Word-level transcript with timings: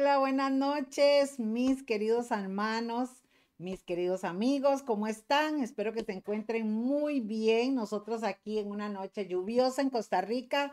Hola, 0.00 0.16
buenas 0.16 0.50
noches, 0.50 1.38
mis 1.38 1.82
queridos 1.82 2.30
hermanos, 2.30 3.10
mis 3.58 3.82
queridos 3.82 4.24
amigos, 4.24 4.82
¿cómo 4.82 5.06
están? 5.06 5.62
Espero 5.62 5.92
que 5.92 6.02
se 6.02 6.12
encuentren 6.12 6.72
muy 6.72 7.20
bien. 7.20 7.74
Nosotros 7.74 8.22
aquí 8.22 8.58
en 8.58 8.70
una 8.70 8.88
noche 8.88 9.26
lluviosa 9.28 9.82
en 9.82 9.90
Costa 9.90 10.22
Rica, 10.22 10.72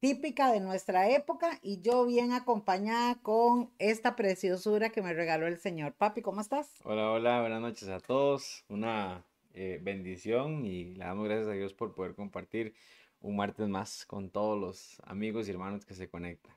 típica 0.00 0.50
de 0.50 0.58
nuestra 0.58 1.08
época, 1.08 1.60
y 1.62 1.82
yo 1.82 2.04
bien 2.04 2.32
acompañada 2.32 3.14
con 3.22 3.70
esta 3.78 4.16
preciosura 4.16 4.90
que 4.90 5.02
me 5.02 5.14
regaló 5.14 5.46
el 5.46 5.58
Señor. 5.58 5.94
Papi, 5.94 6.20
¿cómo 6.20 6.40
estás? 6.40 6.68
Hola, 6.82 7.12
hola, 7.12 7.42
buenas 7.42 7.60
noches 7.60 7.88
a 7.88 8.00
todos. 8.00 8.64
Una 8.68 9.24
eh, 9.52 9.78
bendición 9.80 10.66
y 10.66 10.96
le 10.96 11.04
damos 11.04 11.26
gracias 11.28 11.46
a 11.46 11.52
Dios 11.52 11.72
por 11.74 11.94
poder 11.94 12.16
compartir 12.16 12.74
un 13.20 13.36
martes 13.36 13.68
más 13.68 14.04
con 14.04 14.30
todos 14.30 14.60
los 14.60 15.00
amigos 15.04 15.46
y 15.46 15.52
hermanos 15.52 15.84
que 15.86 15.94
se 15.94 16.08
conectan. 16.08 16.56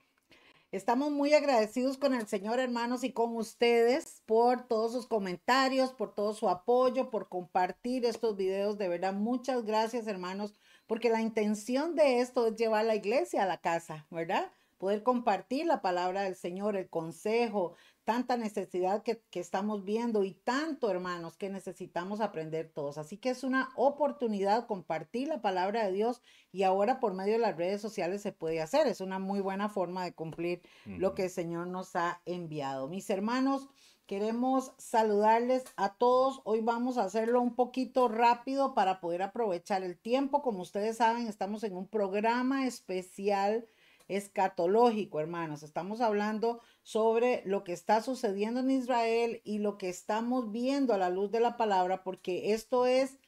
Estamos 0.74 1.12
muy 1.12 1.34
agradecidos 1.34 1.98
con 1.98 2.14
el 2.14 2.28
Señor, 2.28 2.60
hermanos, 2.60 3.06
y 3.06 3.14
con 3.14 3.38
ustedes 3.38 4.22
por 4.26 4.68
todos 4.68 4.92
sus 4.92 5.08
comentarios, 5.08 5.94
por 5.94 6.14
todo 6.14 6.34
su 6.34 6.50
apoyo, 6.50 7.10
por 7.10 7.30
compartir 7.30 8.06
estos 8.06 8.36
videos. 8.36 8.78
De 8.78 8.90
verdad, 8.90 9.14
muchas 9.14 9.64
gracias, 9.64 10.08
hermanos, 10.08 10.54
porque 10.86 11.10
la 11.10 11.22
intención 11.22 11.96
de 11.96 12.20
esto 12.20 12.48
es 12.48 12.58
llevar 12.58 12.84
la 12.84 12.96
iglesia 12.96 13.44
a 13.44 13.46
la 13.46 13.62
casa, 13.62 14.08
¿verdad? 14.12 14.52
Poder 14.78 15.04
compartir 15.04 15.66
la 15.66 15.82
palabra 15.82 16.24
del 16.24 16.36
Señor, 16.36 16.76
el 16.76 16.90
consejo, 16.90 17.76
tanta 18.08 18.38
necesidad 18.38 19.04
que, 19.04 19.22
estamos 19.34 19.84
viendo 19.84 20.24
y 20.24 20.32
tanto, 20.32 20.90
hermanos, 20.90 21.36
que 21.36 21.50
necesitamos 21.50 22.22
aprender 22.22 22.72
todos. 22.74 22.98
Así 22.98 23.18
que 23.18 23.32
es 23.32 23.44
una 23.44 23.70
oportunidad 23.76 24.66
compartir 24.66 25.28
la 25.28 25.42
palabra 25.42 25.86
de 25.86 25.92
Dios 25.92 26.22
y 26.54 26.64
ahora 26.64 27.02
por 27.02 27.14
medio 27.14 27.34
de 27.34 27.40
las 27.40 27.58
redes 27.58 27.82
sociales 27.82 28.22
se 28.22 28.32
puede 28.32 28.62
hacer. 28.62 28.88
Es 28.88 29.02
una 29.02 29.20
muy 29.20 29.42
buena 29.42 29.68
forma 29.68 30.06
de 30.06 30.14
cumplir 30.14 30.62
lo 30.86 31.16
que 31.16 31.26
el 31.26 31.30
Señor 31.30 31.68
nos 31.68 31.98
ha 31.98 32.22
enviado. 32.26 32.88
Mis 32.88 33.10
hermanos, 33.10 33.68
queremos 34.06 34.72
saludarles 34.78 35.66
a 35.76 35.96
todos. 35.96 36.40
Hoy 36.46 36.62
vamos 36.62 36.98
a 36.98 37.04
hacerlo 37.04 37.42
un 37.42 37.56
poquito 37.56 38.08
rápido 38.08 38.74
para 38.74 39.02
poder 39.02 39.22
aprovechar 39.22 39.84
el 39.84 40.00
tiempo. 40.00 40.42
Como 40.42 40.62
ustedes 40.62 40.96
saben, 40.96 41.28
estamos 41.28 41.62
en 41.66 41.76
un 41.76 41.90
programa 41.90 42.68
especial 42.68 43.68
escatológico, 44.08 45.20
hermanos. 45.20 45.64
Estamos 45.64 46.02
hablando 46.02 46.62
sobre 46.84 47.44
lo 47.46 47.64
que 47.64 47.74
está 47.74 48.02
sucediendo 48.02 48.62
en 48.62 48.72
Israel 48.72 49.42
y 49.44 49.60
lo 49.60 49.78
que 49.78 49.90
estamos 49.90 50.52
viendo 50.52 50.94
a 50.94 50.98
la 50.98 51.10
luz 51.10 51.32
de 51.32 51.40
la 51.40 51.58
palabra, 51.58 52.04
porque 52.04 52.54
esto 52.54 52.86
es, 52.86 53.20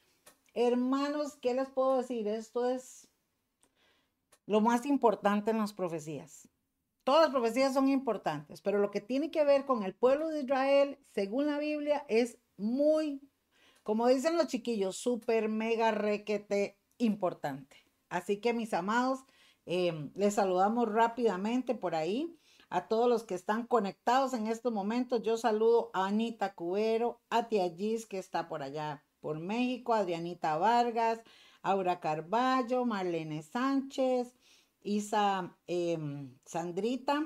hermanos, 0.54 1.36
¿qué 1.40 1.54
les 1.54 1.68
puedo 1.68 1.98
decir? 1.98 2.26
Esto 2.28 2.68
es 2.68 3.08
lo 4.46 4.60
más 4.60 4.86
importante 4.86 5.50
en 5.50 5.58
las 5.58 5.72
profecías. 5.72 6.48
Todas 7.04 7.22
las 7.22 7.30
profecías 7.30 7.72
son 7.72 7.88
importantes, 7.88 8.60
pero 8.60 8.78
lo 8.78 8.90
que 8.90 9.00
tiene 9.00 9.30
que 9.30 9.44
ver 9.44 9.64
con 9.64 9.84
el 9.84 9.94
pueblo 9.94 10.28
de 10.28 10.40
Israel, 10.40 10.98
según 11.12 11.46
la 11.46 11.58
Biblia, 11.58 12.04
es 12.08 12.38
muy, 12.56 13.22
como 13.82 14.06
dicen 14.06 14.36
los 14.36 14.48
chiquillos, 14.48 14.96
súper, 14.96 15.48
mega, 15.48 15.92
requete 15.92 16.78
importante. 16.98 17.76
Así 18.08 18.38
que 18.38 18.52
mis 18.52 18.74
amados, 18.74 19.24
Em, 19.66 20.10
les 20.14 20.34
saludamos 20.34 20.88
rápidamente 20.88 21.74
por 21.74 21.94
ahí 21.94 22.36
a 22.70 22.88
todos 22.88 23.08
los 23.08 23.24
que 23.24 23.34
están 23.34 23.66
conectados 23.66 24.32
en 24.32 24.46
estos 24.46 24.72
momentos. 24.72 25.22
Yo 25.22 25.36
saludo 25.36 25.90
a 25.92 26.06
Anita 26.06 26.54
Cubero, 26.54 27.20
a 27.30 27.48
Tia 27.48 27.68
Gis, 27.74 28.06
que 28.06 28.18
está 28.18 28.48
por 28.48 28.62
allá 28.62 29.04
por 29.20 29.38
México, 29.38 29.92
Adrianita 29.92 30.56
Vargas, 30.56 31.20
Aura 31.62 32.00
Carballo, 32.00 32.86
Marlene 32.86 33.42
Sánchez, 33.42 34.34
Isa 34.82 35.56
em, 35.66 36.34
Sandrita, 36.46 37.22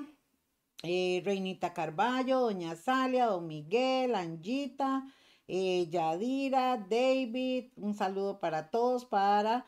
eh, 0.83 1.21
Reinita 1.23 1.73
Carballo, 1.73 2.41
Doña 2.41 2.75
Salia, 2.75 3.27
Don 3.27 3.47
Miguel, 3.47 4.13
Angita, 4.15 5.03
eh, 5.47 5.87
Yadira, 5.89 6.77
David, 6.77 7.71
un 7.77 7.93
saludo 7.93 8.39
para 8.39 8.69
todos, 8.69 9.05
para 9.05 9.65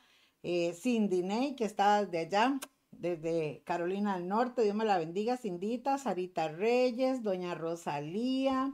eh, 0.50 0.74
Cindy 0.74 1.24
Ney, 1.24 1.58
que 1.58 1.66
está 1.66 2.06
desde 2.06 2.20
allá, 2.20 2.58
desde 2.92 3.64
Carolina 3.66 4.16
del 4.16 4.30
Norte, 4.30 4.62
Dios 4.62 4.78
me 4.78 4.86
la 4.86 4.98
bendiga, 4.98 5.36
Cindita, 5.36 5.98
Sarita 5.98 6.48
Reyes, 6.48 7.22
Doña 7.22 7.54
Rosalía, 7.54 8.72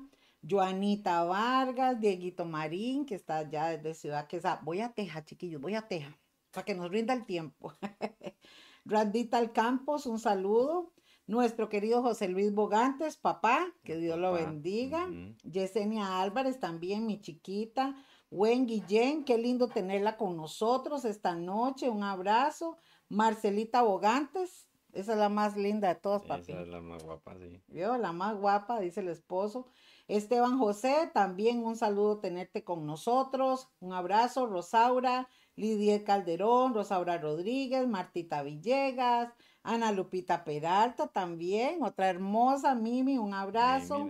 Joanita 0.48 1.24
Vargas, 1.24 2.00
Dieguito 2.00 2.46
Marín, 2.46 3.08
que 3.08 3.16
está 3.16 3.38
allá 3.38 3.70
desde 3.70 3.96
Ciudad 3.96 4.28
Queza. 4.28 4.62
Voy 4.64 4.82
a 4.82 4.94
Teja, 4.94 5.26
chiquillos, 5.26 5.60
voy 5.60 5.74
a 5.74 5.88
Teja, 5.88 6.16
para 6.52 6.64
que 6.64 6.76
nos 6.76 6.92
rinda 6.92 7.12
el 7.16 7.26
tiempo. 7.26 7.74
Randita 8.86 9.52
Campos, 9.52 10.06
un 10.06 10.20
saludo. 10.20 10.94
Nuestro 11.26 11.70
querido 11.70 12.04
José 12.04 12.28
Luis 12.28 12.54
Bogantes, 12.54 13.18
papá, 13.18 13.74
que 13.84 13.98
Dios 13.98 14.20
lo 14.20 14.34
bendiga. 14.34 15.10
Yesenia 15.42 16.22
Álvarez 16.22 16.60
también, 16.60 17.08
mi 17.08 17.20
chiquita. 17.20 17.96
Wen 18.34 18.66
Guillén, 18.66 19.26
qué 19.26 19.38
lindo 19.38 19.68
tenerla 19.68 20.18
con 20.18 20.36
nosotros 20.36 21.06
esta 21.06 21.36
noche. 21.36 21.88
Un 21.90 22.02
abrazo. 22.02 22.78
Marcelita 23.08 23.84
Bogantes, 23.84 24.68
esa 24.92 25.14
es 25.14 25.20
la 25.20 25.30
más 25.30 25.56
linda 25.56 25.88
de 25.90 25.96
todas, 25.96 26.24
papi. 26.24 26.52
Esa 26.52 26.62
es 26.62 26.68
la 26.68 26.82
más 26.82 27.04
guapa, 27.04 27.38
sí. 27.38 27.62
¿Vio? 27.68 27.96
La 27.98 28.12
más 28.12 28.36
guapa, 28.36 28.80
dice 28.80 29.02
el 29.02 29.10
esposo. 29.10 29.68
Esteban 30.08 30.58
José, 30.58 31.12
también 31.14 31.64
un 31.64 31.76
saludo 31.76 32.20
tenerte 32.20 32.64
con 32.64 32.88
nosotros. 32.88 33.70
Un 33.80 33.94
abrazo. 33.94 34.48
Rosaura, 34.48 35.30
Lidia 35.56 36.04
Calderón, 36.04 36.74
Rosaura 36.74 37.20
Rodríguez, 37.20 37.88
Martita 37.88 38.42
Villegas, 38.42 39.32
Ana 39.62 39.92
Lupita 39.92 40.44
Peralta 40.44 41.08
también, 41.08 41.84
otra 41.84 42.10
hermosa 42.10 42.74
Mimi, 42.74 43.20
un 43.20 43.36
abrazo. 43.36 44.10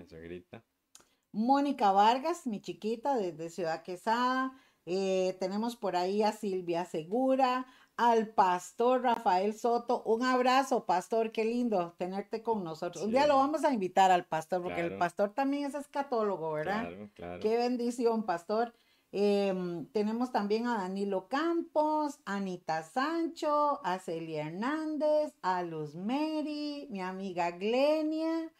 Mónica 1.34 1.92
Vargas, 1.92 2.48
mi 2.48 2.62
chiquita, 2.62 3.16
desde 3.18 3.50
Ciudad 3.50 3.84
Quesada. 3.84 4.54
Eh, 4.86 5.36
tenemos 5.40 5.76
por 5.76 5.96
ahí 5.96 6.24
a 6.24 6.32
Silvia 6.32 6.86
Segura, 6.86 7.66
al 7.98 8.30
pastor 8.30 9.02
Rafael 9.02 9.54
Soto. 9.54 10.04
Un 10.04 10.24
abrazo, 10.24 10.86
pastor, 10.86 11.32
qué 11.32 11.44
lindo 11.44 11.96
tenerte 11.98 12.42
con 12.44 12.64
nosotros. 12.64 13.04
Un 13.04 13.12
día 13.12 13.28
lo 13.28 13.38
vamos 13.38 13.64
a 13.64 13.74
invitar 13.74 14.12
al 14.12 14.26
pastor, 14.26 14.62
porque 14.62 14.82
el 14.82 14.98
pastor 14.98 15.34
también 15.34 15.66
es 15.66 15.76
escatólogo, 15.76 16.52
¿verdad? 16.54 16.88
Claro, 16.88 17.10
claro. 17.14 17.40
Qué 17.42 17.58
bendición, 17.58 18.24
pastor. 18.24 18.74
Em, 19.16 19.86
tenemos 19.92 20.32
también 20.32 20.66
a 20.66 20.80
Danilo 20.80 21.28
Campos, 21.28 22.20
Anita 22.26 22.82
Sancho, 22.82 23.80
a 23.86 24.00
Celia 24.00 24.48
Hernández, 24.48 25.34
a 25.44 25.62
Luz 25.62 25.96
Mary, 25.96 26.88
mi 26.90 27.00
amiga 27.00 27.52
Glenia, 27.52 28.52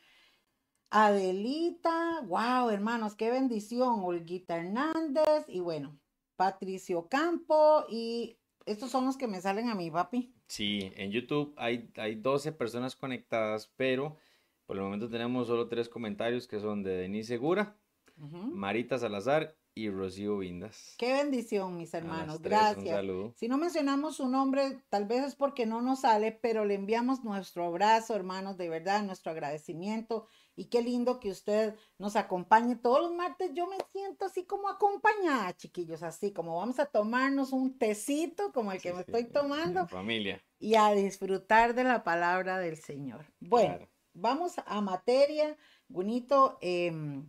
Adelita, 0.96 2.22
wow, 2.28 2.70
hermanos, 2.70 3.16
qué 3.16 3.32
bendición, 3.32 4.02
Olguita 4.04 4.58
Hernández 4.58 5.44
y 5.48 5.60
bueno, 5.60 5.98
Patricio 6.36 7.08
Campo 7.10 7.84
y 7.90 8.38
estos 8.68 8.92
son 8.92 9.08
los 9.08 9.18
que 9.18 9.28
me 9.28 9.42
salen 9.42 9.70
a 9.70 9.74
mí, 9.74 9.90
papi. 9.90 10.32
Sí, 10.46 10.92
en 10.96 11.10
YouTube 11.10 11.52
hay, 11.58 11.90
hay 11.96 12.14
12 12.14 12.52
personas 12.52 12.96
conectadas, 12.96 13.74
pero 13.76 14.18
por 14.68 14.78
el 14.78 14.84
momento 14.84 15.10
tenemos 15.10 15.48
solo 15.48 15.68
tres 15.68 15.90
comentarios 15.90 16.48
que 16.48 16.60
son 16.60 16.84
de 16.84 16.92
Denise 16.92 17.30
Segura, 17.30 17.76
Marita 18.16 19.00
Salazar 19.00 19.56
y 19.76 19.90
Rocío 19.90 20.38
Vindas. 20.38 20.96
Qué 21.00 21.14
bendición, 21.14 21.76
mis 21.76 21.94
hermanos. 21.94 22.42
Gracias. 22.42 23.04
Si 23.36 23.48
no 23.48 23.58
mencionamos 23.58 24.18
su 24.18 24.30
nombre, 24.30 24.80
tal 24.90 25.06
vez 25.06 25.24
es 25.24 25.36
porque 25.36 25.66
no 25.66 25.82
nos 25.82 26.02
sale, 26.02 26.32
pero 26.32 26.66
le 26.66 26.76
enviamos 26.76 27.24
nuestro 27.24 27.66
abrazo, 27.66 28.16
hermanos, 28.16 28.58
de 28.58 28.70
verdad, 28.70 29.04
nuestro 29.04 29.32
agradecimiento. 29.32 30.28
Y 30.56 30.66
qué 30.66 30.82
lindo 30.82 31.20
que 31.20 31.32
usted 31.32 31.76
nos 31.98 32.16
acompañe 32.16 32.76
todos 32.76 33.02
los 33.02 33.14
martes. 33.14 33.52
Yo 33.54 33.68
me 33.68 33.78
siento 33.92 34.26
así 34.26 34.46
como 34.46 34.70
acompañada, 34.70 35.56
chiquillos, 35.56 36.04
así 36.04 36.32
como 36.32 36.58
vamos 36.58 36.80
a 36.80 36.86
tomarnos 36.86 37.52
un 37.52 37.78
tecito 37.78 38.52
como 38.52 38.72
el 38.72 38.82
que 38.82 38.94
me 38.94 39.02
estoy 39.02 39.26
tomando. 39.26 39.88
familia. 39.88 40.44
Y 40.60 40.76
a 40.76 40.92
disfrutar 40.92 41.74
de 41.74 41.84
la 41.84 42.04
palabra 42.04 42.60
del 42.60 42.78
Señor. 42.78 43.26
Bueno, 43.40 43.88
vamos 44.14 44.56
a 44.66 44.82
materia. 44.82 45.58
Bonito. 45.88 46.58
Em, 46.62 47.26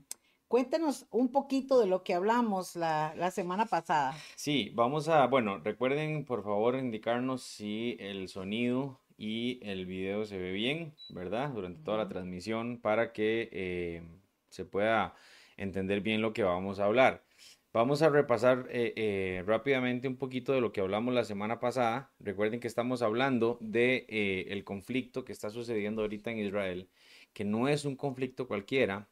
Cuéntenos 0.54 1.08
un 1.10 1.32
poquito 1.32 1.80
de 1.80 1.86
lo 1.86 2.04
que 2.04 2.14
hablamos 2.14 2.76
la, 2.76 3.30
semana 3.32 3.66
pasada. 3.66 4.14
Sí, 4.36 4.70
vamos 4.74 5.08
a, 5.08 5.26
bueno, 5.26 5.58
recuerden 5.58 6.24
por 6.24 6.44
favor 6.44 6.76
indicarnos 6.76 7.42
si 7.42 7.96
el 7.98 8.28
sonido 8.28 9.00
y 9.16 9.60
el 9.62 9.86
video 9.86 10.24
se 10.24 10.38
ve 10.38 10.52
bien, 10.52 10.94
¿verdad? 11.10 11.50
Durante 11.50 11.82
toda 11.82 11.98
la 11.98 12.08
transmisión 12.08 12.80
para 12.80 13.12
que 13.12 13.48
eh, 13.52 14.02
se 14.48 14.64
pueda 14.64 15.14
entender 15.56 16.00
bien 16.00 16.20
lo 16.20 16.32
que 16.32 16.42
vamos 16.42 16.80
a 16.80 16.86
hablar. 16.86 17.24
Vamos 17.72 18.02
a 18.02 18.08
repasar 18.08 18.68
eh, 18.70 18.92
eh, 18.96 19.42
rápidamente 19.46 20.06
un 20.06 20.16
poquito 20.16 20.52
de 20.52 20.60
lo 20.60 20.72
que 20.72 20.80
hablamos 20.80 21.12
la 21.14 21.24
semana 21.24 21.58
pasada. 21.58 22.12
Recuerden 22.20 22.60
que 22.60 22.68
estamos 22.68 23.02
hablando 23.02 23.58
de 23.60 24.06
el 24.48 24.64
conflicto 24.64 25.24
que 25.24 25.32
está 25.32 25.50
sucediendo 25.50 26.02
ahorita 26.02 26.30
en 26.30 26.38
Israel, 26.38 26.88
que 27.32 27.44
no 27.44 27.68
es 27.68 27.84
un 27.84 27.96
conflicto 27.96 28.46
cualquiera, 28.46 29.08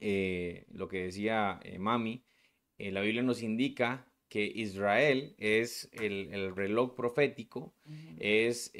lo 0.00 0.88
que 0.88 1.04
decía 1.04 1.60
Mami, 1.78 2.24
la 2.78 3.00
Biblia 3.02 3.22
nos 3.22 3.42
indica 3.42 4.04
que 4.28 4.44
Israel 4.44 5.34
es 5.38 5.88
el, 5.92 6.54
reloj 6.54 6.94
profético, 6.94 7.72
es 8.18 8.72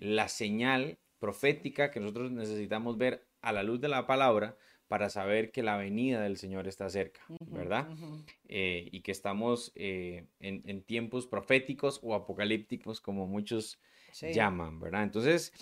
la 0.00 0.28
señal 0.28 0.98
profética 1.18 1.90
que 1.90 2.00
nosotros 2.00 2.30
necesitamos 2.30 2.98
ver 2.98 3.26
a 3.40 3.52
la 3.52 3.62
luz 3.62 3.80
de 3.80 3.88
la 3.88 4.06
palabra 4.06 4.56
para 4.88 5.10
saber 5.10 5.52
que 5.52 5.62
la 5.62 5.76
venida 5.76 6.22
del 6.22 6.38
Señor 6.38 6.66
está 6.66 6.88
cerca, 6.88 7.20
¿verdad? 7.46 7.88
Eh, 8.48 8.88
y 8.90 9.02
que 9.02 9.12
estamos 9.12 9.70
eh, 9.74 10.24
en, 10.40 10.82
tiempos 10.82 11.26
proféticos 11.26 12.00
o 12.02 12.14
apocalípticos, 12.14 13.00
como 13.00 13.26
muchos 13.26 13.78
llaman, 14.20 14.80
¿verdad? 14.80 15.02
Entonces, 15.02 15.52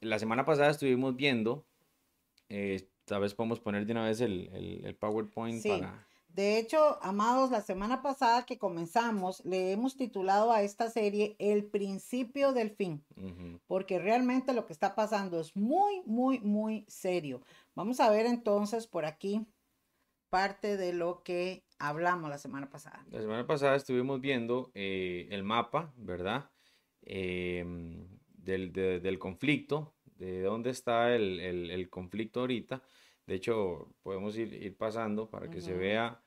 la 0.00 0.18
semana 0.18 0.44
pasada 0.44 0.70
estuvimos 0.70 1.16
viendo, 1.16 1.64
eh, 2.50 2.86
tal 3.06 3.22
vez 3.22 3.34
podemos 3.34 3.58
poner 3.58 3.86
de 3.86 3.92
una 3.92 4.04
vez 4.04 4.20
el, 4.20 4.50
el 4.84 4.94
PowerPoint 4.94 5.66
para... 5.66 6.06
De 6.34 6.58
hecho, 6.58 7.02
amados, 7.02 7.50
la 7.50 7.60
semana 7.60 8.02
pasada 8.02 8.46
que 8.46 8.58
comenzamos, 8.58 9.44
le 9.44 9.72
hemos 9.72 9.96
titulado 9.96 10.52
a 10.52 10.62
esta 10.62 10.88
serie 10.88 11.34
El 11.38 11.64
principio 11.64 12.52
del 12.52 12.70
fin, 12.70 13.04
porque 13.66 13.98
realmente 13.98 14.52
lo 14.52 14.64
que 14.64 14.72
está 14.72 14.94
pasando 14.94 15.40
es 15.40 15.56
muy, 15.56 16.02
muy, 16.06 16.38
muy 16.38 16.84
serio. 16.88 17.42
Vamos 17.74 17.98
a 17.98 18.10
ver 18.10 18.26
entonces 18.26 18.86
por 18.86 19.06
aquí 19.06 19.44
parte 20.28 20.76
de 20.76 20.92
lo 20.92 21.22
que 21.24 21.64
hablamos 21.80 22.30
la 22.30 22.38
semana 22.38 22.70
pasada. 22.70 23.04
La 23.10 23.20
semana 23.20 23.46
pasada 23.46 23.74
estuvimos 23.74 24.20
viendo 24.20 24.70
eh, 24.74 25.26
el 25.32 25.42
mapa, 25.42 25.92
¿verdad? 25.96 26.48
Em, 27.02 28.06
del, 28.36 29.18
conflicto, 29.18 29.94
de 30.16 30.42
dónde 30.42 30.70
está 30.70 31.12
el 31.16 31.88
conflicto 31.90 32.40
ahorita 32.40 32.82
de 33.30 33.36
hecho, 33.36 33.94
podemos 34.02 34.36
ir, 34.36 34.76
pasando 34.76 35.30
para 35.30 35.48
que 35.48 35.60
se 35.60 35.72
vea 35.72 36.20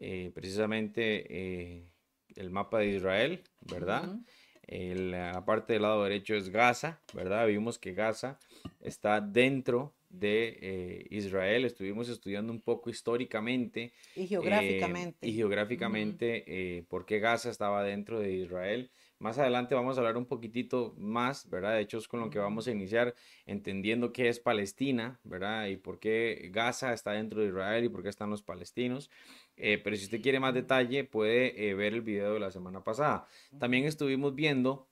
eh, 0.00 0.32
precisamente 0.34 1.24
eh, 1.30 1.86
el 2.34 2.50
mapa 2.50 2.80
de 2.80 2.88
Israel, 2.88 3.44
¿verdad? 3.60 4.18
la 4.66 5.44
parte 5.44 5.74
del 5.74 5.82
lado 5.82 6.02
derecho 6.02 6.34
es 6.34 6.48
Gaza, 6.48 7.00
¿verdad? 7.14 7.46
Vimos 7.46 7.78
que 7.78 7.92
Gaza 7.92 8.40
está 8.80 9.20
dentro 9.20 9.94
de 10.08 10.58
eh, 10.60 11.06
Israel. 11.10 11.64
Estuvimos 11.64 12.08
estudiando 12.08 12.52
un 12.52 12.60
poco 12.60 12.90
históricamente. 12.90 13.92
Y 14.16 14.26
geográficamente. 14.26 15.28
y 15.28 15.32
geográficamente 15.34 16.84
por 16.88 17.06
qué 17.06 17.20
Gaza 17.20 17.50
estaba 17.50 17.84
dentro 17.84 18.18
de 18.18 18.32
Israel. 18.32 18.90
Más 19.20 19.38
adelante 19.38 19.74
vamos 19.74 19.96
a 19.96 20.00
hablar 20.00 20.16
un 20.16 20.24
poquitito 20.24 20.94
más, 20.96 21.48
¿verdad? 21.50 21.74
De 21.74 21.82
hecho 21.82 21.98
es 21.98 22.08
con 22.08 22.20
lo 22.20 22.30
que 22.30 22.38
vamos 22.38 22.66
a 22.66 22.70
iniciar 22.70 23.14
entendiendo 23.44 24.14
qué 24.14 24.30
es 24.30 24.40
Palestina, 24.40 25.20
¿verdad? 25.24 25.66
Y 25.66 25.76
por 25.76 26.00
qué 26.00 26.48
Gaza 26.50 26.94
está 26.94 27.12
dentro 27.12 27.42
de 27.42 27.48
Israel 27.48 27.84
y 27.84 27.90
por 27.90 28.02
qué 28.02 28.08
están 28.08 28.30
los 28.30 28.42
palestinos. 28.42 29.10
Eh, 29.58 29.78
pero 29.84 29.94
si 29.96 30.04
usted 30.04 30.22
quiere 30.22 30.40
más 30.40 30.54
detalle, 30.54 31.04
puede 31.04 31.68
eh, 31.68 31.74
ver 31.74 31.92
el 31.92 32.00
video 32.00 32.32
de 32.32 32.40
la 32.40 32.50
semana 32.50 32.82
pasada. 32.82 33.26
También 33.58 33.84
estuvimos 33.84 34.34
viendo 34.34 34.88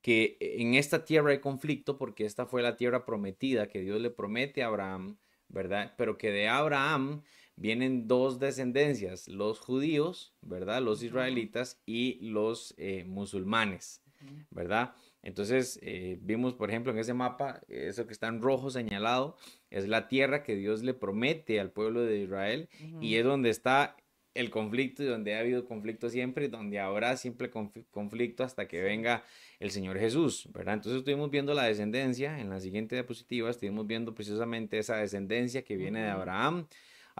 que 0.00 0.38
en 0.40 0.72
esta 0.72 1.04
tierra 1.04 1.32
hay 1.32 1.40
conflicto 1.40 1.98
porque 1.98 2.24
esta 2.24 2.46
fue 2.46 2.62
la 2.62 2.78
tierra 2.78 3.04
prometida 3.04 3.68
que 3.68 3.80
Dios 3.80 4.00
le 4.00 4.08
promete 4.08 4.62
a 4.62 4.68
Abraham, 4.68 5.18
¿verdad? 5.48 5.94
Pero 5.98 6.16
que 6.16 6.30
de 6.30 6.48
Abraham 6.48 7.24
vienen 7.60 8.08
dos 8.08 8.40
descendencias, 8.40 9.28
los 9.28 9.60
judíos, 9.60 10.34
¿verdad? 10.40 10.82
Los 10.82 11.02
israelitas 11.02 11.78
y 11.84 12.18
los 12.22 12.74
eh, 12.78 13.04
musulmanes, 13.06 14.02
¿verdad? 14.50 14.94
Entonces, 15.22 15.78
eh, 15.82 16.18
vimos, 16.22 16.54
por 16.54 16.70
ejemplo, 16.70 16.90
en 16.90 16.98
ese 16.98 17.12
mapa, 17.12 17.60
eso 17.68 18.06
que 18.06 18.14
está 18.14 18.28
en 18.28 18.40
rojo 18.40 18.70
señalado, 18.70 19.36
es 19.68 19.86
la 19.86 20.08
tierra 20.08 20.42
que 20.42 20.56
Dios 20.56 20.82
le 20.82 20.94
promete 20.94 21.60
al 21.60 21.70
pueblo 21.70 22.00
de 22.00 22.20
Israel 22.20 22.70
y 23.02 23.16
es 23.16 23.24
donde 23.24 23.50
está 23.50 23.94
el 24.32 24.48
conflicto 24.48 25.02
y 25.02 25.06
donde 25.06 25.34
ha 25.34 25.40
habido 25.40 25.66
conflicto 25.66 26.08
siempre 26.08 26.46
y 26.46 26.48
donde 26.48 26.78
habrá 26.78 27.18
siempre 27.18 27.50
conflicto 27.50 28.42
hasta 28.42 28.68
que 28.68 28.80
venga 28.80 29.22
el 29.58 29.70
Señor 29.70 29.98
Jesús, 29.98 30.48
¿verdad? 30.54 30.74
Entonces 30.74 31.00
estuvimos 31.00 31.30
viendo 31.30 31.52
la 31.52 31.64
descendencia, 31.64 32.40
en 32.40 32.48
la 32.48 32.60
siguiente 32.60 32.94
diapositiva 32.94 33.50
estuvimos 33.50 33.86
viendo 33.86 34.14
precisamente 34.14 34.78
esa 34.78 34.96
descendencia 34.96 35.62
que 35.62 35.76
viene 35.76 36.00
de 36.00 36.08
Abraham, 36.08 36.66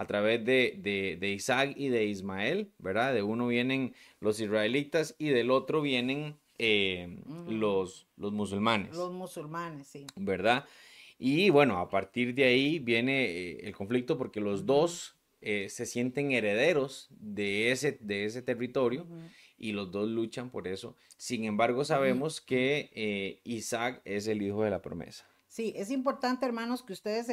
a 0.01 0.07
través 0.07 0.43
de, 0.43 1.19
Isaac 1.35 1.75
y 1.77 1.89
de 1.89 2.05
Ismael, 2.05 2.71
¿verdad? 2.79 3.13
De 3.13 3.21
uno 3.21 3.45
vienen 3.45 3.93
los 4.19 4.39
israelitas 4.39 5.15
y 5.19 5.29
del 5.29 5.51
otro 5.51 5.83
vienen 5.83 6.37
eh, 6.57 7.19
los, 7.47 8.07
los 8.17 8.31
musulmanes. 8.33 8.95
Los 8.95 9.13
musulmanes, 9.13 9.87
sí. 9.87 10.07
¿Verdad? 10.15 10.65
Y 11.19 11.51
bueno, 11.51 11.77
a 11.77 11.87
partir 11.87 12.33
de 12.33 12.45
ahí 12.45 12.79
viene 12.79 13.25
eh, 13.25 13.67
el 13.67 13.75
conflicto 13.75 14.17
porque 14.17 14.41
los 14.41 14.65
dos 14.65 15.17
eh, 15.39 15.69
se 15.69 15.85
sienten 15.85 16.31
herederos 16.31 17.07
de 17.11 17.69
ese, 17.71 17.99
de 18.01 18.25
ese 18.25 18.41
territorio 18.41 19.05
y 19.55 19.71
los 19.73 19.91
dos 19.91 20.09
luchan 20.09 20.49
por 20.49 20.67
eso. 20.67 20.95
Sin 21.15 21.43
embargo, 21.43 21.85
sabemos 21.85 22.41
que 22.41 23.39
Isaac 23.43 24.01
es 24.03 24.25
el 24.25 24.41
hijo 24.41 24.63
de 24.63 24.71
la 24.71 24.81
promesa. 24.81 25.27
Sí, 25.47 25.73
es 25.75 25.91
importante, 25.91 26.47
hermanos, 26.47 26.81
que 26.81 26.93
ustedes 26.93 27.27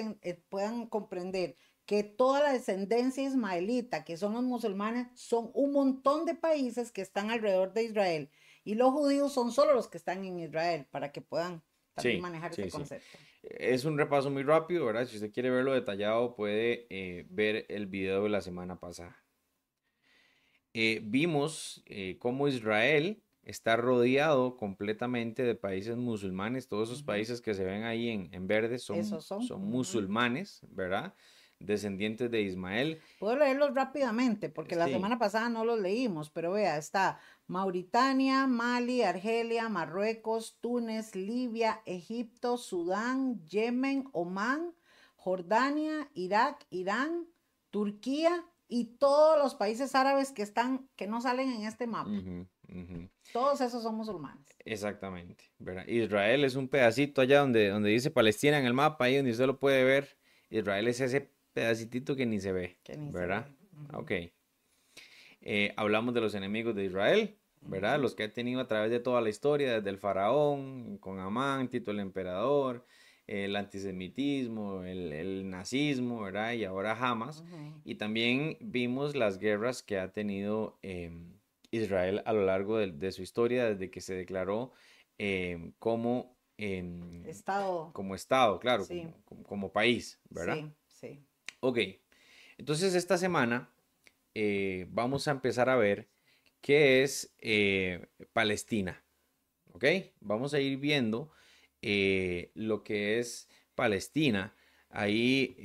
puedan 0.50 0.86
comprender 0.86 1.56
que 1.88 2.04
toda 2.04 2.42
la 2.42 2.52
descendencia 2.52 3.24
ismaelita, 3.24 4.04
que 4.04 4.18
son 4.18 4.34
los 4.34 4.42
musulmanes, 4.42 5.08
son 5.14 5.50
un 5.54 5.72
montón 5.72 6.26
de 6.26 6.34
países 6.34 6.92
que 6.92 7.00
están 7.00 7.30
alrededor 7.30 7.72
de 7.72 7.84
Israel. 7.84 8.30
Y 8.62 8.74
los 8.74 8.92
judíos 8.92 9.32
son 9.32 9.52
solo 9.52 9.72
los 9.72 9.88
que 9.88 9.96
están 9.96 10.22
en 10.22 10.38
Israel, 10.38 10.86
para 10.90 11.12
que 11.12 11.22
puedan 11.22 11.62
también 11.94 12.20
manejar 12.20 12.52
ese 12.52 12.68
concepto. 12.68 13.16
Es 13.42 13.86
un 13.86 13.96
repaso 13.96 14.28
muy 14.28 14.42
rápido, 14.42 14.84
¿verdad? 14.84 15.06
Si 15.06 15.16
usted 15.16 15.32
quiere 15.32 15.48
verlo 15.48 15.72
detallado, 15.72 16.36
puede 16.36 16.86
eh, 16.90 17.24
ver 17.30 17.64
el 17.70 17.86
video 17.86 18.24
de 18.24 18.28
la 18.28 18.42
semana 18.42 18.78
pasada. 18.78 19.24
Eh, 20.74 21.00
vimos 21.02 21.82
eh, 21.86 22.18
cómo 22.18 22.48
Israel 22.48 23.22
está 23.44 23.76
rodeado 23.76 24.58
completamente 24.58 25.42
de 25.42 25.54
países 25.54 25.96
musulmanes. 25.96 26.68
Todos 26.68 26.90
esos 26.90 27.02
países 27.02 27.40
que 27.40 27.54
se 27.54 27.64
ven 27.64 27.84
ahí 27.84 28.10
en, 28.10 28.46
verde 28.46 28.78
son, 28.78 29.02
son? 29.22 29.64
musulmanes, 29.64 30.60
¿verdad? 30.68 31.14
Descendientes 31.60 32.30
de 32.30 32.42
Ismael. 32.42 33.00
Puedo 33.18 33.36
leerlos 33.36 33.74
rápidamente 33.74 34.48
porque 34.48 34.76
la 34.76 34.86
semana 34.86 35.18
pasada 35.18 35.48
no 35.48 35.64
los 35.64 35.80
leímos, 35.80 36.30
pero 36.30 36.52
vea, 36.52 36.78
está 36.78 37.18
Mauritania, 37.46 38.46
Mali, 38.46 39.02
Argelia, 39.02 39.68
Marruecos, 39.68 40.58
Túnez, 40.60 41.14
Libia, 41.14 41.82
Egipto, 41.86 42.56
Sudán, 42.56 43.44
Yemen, 43.46 44.08
Omán, 44.12 44.74
Jordania, 45.16 46.08
Irak, 46.14 46.64
Irán, 46.70 47.26
Turquía 47.70 48.44
y 48.68 48.96
todos 48.98 49.38
los 49.38 49.54
países 49.54 49.94
árabes 49.94 50.30
que 50.32 50.42
están, 50.42 50.88
que 50.94 51.06
no 51.06 51.20
salen 51.20 51.50
en 51.50 51.62
este 51.62 51.86
mapa. 51.86 52.10
Todos 53.32 53.60
esos 53.62 53.82
son 53.82 53.94
musulmanes. 53.96 54.46
Exactamente. 54.64 55.44
Israel 55.86 56.44
es 56.44 56.54
un 56.54 56.68
pedacito 56.68 57.22
allá 57.22 57.40
donde, 57.40 57.68
donde 57.68 57.90
dice 57.90 58.10
Palestina 58.10 58.58
en 58.58 58.66
el 58.66 58.74
mapa, 58.74 59.06
ahí 59.06 59.16
donde 59.16 59.32
usted 59.32 59.46
lo 59.46 59.58
puede 59.58 59.84
ver. 59.84 60.18
Israel 60.50 60.86
es 60.88 61.00
ese 61.00 61.32
pedacito 61.58 62.16
que 62.16 62.26
ni 62.26 62.40
se 62.40 62.52
ve, 62.52 62.78
¿verdad? 63.12 63.48
Ok. 63.92 64.12
Eh, 65.40 65.72
hablamos 65.76 66.14
de 66.14 66.20
los 66.20 66.34
enemigos 66.34 66.74
de 66.74 66.84
Israel, 66.84 67.38
¿verdad? 67.62 68.00
Los 68.00 68.14
que 68.14 68.24
ha 68.24 68.32
tenido 68.32 68.60
a 68.60 68.68
través 68.68 68.90
de 68.90 69.00
toda 69.00 69.20
la 69.20 69.28
historia, 69.28 69.74
desde 69.74 69.90
el 69.90 69.98
faraón, 69.98 70.98
con 70.98 71.18
Amán, 71.18 71.68
Tito 71.68 71.90
el 71.90 72.00
emperador, 72.00 72.86
el 73.26 73.56
antisemitismo, 73.56 74.84
el, 74.84 75.50
nazismo, 75.50 76.22
¿verdad? 76.22 76.52
Y 76.52 76.64
ahora 76.64 76.92
Hamas. 76.92 77.44
Y 77.84 77.96
también 77.96 78.56
vimos 78.60 79.16
las 79.16 79.38
guerras 79.38 79.82
que 79.82 79.98
ha 79.98 80.12
tenido 80.12 80.78
em, 80.82 81.38
Israel 81.70 82.22
a 82.24 82.32
lo 82.32 82.44
largo 82.44 82.78
de, 82.78 83.12
su 83.12 83.22
historia, 83.22 83.70
desde 83.70 83.90
que 83.90 84.00
se 84.00 84.14
declaró 84.14 84.72
em, 85.18 85.72
como... 85.78 86.36
Em, 86.56 87.24
estado. 87.26 87.92
Como 87.92 88.14
Estado, 88.14 88.58
claro, 88.58 88.84
como, 88.86 89.42
como, 89.44 89.72
país, 89.72 90.20
¿verdad? 90.28 90.56
Sí, 90.56 90.72
sí. 90.86 91.27
Ok, 91.60 91.78
entonces 92.56 92.94
esta 92.94 93.18
semana 93.18 93.68
eh, 94.34 94.86
vamos 94.90 95.26
a 95.26 95.32
empezar 95.32 95.68
a 95.68 95.74
ver 95.74 96.08
qué 96.60 97.02
es 97.02 97.34
eh, 97.40 98.06
Palestina. 98.32 99.02
Ok, 99.72 99.84
vamos 100.20 100.54
a 100.54 100.60
ir 100.60 100.78
viendo 100.78 101.32
eh, 101.82 102.52
lo 102.54 102.84
que 102.84 103.18
es 103.18 103.48
Palestina. 103.74 104.54
Ahí, 104.88 105.56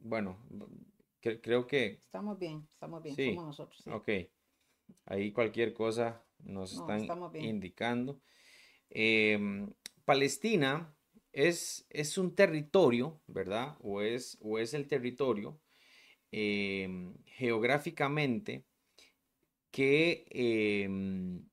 bueno, 0.00 0.38
creo 1.20 1.66
que... 1.68 2.00
Estamos 2.04 2.38
bien, 2.38 2.68
estamos 2.72 3.02
bien, 3.02 3.16
somos 3.16 3.46
nosotros. 3.46 3.80
Sí. 3.82 3.90
Ok, 3.90 4.08
ahí 5.04 5.30
cualquier 5.30 5.72
cosa 5.72 6.24
nos 6.40 6.72
están 6.72 7.06
indicando. 7.34 8.20
Em, 8.90 9.72
Palestina 10.04 10.95
es, 11.36 12.18
un 12.18 12.34
territorio, 12.34 13.20
¿verdad? 13.26 13.76
O 13.80 14.00
es, 14.00 14.38
o 14.40 14.58
es 14.58 14.72
el 14.74 14.88
territorio 14.88 15.60
em, 16.32 17.14
geográficamente 17.26 18.64
que, 19.70 20.26
em, 20.30 21.46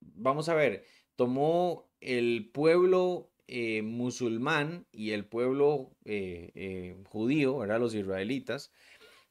vamos 0.00 0.48
a 0.48 0.54
ver, 0.54 0.84
tomó 1.16 1.90
el 2.00 2.50
pueblo 2.52 3.32
eh, 3.48 3.82
musulmán 3.82 4.86
y 4.92 5.10
el 5.10 5.26
pueblo 5.26 5.96
eh, 6.04 6.52
eh, 6.54 6.96
judío, 7.08 7.58
¿verdad? 7.58 7.80
Los 7.80 7.94
israelitas, 7.94 8.72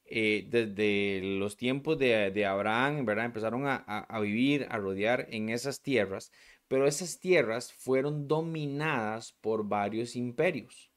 desde 0.07 1.22
los 1.39 1.57
tiempos 1.57 1.98
de, 1.98 2.45
Abraham, 2.45 3.05
¿verdad? 3.05 3.25
Empezaron 3.25 3.65
a, 3.65 3.75
a, 3.77 4.19
vivir, 4.19 4.67
a 4.69 4.77
rodear 4.77 5.27
en 5.31 5.50
esas 5.50 5.81
tierras, 5.81 6.31
pero 6.67 6.88
esas 6.88 7.19
tierras 7.19 7.74
fueron 7.74 8.27
dominadas 8.27 9.34
por 9.41 9.67
varios 9.67 10.15
imperios. 10.15 10.91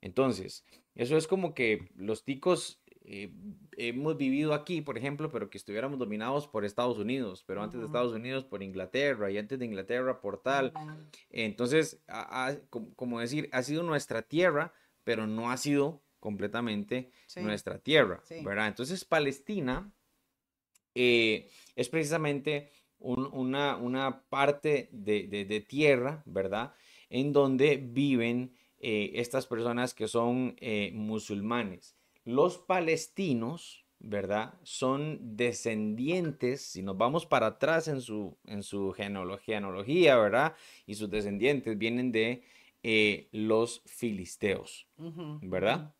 Entonces, 0.00 0.64
eso 0.94 1.16
es 1.16 1.26
como 1.26 1.54
que 1.54 1.90
los 1.96 2.24
ticos 2.24 2.80
eh, 3.12 3.32
hemos 3.76 4.16
vivido 4.16 4.54
aquí, 4.54 4.82
por 4.82 4.96
ejemplo, 4.96 5.30
pero 5.30 5.50
que 5.50 5.58
estuviéramos 5.58 5.98
dominados 5.98 6.46
por 6.46 6.64
Estados 6.64 6.98
Unidos, 6.98 7.42
pero 7.46 7.62
antes 7.62 7.80
de 7.80 7.86
Estados 7.86 8.12
Unidos 8.12 8.44
por 8.44 8.62
Inglaterra 8.62 9.30
y 9.30 9.38
antes 9.38 9.58
de 9.58 9.64
Inglaterra 9.64 10.20
por 10.20 10.42
tal. 10.42 10.72
Entonces, 11.30 12.00
como 12.94 13.20
decir, 13.20 13.48
ha 13.52 13.62
sido 13.62 13.82
nuestra 13.82 14.22
tierra, 14.22 14.72
pero 15.02 15.26
no 15.26 15.50
ha 15.50 15.56
sido 15.56 16.02
completamente 16.20 17.10
nuestra 17.36 17.78
tierra, 17.78 18.22
¿verdad? 18.44 18.68
Entonces, 18.68 19.04
Palestina 19.04 19.90
eh, 20.94 21.50
es 21.74 21.88
precisamente 21.88 22.70
una, 23.00 23.76
una, 23.76 24.22
parte 24.28 24.88
de, 24.92 25.64
tierra, 25.66 26.22
¿verdad? 26.26 26.74
En 27.08 27.32
donde 27.32 27.76
viven 27.76 28.54
eh, 28.78 29.12
estas 29.14 29.46
personas 29.46 29.94
que 29.94 30.08
son 30.08 30.56
eh, 30.60 30.90
musulmanes. 30.94 31.96
Los 32.24 32.58
palestinos, 32.58 33.84
¿verdad? 33.98 34.54
Son 34.62 35.36
descendientes, 35.36 36.62
si 36.62 36.82
nos 36.82 36.96
vamos 36.96 37.26
para 37.26 37.46
atrás 37.46 37.88
en 37.88 38.00
su, 38.00 38.36
en 38.44 38.62
su 38.62 38.92
genealogía, 38.92 40.16
¿verdad? 40.16 40.54
Y 40.86 40.94
sus 40.94 41.10
descendientes 41.10 41.76
vienen 41.76 42.12
de 42.12 42.42
los 43.32 43.82
filisteos, 43.84 44.86
¿verdad? 45.42 45.94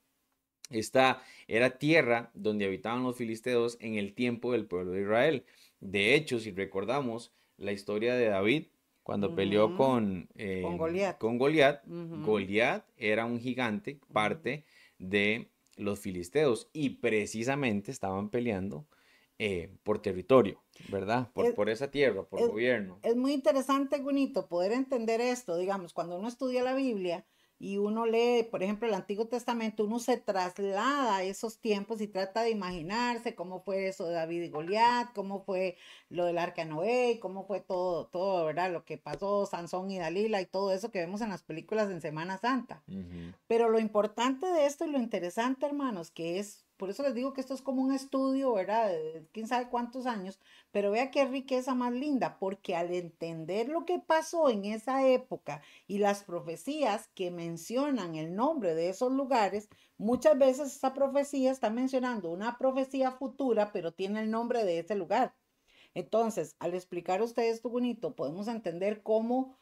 Esta 0.70 1.22
era 1.48 1.78
tierra 1.78 2.30
donde 2.32 2.64
habitaban 2.64 3.02
los 3.02 3.16
filisteos 3.16 3.76
en 3.80 3.96
el 3.96 4.14
tiempo 4.14 4.52
del 4.52 4.66
pueblo 4.66 4.92
de 4.92 5.02
Israel. 5.02 5.44
De 5.80 6.14
hecho, 6.14 6.38
si 6.38 6.52
recordamos 6.52 7.32
la 7.56 7.72
historia 7.72 8.14
de 8.14 8.26
David, 8.26 8.66
cuando 9.02 9.34
peleó 9.34 9.76
con, 9.76 10.28
eh, 10.36 10.62
Goliat, 10.62 11.18
con 11.18 11.38
Goliat, 11.38 11.82
Goliat 11.86 12.84
era 12.96 13.24
un 13.24 13.40
gigante, 13.40 13.98
parte 14.12 14.64
de 14.98 15.50
los 15.76 15.98
filisteos, 15.98 16.68
y 16.72 16.90
precisamente 16.90 17.90
estaban 17.90 18.30
peleando 18.30 18.86
eh, 19.38 19.74
por 19.82 20.02
territorio, 20.02 20.62
¿verdad? 20.90 21.30
Por, 21.32 21.54
por 21.54 21.70
esa 21.70 21.90
tierra, 21.90 22.24
por 22.24 22.46
gobierno. 22.46 23.00
Es 23.02 23.16
muy 23.16 23.32
interesante, 23.32 23.98
Gunito, 23.98 24.48
poder 24.48 24.72
entender 24.72 25.22
esto. 25.22 25.56
Digamos, 25.56 25.94
cuando 25.94 26.18
uno 26.18 26.28
estudia 26.28 26.62
la 26.62 26.74
Biblia, 26.74 27.24
y 27.62 27.76
uno 27.76 28.06
lee, 28.06 28.48
por 28.50 28.62
ejemplo, 28.62 28.88
el 28.88 28.94
Antiguo 28.94 29.26
Testamento, 29.26 29.84
uno 29.84 29.98
se 29.98 30.16
traslada 30.16 31.16
a 31.16 31.22
esos 31.22 31.58
tiempos 31.58 32.00
y 32.00 32.08
trata 32.08 32.40
de 32.40 32.48
imaginarse 32.48 33.34
cómo 33.34 33.60
fue 33.60 33.86
eso 33.86 34.06
de 34.06 34.14
David 34.14 34.44
y 34.44 34.48
Goliat, 34.48 35.12
cómo 35.12 35.44
fue 35.44 35.76
lo 36.08 36.24
del 36.24 36.38
arca 36.38 36.64
Noé, 36.64 37.18
cómo 37.20 37.46
fue 37.46 37.60
todo, 37.60 38.06
todo, 38.06 38.46
¿verdad? 38.46 38.72
Lo 38.72 38.86
que 38.86 38.96
pasó, 38.96 39.44
Sansón 39.44 39.90
y 39.90 39.98
Dalila 39.98 40.40
y 40.40 40.46
todo 40.46 40.72
eso 40.72 40.90
que 40.90 41.00
vemos 41.00 41.20
en 41.20 41.28
las 41.28 41.42
películas 41.42 41.90
en 41.90 42.00
Semana 42.00 42.38
Santa. 42.38 42.82
Pero 43.46 43.68
lo 43.68 43.78
importante 43.78 44.46
de 44.46 44.64
esto 44.64 44.86
y 44.86 44.90
lo 44.90 44.98
interesante, 44.98 45.66
hermanos, 45.66 46.10
que 46.10 46.38
es 46.38 46.64
por 46.80 46.88
eso 46.88 47.02
les 47.02 47.14
digo 47.14 47.34
que 47.34 47.42
esto 47.42 47.52
es 47.52 47.60
como 47.60 47.82
un 47.82 47.92
estudio, 47.92 48.54
¿verdad? 48.54 48.88
De 48.88 49.28
quién 49.32 49.46
sabe 49.46 49.68
cuántos 49.68 50.06
años, 50.06 50.40
pero 50.70 50.90
vea 50.90 51.10
qué 51.10 51.26
riqueza 51.26 51.74
más 51.74 51.92
linda, 51.92 52.38
porque 52.38 52.74
al 52.74 52.90
entender 52.90 53.68
lo 53.68 53.84
que 53.84 53.98
pasó 53.98 54.48
en 54.48 54.64
esa 54.64 55.06
época 55.06 55.60
y 55.86 55.98
las 55.98 56.24
profecías 56.24 57.08
que 57.14 57.30
mencionan 57.30 58.14
el 58.14 58.34
nombre 58.34 58.74
de 58.74 58.88
esos 58.88 59.12
lugares, 59.12 59.68
muchas 59.98 60.38
veces 60.38 60.74
esa 60.74 60.94
profecía 60.94 61.50
está 61.52 61.68
mencionando 61.68 62.30
una 62.30 62.56
profecía 62.56 63.12
futura, 63.12 63.72
pero 63.72 63.92
tiene 63.92 64.20
el 64.22 64.30
nombre 64.30 64.64
de 64.64 64.78
ese 64.78 64.94
lugar. 64.94 65.34
Entonces, 65.92 66.56
al 66.60 66.72
explicar 66.72 67.20
a 67.20 67.24
ustedes 67.24 67.56
esto 67.56 67.68
bonito, 67.68 68.16
podemos 68.16 68.48
entender 68.48 69.02
cómo 69.02 69.58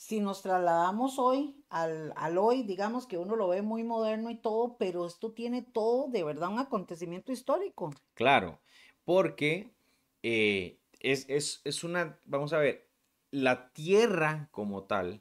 si 0.00 0.18
nos 0.18 0.40
trasladamos 0.40 1.18
hoy 1.18 1.54
al, 1.68 2.38
hoy, 2.38 2.62
digamos 2.62 3.06
que 3.06 3.18
uno 3.18 3.36
lo 3.36 3.48
ve 3.48 3.60
muy 3.60 3.84
moderno 3.84 4.30
y 4.30 4.34
todo, 4.34 4.78
pero 4.78 5.06
esto 5.06 5.32
tiene 5.32 5.60
todo 5.60 6.08
de 6.08 6.24
verdad 6.24 6.48
un 6.48 6.58
acontecimiento 6.58 7.32
histórico. 7.32 7.92
Claro, 8.14 8.62
porque 9.04 9.74
eh, 10.22 10.78
es, 11.00 11.84
una, 11.84 12.18
vamos 12.24 12.54
a 12.54 12.58
ver, 12.58 12.88
la 13.30 13.74
tierra 13.74 14.48
como 14.52 14.84
tal, 14.84 15.20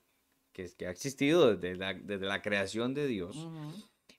que, 0.54 0.74
que 0.78 0.88
ha 0.88 0.92
existido 0.92 1.58
desde 1.58 2.18
la, 2.18 2.42
creación 2.42 2.94
de 2.94 3.08
Dios, 3.08 3.36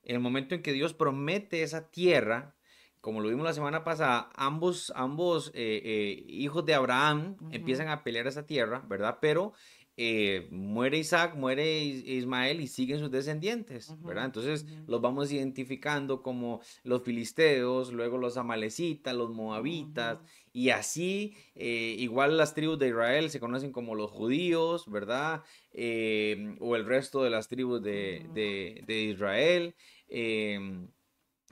en 0.03 0.15
el 0.15 0.21
momento 0.21 0.55
en 0.55 0.63
que 0.63 0.75
Dios 0.75 0.93
promete 0.93 1.63
esa 1.63 1.91
tierra, 1.91 2.55
como 3.01 3.21
lo 3.21 3.31
vimos 3.31 3.47
la 3.47 3.55
semana 3.55 3.83
pasada, 3.83 4.31
ambos, 4.35 4.93
ambos 4.95 5.49
eh, 5.55 5.81
eh, 5.83 6.25
hijos 6.29 6.67
de 6.67 6.75
Abraham 6.75 7.37
empiezan 7.51 7.89
a 7.89 8.05
pelear 8.05 8.27
esa 8.27 8.45
tierra, 8.45 8.85
¿verdad? 8.87 9.19
Pero 9.23 9.55
eh, 10.03 10.49
muere 10.51 10.97
Isaac, 10.97 11.35
muere 11.35 11.83
Ismael 11.83 12.63
y 12.63 12.69
siguen 12.69 13.01
sus 13.01 13.11
descendientes, 13.11 13.95
¿verdad? 14.03 14.25
Entonces 14.25 14.65
los 14.87 15.03
vamos 15.03 15.31
identificando 15.31 16.23
como 16.23 16.63
los 16.85 17.03
filisteos, 17.03 17.93
luego 17.93 18.17
los 18.17 18.39
amalecitas, 18.39 19.15
los 19.15 19.29
moabitas, 19.29 20.21
y 20.55 20.71
así, 20.71 21.37
eh, 21.55 21.97
igual 21.99 22.39
las 22.39 22.55
tribus 22.55 22.79
de 22.79 22.89
Israel 22.89 23.29
se 23.29 23.41
conocen 23.41 23.73
como 23.73 23.95
los 23.95 24.11
judíos, 24.11 24.91
¿verdad? 24.91 25.43
Em, 25.71 26.57
o 26.61 26.77
el 26.77 26.87
resto 26.87 27.23
de 27.23 27.29
las 27.29 27.49
tribus 27.49 27.83
de, 27.83 28.83
Israel. 28.89 29.75
Em, 30.09 30.89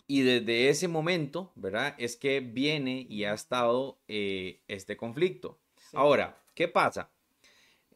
y 0.06 0.22
desde 0.22 0.70
ese 0.70 0.88
momento, 0.88 1.52
¿verdad? 1.54 1.94
Es 1.98 2.16
que 2.16 2.40
viene 2.40 3.06
y 3.10 3.24
ha 3.24 3.34
estado 3.34 4.00
eh, 4.08 4.62
este 4.68 4.96
conflicto. 4.96 5.58
Ahora, 5.92 6.42
¿qué 6.54 6.66
pasa? 6.66 7.10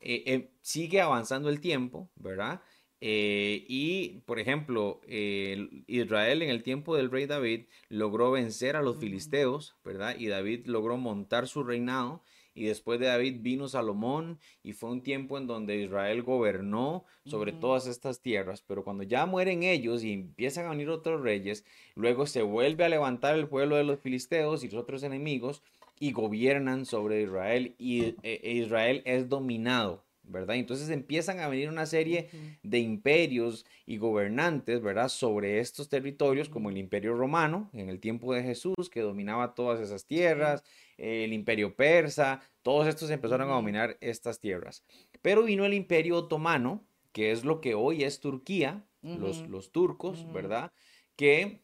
Eh, 0.03 0.25
eh, 0.27 0.51
sigue 0.61 1.01
avanzando 1.01 1.49
el 1.49 1.61
tiempo, 1.61 2.11
¿verdad? 2.17 2.61
Eh, 3.01 3.65
y, 3.69 4.21
por 4.27 4.39
ejemplo, 4.39 5.01
Israel 5.07 6.43
en 6.43 6.51
el 6.51 6.63
tiempo 6.63 6.97
del 6.97 7.11
rey 7.11 7.27
David 7.27 7.67
logró 7.89 8.31
vencer 8.31 8.77
a 8.77 8.83
los 8.83 8.99
filisteos, 8.99 9.77
¿verdad? 9.85 10.17
Y 10.19 10.27
David 10.27 10.67
logró 10.67 10.97
montar 10.97 11.49
su 11.49 11.65
reinado. 11.65 12.23
Y 12.55 12.65
después 12.65 13.01
de 13.01 13.07
David 13.07 13.39
vino 13.41 13.67
Salomón 13.67 14.39
y 14.63 14.75
fue 14.75 14.91
un 14.91 15.03
tiempo 15.03 15.39
en 15.39 15.47
donde 15.47 15.77
Israel 15.77 16.23
gobernó 16.23 17.07
sobre 17.25 17.53
todas 17.53 17.87
estas 17.87 18.21
tierras. 18.21 18.61
Pero 18.61 18.85
cuando 18.85 19.05
ya 19.05 19.25
mueren 19.25 19.63
ellos 19.63 20.05
y 20.05 20.13
empiezan 20.13 20.67
a 20.67 20.71
venir 20.71 20.91
otros 20.91 21.23
reyes, 21.23 21.65
luego 21.95 22.27
se 22.27 22.43
vuelve 22.43 22.85
a 22.85 22.91
levantar 22.91 23.39
el 23.39 23.49
pueblo 23.49 23.77
de 23.77 23.85
los 23.85 24.01
filisteos 24.01 24.65
y 24.65 24.69
los 24.69 24.83
otros 24.83 25.03
enemigos 25.03 25.63
y 25.99 26.13
gobiernan 26.13 26.85
sobre 26.85 27.23
Israel 27.23 27.75
y 27.79 28.05
e, 28.05 28.17
e 28.23 28.53
Israel 28.53 29.03
es 29.05 29.29
dominado, 29.29 30.05
¿verdad? 30.25 30.57
Entonces 30.57 30.89
empiezan 30.91 31.41
a 31.41 31.49
venir 31.49 31.69
una 31.69 31.87
serie 31.87 32.29
de 32.63 32.79
imperios 32.79 33.67
y 33.87 33.99
gobernantes, 33.99 34.81
¿verdad? 34.83 35.09
Sobre 35.09 35.59
estos 35.61 35.89
territorios, 35.89 36.49
como 36.49 36.71
el 36.71 36.79
imperio 36.79 37.15
romano 37.15 37.71
en 37.73 37.89
el 37.89 38.01
tiempo 38.01 38.35
de 38.35 38.43
Jesús, 38.43 38.91
que 38.91 39.01
dominaba 39.01 39.55
todas 39.55 39.81
esas 39.81 40.07
tierras, 40.07 40.65
el 40.99 41.33
imperio 41.33 41.75
persa, 41.77 42.41
todos 42.63 42.87
estos 42.87 43.11
empezaron 43.11 43.51
a 43.51 43.55
dominar 43.55 43.97
estas 44.01 44.41
tierras. 44.41 44.85
Pero 45.21 45.45
vino 45.45 45.65
el 45.65 45.75
imperio 45.75 46.17
otomano, 46.17 46.85
que 47.13 47.31
es 47.31 47.45
lo 47.45 47.61
que 47.61 47.75
hoy 47.75 48.05
es 48.05 48.21
Turquía, 48.21 48.85
los, 49.03 49.49
los 49.49 49.73
turcos, 49.73 50.33
¿verdad? 50.33 50.73
Que 51.17 51.61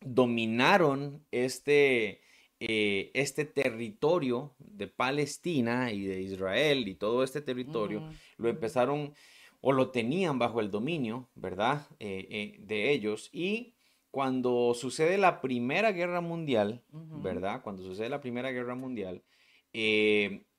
dominaron 0.00 1.24
este 1.30 2.20
eh, 2.60 3.10
este 3.14 3.44
territorio 3.44 4.54
de 4.58 4.86
Palestina 4.86 5.90
y 5.92 6.06
de 6.06 6.22
Israel 6.22 6.86
y 6.86 6.94
todo 6.94 7.24
este 7.24 7.40
territorio 7.40 8.08
lo 8.36 8.48
empezaron 8.48 9.12
o 9.60 9.72
lo 9.72 9.90
tenían 9.90 10.38
bajo 10.38 10.60
el 10.60 10.70
dominio, 10.70 11.28
¿verdad? 11.34 11.86
Eh, 11.98 12.26
eh, 12.30 12.56
de 12.60 12.92
ellos. 12.92 13.28
Y 13.32 13.74
cuando 14.10 14.72
sucede 14.74 15.18
la 15.18 15.40
Primera 15.40 15.90
Guerra 15.92 16.20
Mundial, 16.20 16.82
¿verdad? 16.90 17.62
Cuando 17.62 17.82
sucede 17.82 18.08
la 18.08 18.20
Primera 18.20 18.52
Guerra 18.52 18.76
Mundial, 18.76 19.22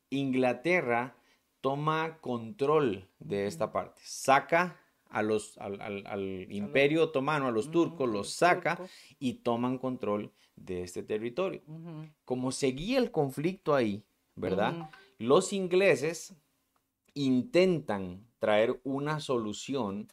Inglaterra 0.10 1.16
toma 1.62 2.18
control 2.20 3.08
de 3.20 3.48
esta 3.48 3.72
parte, 3.72 4.02
saca 4.04 4.80
a 5.10 5.24
los, 5.24 5.58
al, 5.58 6.48
imperio 6.50 7.06
otomano, 7.06 7.48
a 7.48 7.52
los 7.52 7.72
turcos, 7.72 8.10
los 8.10 8.34
saca 8.34 8.78
y 9.18 9.36
toman 9.36 9.78
control 9.78 10.34
de 10.56 10.84
este 10.84 11.04
territorio. 11.04 11.62
Como 12.24 12.52
seguía 12.52 12.98
el 12.98 13.12
conflicto 13.12 13.76
ahí, 13.76 14.04
¿verdad? 14.36 14.90
Los 15.18 15.54
ingleses 15.54 16.36
intentan 17.14 18.28
traer 18.40 18.80
una 18.84 19.20
solución 19.20 20.08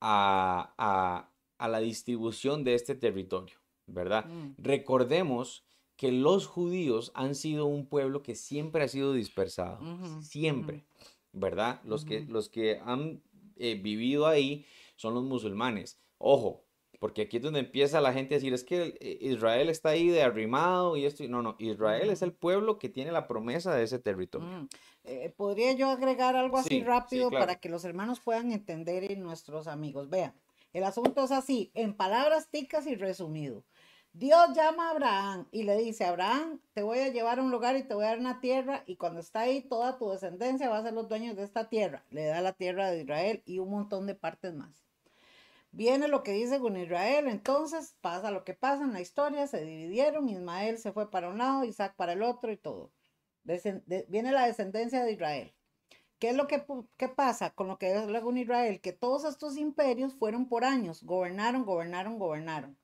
a, 0.00 1.28
la 1.58 1.80
distribución 1.80 2.64
de 2.64 2.74
este 2.74 2.94
territorio, 2.94 3.56
¿verdad? 3.86 4.26
Mm. 4.26 4.54
Recordemos 4.58 5.64
que 5.96 6.10
los 6.10 6.46
judíos 6.46 7.12
han 7.14 7.34
sido 7.34 7.66
un 7.66 7.86
pueblo 7.86 8.22
que 8.22 8.34
siempre 8.34 8.82
ha 8.82 8.88
sido 8.88 9.12
dispersado, 9.12 9.78
siempre, 10.20 10.84
¿verdad? 11.32 11.80
Los, 11.84 12.04
que, 12.04 12.22
los 12.22 12.48
que 12.48 12.80
han 12.84 13.22
eh, 13.56 13.76
vivido 13.80 14.26
ahí 14.26 14.66
son 14.96 15.14
los 15.14 15.22
musulmanes. 15.22 16.00
Ojo, 16.18 16.64
porque 17.02 17.22
aquí 17.22 17.38
es 17.38 17.42
donde 17.42 17.58
empieza 17.58 18.00
la 18.00 18.12
gente 18.12 18.36
a 18.36 18.38
decir, 18.38 18.54
es 18.54 18.62
que 18.62 18.96
eh, 19.00 19.18
Israel 19.22 19.68
está 19.70 19.88
ahí 19.88 20.06
de 20.06 20.22
arrimado 20.22 20.96
y 20.96 21.04
esto, 21.04 21.24
no, 21.26 21.42
no, 21.42 21.56
Israel 21.58 22.10
es 22.10 22.22
el 22.22 22.32
pueblo 22.32 22.78
que 22.78 22.88
tiene 22.88 23.10
la 23.10 23.26
promesa 23.26 23.74
de 23.74 23.82
ese 23.82 23.98
territorio. 23.98 24.46
Mm, 24.46 24.68
eh, 25.02 25.34
¿Podría 25.36 25.72
yo 25.72 25.88
agregar 25.88 26.36
algo 26.36 26.58
así 26.58 26.80
rápido 26.84 27.28
para 27.28 27.56
que 27.56 27.68
los 27.68 27.84
hermanos 27.84 28.20
puedan 28.20 28.52
entender 28.52 29.10
y 29.10 29.16
nuestros 29.16 29.66
amigos? 29.66 30.10
Vean, 30.10 30.32
el 30.72 30.84
asunto 30.84 31.24
es 31.24 31.32
así, 31.32 31.72
en 31.74 31.92
palabras 31.92 32.50
ticas 32.50 32.86
y 32.86 32.94
resumido. 32.94 33.64
Dios 34.12 34.54
llama 34.54 34.86
a 34.86 34.90
Abraham 34.92 35.48
y 35.50 35.64
le 35.64 35.76
dice, 35.78 36.04
Abraham, 36.04 36.60
te 36.72 36.84
voy 36.84 37.00
a 37.00 37.08
llevar 37.08 37.40
a 37.40 37.42
un 37.42 37.50
lugar 37.50 37.76
y 37.76 37.82
te 37.82 37.94
voy 37.94 38.04
a 38.04 38.10
dar 38.10 38.20
una 38.20 38.38
tierra 38.38 38.84
y 38.86 38.94
cuando 38.94 39.18
está 39.18 39.40
ahí 39.40 39.60
toda 39.62 39.98
tu 39.98 40.08
descendencia 40.10 40.68
va 40.68 40.78
a 40.78 40.82
ser 40.84 40.92
los 40.92 41.08
dueños 41.08 41.34
de 41.34 41.42
esta 41.42 41.68
tierra. 41.68 42.04
Le 42.10 42.26
da 42.26 42.40
la 42.42 42.52
tierra 42.52 42.92
de 42.92 43.00
Israel 43.00 43.42
y 43.44 43.58
un 43.58 43.70
montón 43.70 44.06
de 44.06 44.14
partes 44.14 44.54
más. 44.54 44.82
Viene 45.72 46.06
lo 46.06 46.22
que 46.22 46.32
dice 46.32 46.60
con 46.60 46.76
Israel, 46.76 47.28
entonces 47.28 47.96
pasa 48.02 48.30
lo 48.30 48.44
que 48.44 48.52
pasa 48.52 48.84
en 48.84 48.92
la 48.92 49.00
historia, 49.00 49.46
se 49.46 49.64
dividieron, 49.64 50.28
Ismael 50.28 50.78
se 50.78 50.92
fue 50.92 51.10
para 51.10 51.30
un 51.30 51.38
lado, 51.38 51.64
Isaac 51.64 51.94
para 51.96 52.12
el 52.12 52.22
otro 52.22 52.52
y 52.52 52.58
todo. 52.58 52.92
viene 54.08 54.32
la 54.32 54.46
descendencia 54.46 55.02
de 55.02 55.12
Israel. 55.12 55.54
¿Qué 56.18 56.28
es 56.28 56.36
lo 56.36 56.46
que 56.46 57.08
pasa 57.08 57.50
con 57.54 57.68
lo 57.68 57.78
que 57.78 57.96
es 57.96 58.06
luego 58.06 58.30
en 58.30 58.38
Israel? 58.38 58.80
Que 58.80 58.92
todos 58.92 59.24
estos 59.24 59.56
imperios 59.56 60.14
fueron 60.14 60.46
por 60.48 60.64
años, 60.64 61.02
gobernaron, 61.02 61.64
gobernaron, 61.64 62.18
gobernaron. 62.18 62.78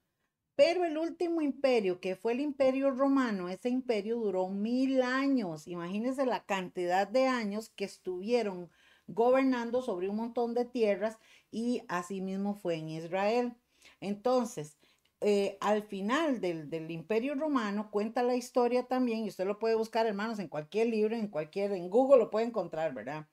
Pero 0.57 0.85
el 0.85 0.99
último 0.99 1.41
imperio, 1.41 2.01
que 2.01 2.17
fue 2.17 2.33
el 2.33 2.41
imperio 2.41 2.91
romano, 2.91 3.49
ese 3.49 3.69
imperio 3.69 4.17
duró 4.17 4.49
mil 4.49 5.03
años. 5.03 5.69
Imagínense 5.69 6.27
la 6.27 6.45
cantidad 6.47 7.07
de 7.07 7.29
años 7.29 7.69
que 7.69 7.85
estuvieron 7.85 8.69
gobernando 9.09 9.83
sobre 9.83 10.09
un 10.09 10.17
montón 10.17 10.55
de 10.55 10.65
tierras 10.65 11.19
y 11.51 11.83
asimismo 11.89 12.55
fue 12.55 12.77
en 12.77 12.91
Israel. 12.91 13.57
Entonces, 14.01 14.79
eh, 15.21 15.59
al 15.61 15.83
final 15.83 16.41
del, 16.41 16.71
del, 16.71 16.91
imperio 16.93 17.35
romano 17.35 17.91
cuenta 17.91 18.23
la 18.23 18.37
historia 18.37 18.85
también, 18.85 19.25
y 19.25 19.29
usted 19.29 19.47
lo 19.47 19.59
puede 19.59 19.75
buscar, 19.75 20.07
hermanos, 20.07 20.39
en 20.39 20.47
cualquier 20.47 20.89
libro, 20.89 21.17
en 21.17 21.27
cualquier, 21.27 21.73
en 21.73 21.91
Google 21.91 22.19
lo 22.19 22.31
puede 22.31 22.47
encontrar, 22.47 22.95
¿verdad? 22.95 23.27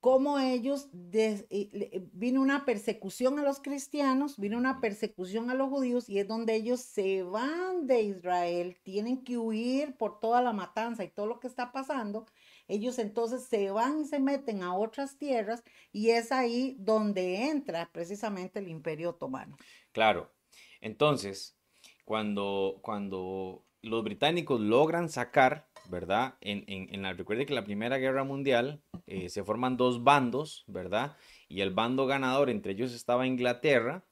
Cómo 0.00 0.38
ellos, 0.38 0.90
vino 0.92 2.42
una 2.42 2.66
persecución 2.66 3.38
a 3.38 3.42
los 3.42 3.60
cristianos, 3.60 4.38
vino 4.38 4.58
una 4.58 4.82
persecución 4.82 5.48
a 5.48 5.54
los 5.54 5.70
judíos, 5.70 6.10
y 6.10 6.18
es 6.18 6.28
donde 6.28 6.56
ellos 6.56 6.80
se 6.80 7.22
van 7.22 7.86
de 7.86 8.02
Israel, 8.02 8.76
tienen 8.82 9.24
que 9.24 9.38
huir 9.38 9.96
por 9.96 10.20
toda 10.20 10.42
la 10.42 10.52
matanza 10.52 11.04
y 11.04 11.10
todo 11.10 11.24
lo 11.24 11.40
que 11.40 11.46
está 11.46 11.72
pasando, 11.72 12.26
ellos 12.68 12.98
entonces 12.98 13.44
se 13.44 13.70
van 13.70 14.00
y 14.00 14.06
se 14.06 14.20
meten 14.20 14.62
a 14.62 14.74
otras 14.74 15.18
tierras 15.18 15.62
y 15.92 16.10
es 16.10 16.32
ahí 16.32 16.76
donde 16.78 17.50
entra 17.50 17.90
precisamente 17.92 18.58
el 18.58 18.68
imperio 18.68 19.10
otomano. 19.10 19.56
Claro, 19.92 20.32
entonces, 20.80 21.56
cuando, 22.04 22.78
cuando 22.82 23.64
los 23.82 24.02
británicos 24.02 24.60
logran 24.60 25.08
sacar, 25.08 25.68
¿verdad? 25.90 26.36
En, 26.40 26.64
en, 26.66 27.02
la, 27.02 27.12
recuerde 27.12 27.46
que 27.46 27.54
la 27.54 27.64
Primera 27.64 27.98
Guerra 27.98 28.24
Mundial 28.24 28.82
eh, 29.06 29.28
se 29.28 29.44
forman 29.44 29.76
dos 29.76 30.02
bandos, 30.02 30.64
¿verdad? 30.66 31.16
Y 31.48 31.60
el 31.60 31.70
bando 31.70 32.06
ganador, 32.06 32.50
entre 32.50 32.72
ellos 32.72 32.92
estaba 32.92 33.26
Inglaterra, 33.26 34.04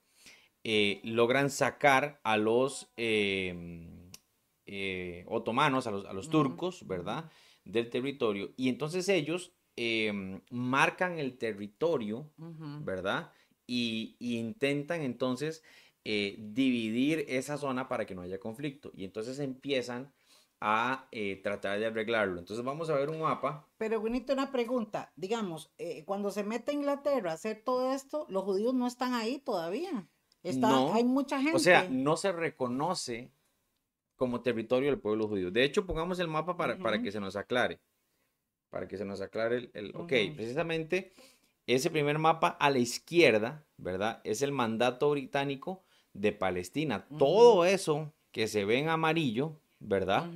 eh, 0.65 1.01
logran 1.05 1.51
sacar 1.51 2.21
a 2.23 2.37
los 2.37 2.93
eh, 2.97 4.05
otomanos, 5.27 5.87
a 5.87 5.91
los, 5.91 6.05
a 6.07 6.13
los 6.13 6.29
turcos, 6.29 6.87
¿verdad? 6.87 7.31
Del 7.65 7.91
territorio. 7.91 8.53
Y 8.57 8.69
entonces 8.69 9.09
ellos 9.09 9.53
em, 9.77 10.41
marcan 10.51 11.19
el 11.19 11.39
territorio, 11.39 12.31
¿verdad? 12.37 13.33
Y, 13.67 14.17
intentan 14.19 15.03
entonces 15.03 15.63
eh, 16.05 16.37
dividir 16.39 17.25
esa 17.29 17.57
zona 17.57 17.89
para 17.89 18.07
que 18.07 18.15
no 18.15 18.23
haya 18.23 18.41
conflicto. 18.41 18.91
Y 18.95 19.05
entonces 19.05 19.39
empiezan 19.39 20.13
a 20.65 21.09
eh, 21.11 21.41
tratar 21.43 21.81
de 21.81 21.87
arreglarlo. 21.87 22.39
Entonces 22.39 22.65
vamos 22.65 22.89
a 22.89 22.95
ver 22.95 23.11
un 23.11 23.21
mapa. 23.21 23.69
Pero 23.79 24.01
bonito 24.01 24.33
una 24.33 24.53
pregunta. 24.53 25.13
Digamos, 25.17 25.73
eh, 25.79 26.05
cuando 26.05 26.31
se 26.31 26.45
mete 26.45 26.73
Inglaterra 26.73 27.33
a 27.33 27.35
hacer 27.35 27.63
todo 27.65 27.93
esto, 27.93 28.27
los 28.29 28.45
judíos 28.45 28.73
no 28.73 28.87
están 28.87 29.13
ahí 29.13 29.41
todavía. 29.41 30.09
Está, 30.45 30.95
hay 30.95 31.03
mucha 31.03 31.41
gente. 31.41 31.57
O 31.57 31.61
sea, 31.61 31.89
no 31.89 32.17
se 32.17 32.31
reconoce 32.31 33.33
como 34.23 34.41
territorio 34.41 34.89
del 34.89 35.01
pueblo 35.01 35.27
judío. 35.27 35.51
De 35.51 35.65
hecho, 35.65 35.85
pongamos 35.85 36.21
el 36.21 36.29
mapa 36.29 36.57
para, 36.57 36.79
para 36.79 37.03
que 37.03 37.11
se 37.11 37.19
nos 37.19 37.35
aclare. 37.35 37.81
Para 38.71 38.87
que 38.87 38.97
se 38.97 39.05
nos 39.05 39.21
aclare 39.21 39.69
el... 39.75 39.91
Ok, 39.97 40.13
precisamente 40.37 41.11
ese 41.67 41.91
primer 41.91 42.21
mapa 42.21 42.47
a 42.47 42.71
la 42.71 42.79
izquierda, 42.79 43.67
¿verdad? 43.79 44.21
Es 44.23 44.41
el 44.43 44.53
mandato 44.53 45.11
británico 45.11 45.83
de 46.13 46.31
Palestina. 46.31 47.05
Todo 47.19 47.65
eso 47.65 48.13
que 48.31 48.47
se 48.47 48.65
ve 48.65 48.79
en 48.79 48.91
amarillo, 48.91 49.59
¿verdad? 49.81 50.31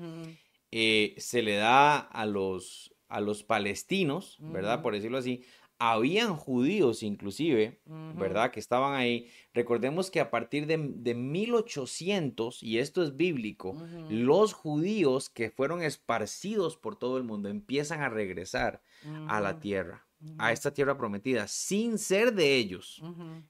Eh, 0.73 1.15
se 1.19 1.43
le 1.43 1.55
da 1.55 1.97
a 1.97 2.27
los, 2.27 2.93
a 3.07 3.21
los 3.21 3.45
palestinos, 3.45 4.37
¿verdad? 4.41 4.83
Por 4.83 4.95
decirlo 4.95 5.19
así, 5.19 5.45
habían 5.79 6.37
judíos 6.37 7.03
inclusive, 7.03 7.81
¿verdad? 8.15 8.51
Que 8.51 8.61
estaban 8.61 8.95
ahí. 8.95 9.29
Recordemos 9.53 10.11
que 10.11 10.21
a 10.21 10.31
partir 10.31 10.67
de, 10.67 10.79
de 10.79 11.15
1800, 11.15 12.63
y 12.63 12.79
esto 12.79 13.03
es 13.03 13.17
bíblico, 13.17 13.77
los 14.09 14.53
judíos 14.53 15.29
que 15.29 15.51
fueron 15.51 15.83
esparcidos 15.83 16.77
por 16.77 16.97
todo 16.97 17.19
el 17.19 17.25
mundo 17.25 17.49
empiezan 17.49 18.03
a 18.03 18.09
regresar 18.09 18.83
a 19.29 19.41
la 19.41 19.61
tierra 19.61 20.06
a 20.39 20.53
esta 20.53 20.73
tierra 20.73 20.97
prometida 20.97 21.47
sin 21.47 21.99
ser 21.99 22.33
de 22.33 22.57
ellos. 22.57 23.03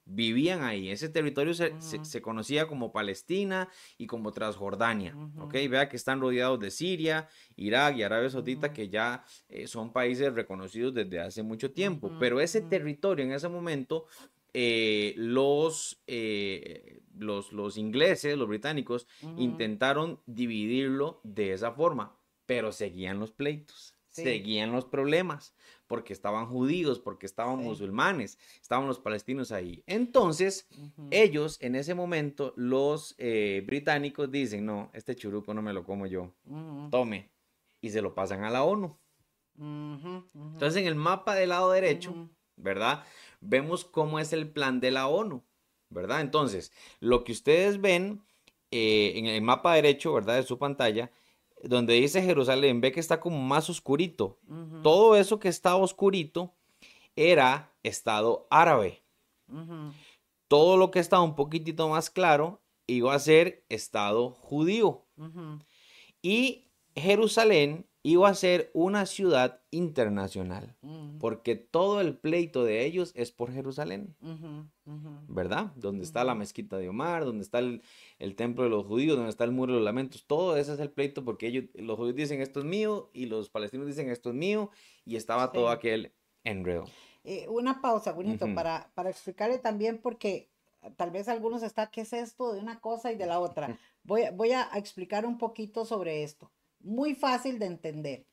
Vivían 0.05 0.63
ahí. 0.63 0.91
Ese 0.91 1.09
territorio 1.09 1.55
se, 1.55 2.23
conocía 2.23 2.67
como 2.67 2.93
Palestina 2.93 3.69
y 3.99 4.07
como 4.07 4.33
Transjordania. 4.33 5.17
¿ok? 5.39 5.55
Vea 5.69 5.89
que 5.89 5.97
están 5.97 6.21
rodeados 6.21 6.61
de 6.61 6.71
Siria, 6.71 7.29
Irak 7.57 7.97
y 7.97 8.03
Arabia 8.03 8.31
Saudita, 8.31 8.73
que 8.73 8.89
ya 8.89 9.25
eh, 9.49 9.67
son 9.67 9.93
países 9.93 10.33
reconocidos 10.35 10.95
desde 10.95 11.21
hace 11.21 11.43
mucho 11.43 11.73
tiempo. 11.73 12.13
Pero 12.19 12.41
ese 12.41 12.61
territorio 12.61 13.25
en 13.25 13.33
ese 13.33 13.49
momento, 13.49 14.07
eh, 14.55 15.15
los, 15.17 16.03
eh, 16.07 17.03
los, 17.19 17.53
los, 17.53 17.77
ingleses, 17.77 18.37
los 18.39 18.49
británicos, 18.49 19.07
intentaron 19.37 20.21
dividirlo 20.27 21.21
de 21.25 21.53
esa 21.53 21.73
forma, 21.73 22.17
pero 22.47 22.73
seguían 22.73 23.19
los 23.19 23.33
pleitos. 23.33 23.96
Seguían 24.23 24.73
los 24.73 24.85
problemas 24.85 25.55
porque 25.87 26.13
estaban 26.13 26.47
judíos, 26.47 26.99
porque 26.99 27.27
estaban 27.27 27.59
musulmanes, 27.59 28.39
estaban 28.61 28.87
los 28.87 28.99
palestinos 28.99 29.53
ahí. 29.53 29.83
Entonces, 29.87 30.69
ellos 31.11 31.59
en 31.61 31.77
ese 31.77 31.95
momento, 31.95 32.53
los 32.57 33.15
eh, 33.19 33.63
británicos 33.67 34.31
dicen, 34.31 34.67
no, 34.67 34.91
este 34.95 35.15
churuco 35.15 35.55
no 35.55 35.63
me 35.63 35.73
lo 35.73 35.85
como 35.85 36.07
yo, 36.07 36.35
tome, 36.91 37.31
y 37.81 37.91
se 37.91 38.03
lo 38.03 38.15
pasan 38.15 38.45
a 38.45 38.51
la 38.51 38.65
ONU. 38.65 38.97
Entonces, 39.59 40.77
en 40.77 40.87
el 40.87 40.97
mapa 40.97 41.35
del 41.35 41.51
lado 41.51 41.71
derecho, 41.71 42.29
¿verdad? 42.57 43.05
Vemos 43.41 43.85
cómo 43.85 44.19
es 44.19 44.33
el 44.33 44.51
plan 44.51 44.81
de 44.81 44.91
la 44.91 45.07
ONU, 45.07 45.45
¿verdad? 45.91 46.21
Entonces, 46.21 46.73
lo 47.01 47.23
que 47.23 47.33
ustedes 47.33 47.81
ven 47.81 48.23
eh, 48.71 49.13
en 49.17 49.27
el 49.27 49.43
mapa 49.43 49.75
derecho, 49.75 50.13
¿verdad? 50.13 50.37
De 50.37 50.43
su 50.43 50.59
pantalla, 50.59 51.11
donde 51.63 51.95
dice 51.95 52.23
Jerusalén, 52.23 52.81
ve 52.81 52.93
que 52.93 53.01
está 53.01 53.21
como 53.21 53.39
más 53.39 53.69
oscurito. 53.71 54.39
Todo 54.83 55.17
eso 55.17 55.39
que 55.39 55.49
está 55.49 55.77
oscurito 55.77 56.55
era 57.17 57.73
estado 57.83 58.47
árabe. 58.51 59.03
Todo 60.49 60.77
lo 60.77 60.91
que 60.91 61.01
estaba 61.01 61.23
un 61.23 61.35
poquitito 61.35 61.89
más 61.89 62.11
claro 62.11 62.61
iba 62.87 63.15
a 63.15 63.19
ser 63.19 63.65
estado 63.69 64.31
judío. 64.31 65.05
Y 66.23 66.69
Jerusalén 66.95 67.87
iba 68.07 68.29
a 68.29 68.35
ser 68.35 68.71
una 68.73 69.05
ciudad 69.05 69.63
internacional, 69.73 70.77
porque 71.19 71.57
todo 71.57 72.01
el 72.01 72.17
pleito 72.17 72.63
de 72.63 72.85
ellos 72.85 73.11
es 73.17 73.33
por 73.33 73.53
Jerusalén, 73.53 74.15
¿verdad? 75.27 75.73
Donde 75.75 76.05
está 76.05 76.23
la 76.23 76.37
mezquita 76.37 76.79
de 76.79 76.89
Omar, 76.89 77.25
donde 77.25 77.43
está 77.43 77.59
el, 77.59 77.83
templo 78.37 78.63
de 78.63 78.71
los 78.71 78.87
judíos, 78.87 79.17
donde 79.17 79.31
está 79.31 79.43
el 79.43 79.51
muro 79.51 79.73
de 79.73 79.79
los 79.79 79.85
lamentos, 79.85 80.25
todo 80.25 80.57
ese 80.57 80.75
es 80.75 80.79
el 80.79 80.93
pleito 80.93 81.25
porque 81.25 81.49
ellos, 81.49 81.65
los 81.75 81.97
judíos 81.97 82.15
dicen 82.15 82.41
esto 82.41 82.61
es 82.61 82.67
mío 82.67 83.11
y 83.13 83.27
los 83.27 83.51
palestinos 83.51 83.89
dicen 83.89 84.09
esto 84.09 84.31
es 84.31 84.37
mío 84.37 84.71
y 85.05 85.17
estaba 85.17 85.51
todo 85.51 85.69
aquel 85.69 86.13
enredo. 86.45 86.85
Eh, 87.25 87.49
una 87.49 87.81
pausa, 87.81 88.13
bonito, 88.13 88.47
para, 88.55 88.89
para 88.95 89.11
explicarle 89.11 89.59
también 89.59 89.99
porque 90.01 90.49
tal 90.95 91.11
vez 91.11 91.27
algunos 91.27 91.65
están, 91.65 91.89
¿qué 91.91 92.03
es 92.03 92.13
esto 92.13 92.53
de 92.53 92.61
una 92.61 92.79
cosa 92.79 93.11
y 93.11 93.17
de 93.17 93.27
la 93.27 93.41
otra? 93.41 93.77
Voy, 94.05 94.23
voy 94.33 94.53
a 94.53 94.71
explicar 94.77 95.27
un 95.27 95.37
poquito 95.39 95.85
sobre 95.85 96.23
esto 96.23 96.53
muy 96.87 97.15
fácil 97.15 97.59
de 97.59 97.67
entender. 97.67 98.27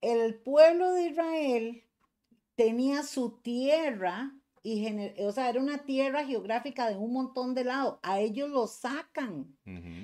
El 0.00 0.40
pueblo 0.42 0.92
de 0.92 1.08
Israel 1.08 1.84
tenía 2.54 3.02
su 3.02 3.40
tierra 3.40 4.32
y 4.62 4.84
o 5.20 5.30
sea, 5.30 5.48
era 5.48 5.60
una 5.60 5.84
tierra 5.84 6.24
geográfica 6.24 6.88
de 6.90 6.96
un 6.96 7.12
montón 7.12 7.54
de 7.54 7.62
lados. 7.62 8.00
A 8.02 8.18
ellos 8.18 8.50
los 8.50 8.72
sacan, 8.72 9.56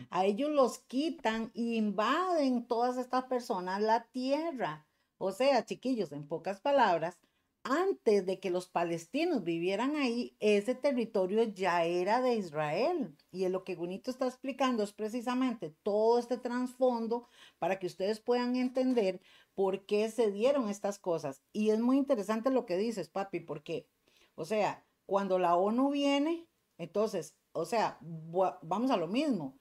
a 0.08 0.24
ellos 0.24 0.50
los 0.50 0.78
quitan 0.78 1.50
y 1.52 1.74
invaden 1.74 2.68
todas 2.68 2.96
estas 2.96 3.24
personas 3.24 3.82
la 3.82 4.04
tierra. 4.12 4.86
O 5.18 5.32
sea, 5.32 5.64
chiquillos, 5.64 6.12
en 6.12 6.28
pocas 6.28 6.60
palabras, 6.60 7.18
antes 7.64 8.26
de 8.26 8.40
que 8.40 8.50
los 8.50 8.68
palestinos 8.68 9.44
vivieran 9.44 9.96
ahí, 9.96 10.36
ese 10.40 10.74
territorio 10.74 11.44
ya 11.44 11.84
era 11.84 12.20
de 12.20 12.34
Israel. 12.34 13.16
Y 13.30 13.48
lo 13.48 13.64
que 13.64 13.74
Gunito 13.74 14.10
está 14.10 14.26
explicando 14.26 14.82
es 14.82 14.92
precisamente 14.92 15.70
todo 15.82 16.18
este 16.18 16.38
trasfondo 16.38 17.28
para 17.58 17.78
que 17.78 17.86
ustedes 17.86 18.20
puedan 18.20 18.56
entender 18.56 19.20
por 19.54 19.86
qué 19.86 20.10
se 20.10 20.30
dieron 20.30 20.68
estas 20.68 20.98
cosas. 20.98 21.42
Y 21.52 21.70
es 21.70 21.80
muy 21.80 21.98
interesante 21.98 22.50
lo 22.50 22.66
que 22.66 22.76
dices, 22.76 23.08
papi, 23.08 23.40
porque, 23.40 23.86
o 24.34 24.44
sea, 24.44 24.84
cuando 25.06 25.38
la 25.38 25.56
ONU 25.56 25.90
viene, 25.90 26.48
entonces, 26.78 27.36
o 27.52 27.64
sea, 27.64 27.98
vamos 28.00 28.90
a 28.90 28.96
lo 28.96 29.06
mismo. 29.06 29.58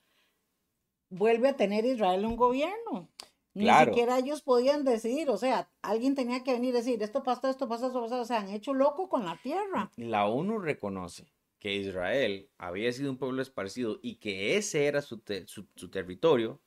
Vuelve 1.10 1.50
a 1.50 1.58
tener 1.58 1.86
Israel 1.86 2.26
un 2.26 2.38
gobierno. 2.38 3.10
Ni 3.54 3.70
siquiera 3.70 4.20
ellos 4.20 4.42
podían 4.42 4.86
decidir, 4.86 5.30
o 5.30 5.38
sea, 5.38 5.70
alguien 5.82 6.16
tenía 6.16 6.44
que 6.44 6.54
venir 6.54 6.70
y 6.70 6.78
decir, 6.78 7.04
esto 7.04 7.22
pasa, 7.22 7.50
esto 7.50 7.68
pasa, 7.68 7.88
esto 7.88 8.02
pasa, 8.02 8.22
o 8.22 8.26
sea, 8.26 8.40
han 8.40 8.50
hecho 8.50 8.74
loco 8.74 9.10
con 9.10 9.26
la 9.26 9.38
tierra. 9.42 9.92
La 9.98 10.26
ONU 10.26 10.60
reconoce 10.60 11.32
que 11.60 11.76
Israel 11.76 12.50
había 12.58 12.92
sido 12.94 13.12
un 13.12 13.18
pueblo 13.18 13.42
esparcido 13.42 14.00
y 14.02 14.16
que 14.16 14.58
ese 14.58 14.86
era 14.86 15.02
su, 15.02 15.22
su 15.48 15.90
territorio, 15.90 16.62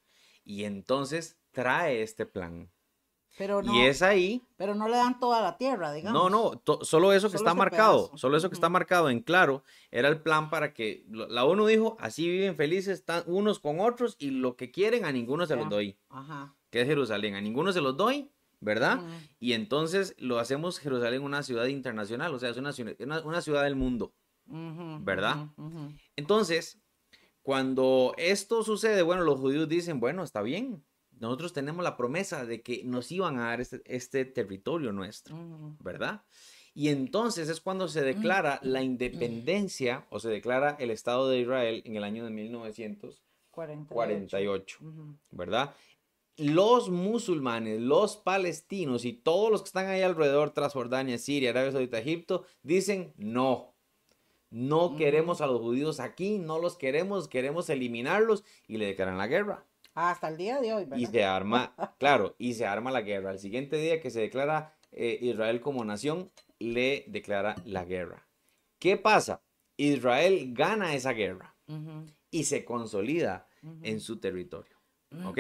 y 0.45 0.65
entonces 0.65 1.39
trae 1.53 2.03
este 2.03 2.27
plan. 2.27 2.71
Pero 3.37 3.63
no, 3.63 3.75
y 3.75 3.87
es 3.87 4.03
ahí. 4.03 4.43
Pero 4.57 4.75
no 4.75 4.89
le 4.89 4.97
dan 4.97 5.19
toda 5.19 5.43
la 5.43 5.57
tierra, 5.57 5.93
digamos. 5.93 6.31
No, 6.31 6.61
no, 6.65 6.85
solo 6.85 7.13
eso 7.13 7.31
que 7.31 7.37
está 7.37 7.55
marcado, 7.55 8.17
solo 8.17 8.37
eso 8.37 8.49
que 8.49 8.55
está 8.55 8.69
marcado 8.69 9.11
en 9.11 9.21
claro, 9.21 9.65
era 9.91 10.09
el 10.09 10.21
plan 10.21 10.51
para 10.51 10.73
que 10.73 11.05
la 11.11 11.45
ONU 11.45 11.67
dijo, 11.67 11.97
así 11.99 12.29
viven 12.29 12.57
felices 12.57 12.99
están 12.99 13.25
unos 13.27 13.59
con 13.59 13.81
otros 13.81 14.17
y 14.21 14.31
lo 14.31 14.57
que 14.57 14.71
quieren 14.71 15.05
a 15.05 15.13
ninguno 15.13 15.47
se 15.47 15.57
los 15.57 15.69
doy. 15.69 15.99
Ajá. 16.11 16.55
Que 16.75 16.81
es 16.81 16.89
Jerusalén, 16.89 17.37
a 17.37 17.41
ninguno 17.41 17.73
se 17.73 17.81
los 17.81 17.97
doy, 17.97 18.33
¿verdad? 18.59 19.01
Y 19.39 19.53
entonces 19.53 20.17
lo 20.19 20.41
hacemos 20.41 20.81
Jerusalén 20.81 21.23
una 21.23 21.45
ciudad 21.45 21.67
internacional, 21.67 22.35
o 22.35 22.41
sea, 22.41 22.51
es 22.51 22.57
una, 22.57 22.73
una, 23.23 23.43
ciudad 23.43 23.63
del 23.63 23.77
mundo, 23.77 24.13
¿verdad? 24.45 25.51
Entonces, 26.17 26.83
cuando 27.43 28.13
esto 28.19 28.65
sucede, 28.65 29.03
bueno, 29.03 29.23
los 29.23 29.39
judíos 29.39 29.69
dicen, 29.69 30.01
bueno, 30.01 30.25
está 30.25 30.43
bien, 30.43 30.85
nosotros 31.13 31.53
tenemos 31.53 31.85
la 31.85 31.97
promesa 31.97 32.45
de 32.45 32.61
que 32.61 32.83
nos 32.83 33.13
iban 33.13 33.39
a 33.39 33.51
dar 33.51 33.61
este, 33.61 33.81
este 33.87 34.25
territorio 34.25 34.91
nuestro, 34.91 35.37
¿verdad? 35.79 36.25
Y 36.75 36.89
entonces 36.89 37.49
es 37.49 37.61
cuando 37.61 37.87
se 37.87 38.03
declara 38.03 38.59
la 38.65 38.83
independencia 38.83 40.09
o 40.11 40.19
se 40.19 40.29
declara 40.29 40.77
el 40.81 40.91
Estado 40.91 41.29
de 41.29 41.39
Israel 41.39 41.83
en 41.85 41.95
el 41.95 42.03
año 42.03 42.25
de 42.25 42.33
1948, 42.33 44.79
¿verdad? 45.31 45.73
Los 46.37 46.91
musulmanes, 46.91 47.81
los 47.81 48.17
palestinos 48.17 49.05
y 49.05 49.13
todos 49.13 49.51
los 49.51 49.63
que 49.63 49.69
están 49.69 49.87
ahí 49.87 50.03
alrededor, 50.03 50.51
tras 50.51 50.73
Jordania, 50.73 51.19
Siria, 51.19 51.51
Arabia 51.51 51.73
Saudita, 51.73 51.99
Egipto, 51.99 52.45
dicen 52.63 53.13
no. 53.17 53.75
No 54.51 54.97
queremos 54.97 55.41
a 55.41 55.47
los 55.47 55.61
judíos 55.61 55.99
aquí, 56.01 56.39
no 56.39 56.59
los 56.59 56.77
queremos, 56.77 57.29
queremos 57.29 57.69
eliminarlos 57.71 58.45
y 58.69 58.77
le 58.77 58.87
declaran 58.87 59.19
la 59.19 59.27
guerra. 59.27 59.65
Hasta 59.95 60.29
el 60.29 60.37
día 60.37 60.61
de 60.61 60.73
hoy, 60.73 60.85
¿verdad? 60.85 60.99
Y 60.99 61.07
se 61.07 61.25
arma, 61.25 61.75
claro, 61.99 62.35
y 62.39 62.55
se 62.55 62.67
arma 62.67 62.91
la 62.91 63.03
guerra. 63.03 63.33
El 63.33 63.39
siguiente 63.39 63.77
día 63.77 64.01
que 64.01 64.11
se 64.11 64.21
declara 64.21 64.75
eh, 64.93 65.19
Israel 65.21 65.61
como 65.61 65.85
nación, 65.85 66.31
le 66.59 67.05
declara 67.09 67.57
la 67.65 67.85
guerra. 67.85 68.27
¿Qué 68.79 68.97
pasa? 68.97 69.43
Israel 69.77 70.53
gana 70.53 70.95
esa 70.95 71.13
guerra 71.13 71.57
y 72.31 72.45
se 72.45 72.65
consolida 72.65 73.49
en 73.83 74.01
su 74.01 74.19
territorio. 74.19 74.74
¿Ok? 75.27 75.39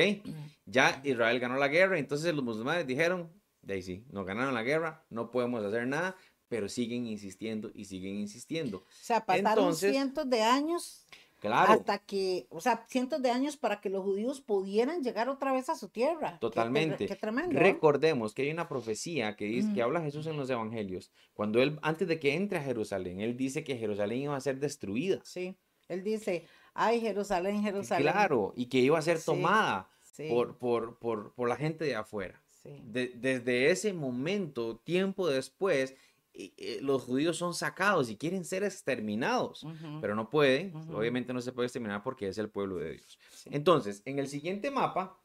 Ya 0.67 1.01
Israel 1.05 1.39
ganó 1.41 1.57
la 1.57 1.69
guerra, 1.69 1.99
entonces 1.99 2.35
los 2.35 2.45
musulmanes 2.45 2.87
dijeron, 2.87 3.31
de 3.63 3.75
ahí 3.75 3.83
sí, 3.83 4.05
nos 4.11 4.27
ganaron 4.27 4.55
la 4.55 4.63
guerra, 4.63 5.05
no 5.11 5.31
podemos 5.31 5.65
hacer 5.65 5.87
nada, 5.87 6.17
pero 6.49 6.69
siguen 6.69 7.07
insistiendo 7.07 7.71
y 7.75 7.87
siguen 7.87 8.17
insistiendo. 8.17 8.79
O 8.79 8.85
sea, 8.91 9.25
pasaron 9.25 9.75
cientos 9.75 10.29
de 10.29 10.43
años 10.43 11.07
hasta 11.53 11.99
que, 11.99 12.47
o 12.51 12.61
sea, 12.61 12.85
cientos 12.89 13.21
de 13.21 13.31
años 13.31 13.57
para 13.57 13.81
que 13.81 13.91
los 13.91 14.03
judíos 14.03 14.41
pudieran 14.41 15.03
llegar 15.03 15.29
otra 15.29 15.53
vez 15.53 15.69
a 15.69 15.75
su 15.75 15.89
tierra. 15.89 16.39
Totalmente. 16.39 17.07
Qué, 17.07 17.17
tremendo. 17.17 17.59
Recordemos 17.59 18.33
que 18.33 18.43
hay 18.43 18.51
una 18.51 18.69
profecía 18.69 19.37
que 19.37 19.47
dice, 19.47 19.73
que 19.75 19.83
habla 19.83 20.01
Jesús 20.01 20.27
en 20.27 20.37
los 20.37 20.49
evangelios. 20.49 21.11
Cuando 21.35 21.61
él, 21.61 21.79
antes 21.83 22.09
de 22.09 22.19
que 22.19 22.35
entre 22.35 22.59
a 22.59 22.63
Jerusalén, 22.63 23.21
él 23.21 23.37
dice 23.37 23.65
que 23.65 23.77
Jerusalén 23.77 24.23
iba 24.23 24.37
a 24.37 24.41
ser 24.41 24.59
destruida. 24.59 25.21
Sí. 25.25 25.57
Él 25.89 26.03
dice, 26.03 26.47
ay, 26.75 27.01
Jerusalén, 27.01 27.63
Jerusalén. 27.63 28.13
Claro, 28.13 28.53
y 28.57 28.67
que 28.67 28.79
iba 28.79 28.99
a 28.99 29.03
ser 29.03 29.21
tomada 29.23 29.89
Por, 30.29 30.59
por, 30.59 30.99
por, 30.99 31.33
por, 31.33 31.49
la 31.49 31.57
gente 31.57 31.85
de 31.85 31.97
afuera. 31.97 32.41
desde 32.63 33.71
ese 33.71 33.93
momento, 33.93 34.77
tiempo 34.77 35.29
después, 35.29 35.95
eh, 36.37 36.81
los 36.83 37.05
judíos 37.05 37.37
son 37.37 37.55
sacados 37.55 38.11
y 38.11 38.17
quieren 38.17 38.45
ser 38.45 38.65
exterminados, 38.65 39.65
pero 40.01 40.17
no 40.17 40.31
pueden, 40.31 40.75
obviamente 40.93 41.33
no 41.33 41.41
se 41.41 41.53
puede 41.53 41.67
exterminar 41.67 42.03
porque 42.03 42.27
es 42.27 42.39
el 42.39 42.49
pueblo 42.49 42.79
de 42.79 42.95
Dios. 42.95 43.19
Entonces, 43.53 44.03
en 44.05 44.19
el 44.19 44.27
siguiente 44.27 44.73
mapa 44.73 45.17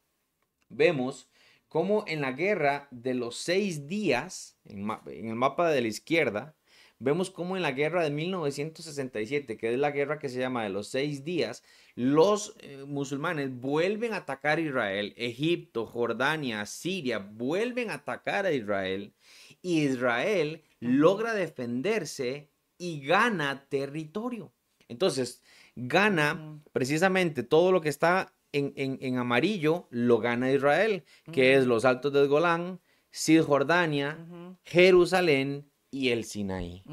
vemos 0.70 1.28
cómo 1.68 2.04
en 2.08 2.22
la 2.22 2.34
guerra 2.34 2.88
de 2.92 3.16
los 3.16 3.38
seis 3.38 3.88
días, 3.88 4.60
en, 4.66 4.88
el 5.08 5.36
mapa 5.36 5.72
de 5.72 5.82
la 5.82 5.88
izquierda, 5.88 6.56
vemos 7.00 7.32
cómo 7.32 7.56
en 7.56 7.64
la 7.64 7.72
guerra 7.72 8.04
de 8.04 8.12
1967, 8.12 9.58
que 9.58 9.74
es 9.74 9.80
la 9.80 9.92
guerra 9.92 10.20
que 10.20 10.30
se 10.30 10.40
llama 10.40 10.64
de 10.64 10.70
los 10.70 10.90
seis 10.90 11.24
días, 11.24 11.64
los 11.96 12.56
eh, 12.60 12.84
musulmanes 12.86 13.52
vuelven 13.60 14.14
a 14.14 14.18
atacar 14.18 14.58
a 14.58 14.62
Israel, 14.62 15.14
Egipto, 15.18 15.86
Jordania, 15.86 16.66
Siria, 16.66 17.20
vuelven 17.20 17.90
a 17.90 17.96
atacar 17.96 18.46
a 18.46 18.52
Israel, 18.52 19.14
y 19.62 19.82
Israel 19.82 20.64
logra 20.80 21.34
defenderse 21.34 22.52
y 22.78 23.02
gana 23.06 23.66
territorio. 23.70 24.54
Entonces, 24.88 25.42
gana 25.76 26.62
precisamente 26.74 27.44
todo 27.44 27.72
lo 27.72 27.82
que 27.82 27.90
está 27.90 28.34
en, 28.52 29.18
amarillo, 29.18 29.88
lo 29.92 30.20
gana 30.20 30.52
Israel, 30.52 31.04
que 31.32 31.56
es 31.56 31.66
los 31.66 31.86
altos 31.86 32.12
del 32.12 32.28
Golán, 32.28 32.82
Cisjordania, 33.12 34.18
Jerusalén 34.64 35.69
y 35.92 36.10
el 36.10 36.24
Sinaí. 36.24 36.84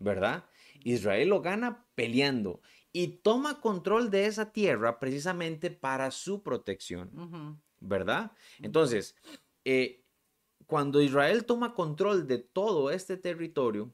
¿Verdad? 0.00 0.44
Israel 0.82 1.28
lo 1.28 1.40
gana 1.40 1.86
peleando 1.94 2.60
y 2.92 3.08
toma 3.08 3.60
control 3.60 4.10
de 4.10 4.26
esa 4.26 4.52
tierra 4.52 4.98
precisamente 4.98 5.70
para 5.70 6.10
su 6.10 6.42
protección. 6.42 7.60
¿Verdad? 7.80 8.32
Entonces, 8.60 9.16
eh, 9.64 10.04
cuando 10.66 11.00
Israel 11.00 11.44
toma 11.44 11.74
control 11.74 12.26
de 12.26 12.38
todo 12.38 12.90
este 12.90 13.16
territorio, 13.16 13.92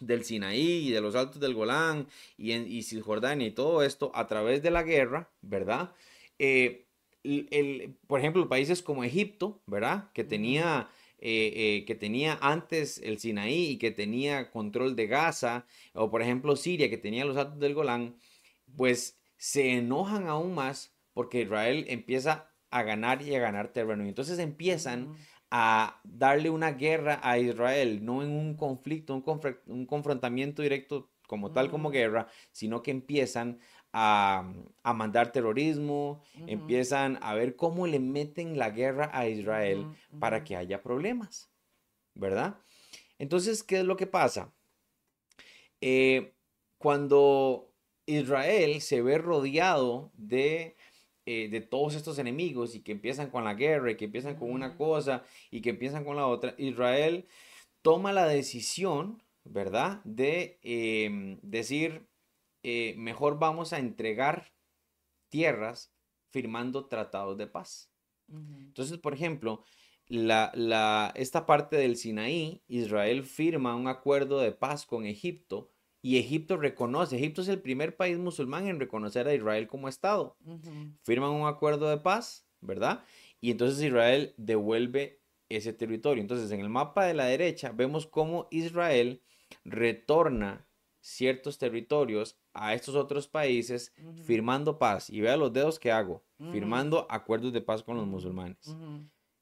del 0.00 0.24
Sinaí 0.24 0.88
y 0.88 0.90
de 0.90 1.00
los 1.00 1.14
altos 1.14 1.40
del 1.40 1.54
Golán 1.54 2.08
y, 2.36 2.52
en, 2.52 2.70
y 2.70 2.82
Cisjordania 2.82 3.46
y 3.46 3.52
todo 3.52 3.82
esto 3.82 4.10
a 4.14 4.26
través 4.26 4.62
de 4.62 4.70
la 4.70 4.82
guerra, 4.82 5.30
¿verdad? 5.40 5.94
Eh, 6.38 6.86
el, 7.22 7.96
por 8.06 8.20
ejemplo, 8.20 8.48
países 8.48 8.82
como 8.82 9.04
Egipto, 9.04 9.62
¿verdad? 9.66 10.10
Que 10.12 10.24
tenía, 10.24 10.90
eh, 11.26 11.52
eh, 11.56 11.84
que 11.86 11.94
tenía 11.94 12.38
antes 12.42 12.98
el 13.02 13.18
Sinaí 13.18 13.70
y 13.70 13.78
que 13.78 13.90
tenía 13.90 14.50
control 14.50 14.94
de 14.94 15.06
Gaza, 15.06 15.64
o 15.94 16.10
por 16.10 16.20
ejemplo 16.20 16.54
Siria, 16.54 16.90
que 16.90 16.98
tenía 16.98 17.24
los 17.24 17.38
altos 17.38 17.58
del 17.60 17.72
Golán, 17.72 18.16
pues 18.76 19.18
se 19.38 19.72
enojan 19.72 20.26
aún 20.26 20.54
más 20.54 20.94
porque 21.14 21.40
Israel 21.40 21.86
empieza 21.88 22.50
a 22.70 22.82
ganar 22.82 23.22
y 23.22 23.34
a 23.34 23.38
ganar 23.40 23.72
terreno. 23.72 24.04
Y 24.04 24.08
entonces 24.08 24.38
empiezan 24.38 25.16
a 25.50 25.98
darle 26.04 26.50
una 26.50 26.72
guerra 26.72 27.20
a 27.22 27.38
Israel, 27.38 28.04
no 28.04 28.22
en 28.22 28.30
un 28.30 28.54
conflicto, 28.54 29.14
un, 29.14 29.86
confrontamiento 29.86 30.60
directo 30.60 31.10
como 31.26 31.52
tal 31.52 31.70
como 31.70 31.88
guerra, 31.88 32.28
sino 32.52 32.82
que 32.82 32.90
empiezan 32.90 33.60
a, 33.94 34.44
mandar 34.94 35.32
terrorismo, 35.32 36.22
empiezan 36.46 37.18
a 37.22 37.34
ver 37.34 37.56
cómo 37.56 37.86
le 37.86 38.00
meten 38.00 38.58
la 38.58 38.70
guerra 38.70 39.10
a 39.12 39.28
Israel 39.28 39.86
para 40.18 40.44
que 40.44 40.56
haya 40.56 40.82
problemas, 40.82 41.50
¿verdad? 42.14 42.58
Entonces, 43.18 43.62
¿qué 43.62 43.78
es 43.78 43.84
lo 43.84 43.96
que 43.96 44.06
pasa? 44.06 44.52
Eh, 45.80 46.34
cuando 46.76 47.72
Israel 48.06 48.80
se 48.80 49.00
ve 49.00 49.16
rodeado 49.16 50.10
de 50.14 50.76
eh, 51.26 51.48
de 51.48 51.62
todos 51.62 51.94
estos 51.94 52.18
enemigos 52.18 52.74
y 52.74 52.80
que 52.80 52.92
empiezan 52.92 53.30
con 53.30 53.44
la 53.44 53.54
guerra 53.54 53.90
y 53.90 53.96
que 53.96 54.04
empiezan 54.04 54.36
con 54.36 54.50
una 54.50 54.76
cosa 54.76 55.24
y 55.50 55.62
que 55.62 55.70
empiezan 55.70 56.04
con 56.04 56.16
la 56.16 56.26
otra, 56.26 56.54
Israel 56.58 57.26
toma 57.80 58.12
la 58.12 58.26
decisión, 58.26 59.22
¿verdad? 59.44 60.02
De 60.04 60.58
em, 60.62 61.38
decir, 61.40 62.06
eh, 62.64 62.94
mejor 62.96 63.38
vamos 63.38 63.72
a 63.72 63.78
entregar 63.78 64.52
tierras 65.28 65.94
firmando 66.30 66.86
tratados 66.86 67.38
de 67.38 67.46
paz. 67.46 67.92
Entonces, 68.28 68.98
por 68.98 69.12
ejemplo, 69.12 69.62
la, 70.08 70.50
la, 70.54 71.12
esta 71.14 71.46
parte 71.46 71.76
del 71.76 71.96
Sinaí, 71.96 72.62
Israel 72.66 73.22
firma 73.22 73.76
un 73.76 73.86
acuerdo 73.86 74.40
de 74.40 74.50
paz 74.50 74.86
con 74.86 75.04
Egipto 75.04 75.70
y 76.02 76.18
Egipto 76.18 76.56
reconoce, 76.56 77.16
Egipto 77.16 77.42
es 77.42 77.48
el 77.48 77.62
primer 77.62 77.96
país 77.96 78.18
musulmán 78.18 78.66
en 78.66 78.80
reconocer 78.80 79.26
a 79.28 79.34
Israel 79.34 79.66
como 79.66 79.88
Estado. 79.88 80.36
Firman 81.02 81.30
un 81.30 81.46
acuerdo 81.46 81.88
de 81.88 81.98
paz, 81.98 82.46
¿verdad? 82.60 83.04
Y 83.40 83.50
entonces 83.50 83.82
Israel 83.82 84.34
devuelve 84.36 85.22
ese 85.48 85.72
territorio. 85.72 86.20
Entonces, 86.20 86.50
en 86.50 86.60
el 86.60 86.68
mapa 86.68 87.04
de 87.06 87.14
la 87.14 87.26
derecha 87.26 87.72
vemos 87.72 88.06
cómo 88.06 88.48
Israel 88.50 89.22
retorna 89.64 90.63
ciertos 91.04 91.58
territorios 91.58 92.38
a 92.54 92.72
estos 92.72 92.94
otros 92.94 93.28
países 93.28 93.92
firmando 94.24 94.78
paz. 94.78 95.10
Y 95.10 95.20
vea 95.20 95.36
los 95.36 95.52
dedos 95.52 95.78
que 95.78 95.92
hago, 95.92 96.24
firmando 96.50 97.06
acuerdos 97.10 97.52
de 97.52 97.60
paz 97.60 97.82
con 97.82 97.98
los 97.98 98.06
musulmanes. 98.06 98.74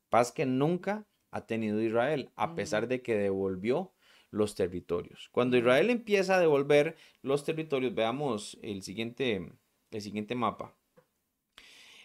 Paz 0.08 0.32
que 0.32 0.44
nunca 0.44 1.06
ha 1.30 1.46
tenido 1.46 1.80
Israel, 1.80 2.30
a 2.34 2.56
pesar 2.56 2.88
de 2.88 3.00
que 3.00 3.14
devolvió 3.14 3.92
los 4.30 4.56
territorios. 4.56 5.28
Cuando 5.30 5.56
Israel 5.56 5.90
empieza 5.90 6.34
a 6.34 6.40
devolver 6.40 6.96
los 7.22 7.44
territorios, 7.44 7.94
veamos 7.94 8.58
el 8.62 8.82
siguiente, 8.82 9.52
el 9.92 10.02
siguiente 10.02 10.34
mapa. 10.34 10.74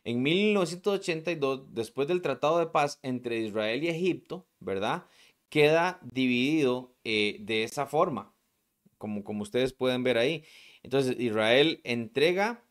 En 0.03 0.21
1982, 0.21 1.73
después 1.73 2.07
del 2.07 2.21
Tratado 2.21 2.59
de 2.59 2.67
Paz 2.67 2.99
entre 3.01 3.39
Israel 3.39 3.83
y 3.83 3.87
Egipto, 3.87 4.45
¿verdad? 4.59 5.05
Queda 5.49 5.99
dividido 6.03 6.93
eh, 7.03 7.37
de 7.39 7.63
esa 7.63 7.87
forma, 7.87 8.33
como, 8.97 9.23
como 9.23 9.43
ustedes 9.43 9.73
pueden 9.73 10.03
ver 10.03 10.17
ahí. 10.17 10.43
Entonces, 10.83 11.15
Israel 11.19 11.81
entrega 11.83 12.63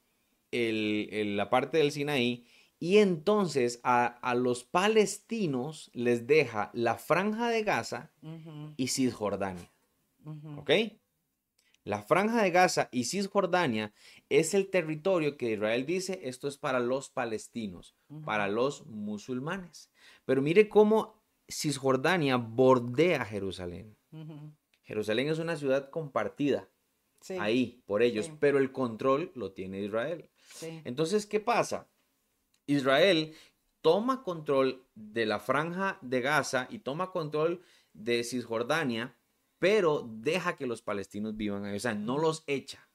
la 0.51 1.51
parte 1.51 1.79
del 1.79 1.93
Sinaí 1.93 2.47
y 2.79 2.99
entonces 2.99 3.81
a, 3.83 4.35
los 4.37 4.65
palestinos 4.65 5.91
les 5.95 6.27
deja 6.27 6.71
la 6.75 6.97
franja 6.97 7.49
de 7.49 7.63
Gaza 7.63 8.13
y 8.77 8.89
Cisjordania. 8.89 9.71
¿Ok? 10.57 10.71
La 11.85 12.03
franja 12.03 12.43
de 12.43 12.51
Gaza 12.51 12.89
y 12.91 13.05
Cisjordania 13.05 13.93
es 14.29 14.55
el 14.55 14.71
territorio 14.71 15.37
que 15.37 15.53
Israel 15.53 15.87
dice, 15.87 16.21
esto 16.25 16.49
es 16.49 16.59
para 16.59 16.81
los 16.81 17.11
palestinos, 17.11 17.95
para 18.25 18.49
los 18.49 18.85
musulmanes. 18.87 19.91
Pero 20.25 20.43
mire 20.43 20.69
cómo 20.69 21.23
Cisjordania 21.49 22.37
bordea 22.37 23.25
Jerusalén. 23.25 23.97
Jerusalén 24.87 25.29
es 25.29 25.39
una 25.39 25.57
ciudad 25.57 25.91
compartida 25.91 26.69
ahí 27.41 27.83
por 27.87 28.03
ellos, 28.03 28.31
pero 28.39 28.59
el 28.59 28.73
control 28.73 29.33
lo 29.35 29.53
tiene 29.53 29.83
Israel. 29.83 30.31
Entonces, 30.85 31.27
¿qué 31.27 31.41
pasa? 31.41 31.89
Israel 32.67 33.35
toma 33.81 34.23
control 34.23 34.85
de 34.95 35.27
la 35.27 35.41
franja 35.41 35.99
de 36.03 36.21
Gaza 36.21 36.69
y 36.71 36.79
toma 36.81 37.11
control 37.11 37.63
de 37.93 38.25
Cisjordania, 38.25 39.17
pero 39.59 40.09
deja 40.09 40.57
que 40.57 40.67
los 40.67 40.83
palestinos 40.83 41.37
vivan 41.37 41.65
ahí, 41.65 41.77
o 41.77 41.81
sea, 41.81 41.95
no 41.95 42.19
los 42.19 42.45
echa, 42.47 42.89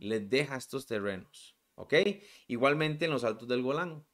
les 0.00 0.28
deja 0.28 0.56
estos 0.56 0.86
terrenos, 0.86 1.56
¿ok? 1.76 1.94
Igualmente 2.48 3.04
en 3.04 3.12
los 3.12 3.24
altos 3.24 3.48
del 3.48 3.62
Golán. 3.62 4.04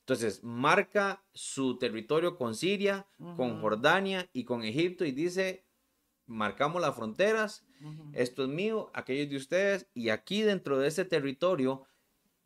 Entonces, 0.00 0.44
marca 0.44 1.24
su 1.32 1.78
territorio 1.78 2.36
con 2.36 2.54
Siria, 2.54 3.06
con 3.36 3.60
Jordania 3.60 4.28
y 4.34 4.44
con 4.44 4.62
Egipto 4.62 5.06
y 5.06 5.12
dice, 5.12 5.63
marcamos 6.26 6.80
las 6.80 6.94
fronteras, 6.94 7.64
esto 8.12 8.44
es 8.44 8.48
mío, 8.48 8.90
aquello 8.94 9.24
es 9.24 9.30
de 9.30 9.36
ustedes, 9.36 9.86
y 9.94 10.08
aquí 10.08 10.42
dentro 10.42 10.78
de 10.78 10.88
ese 10.88 11.04
territorio 11.04 11.86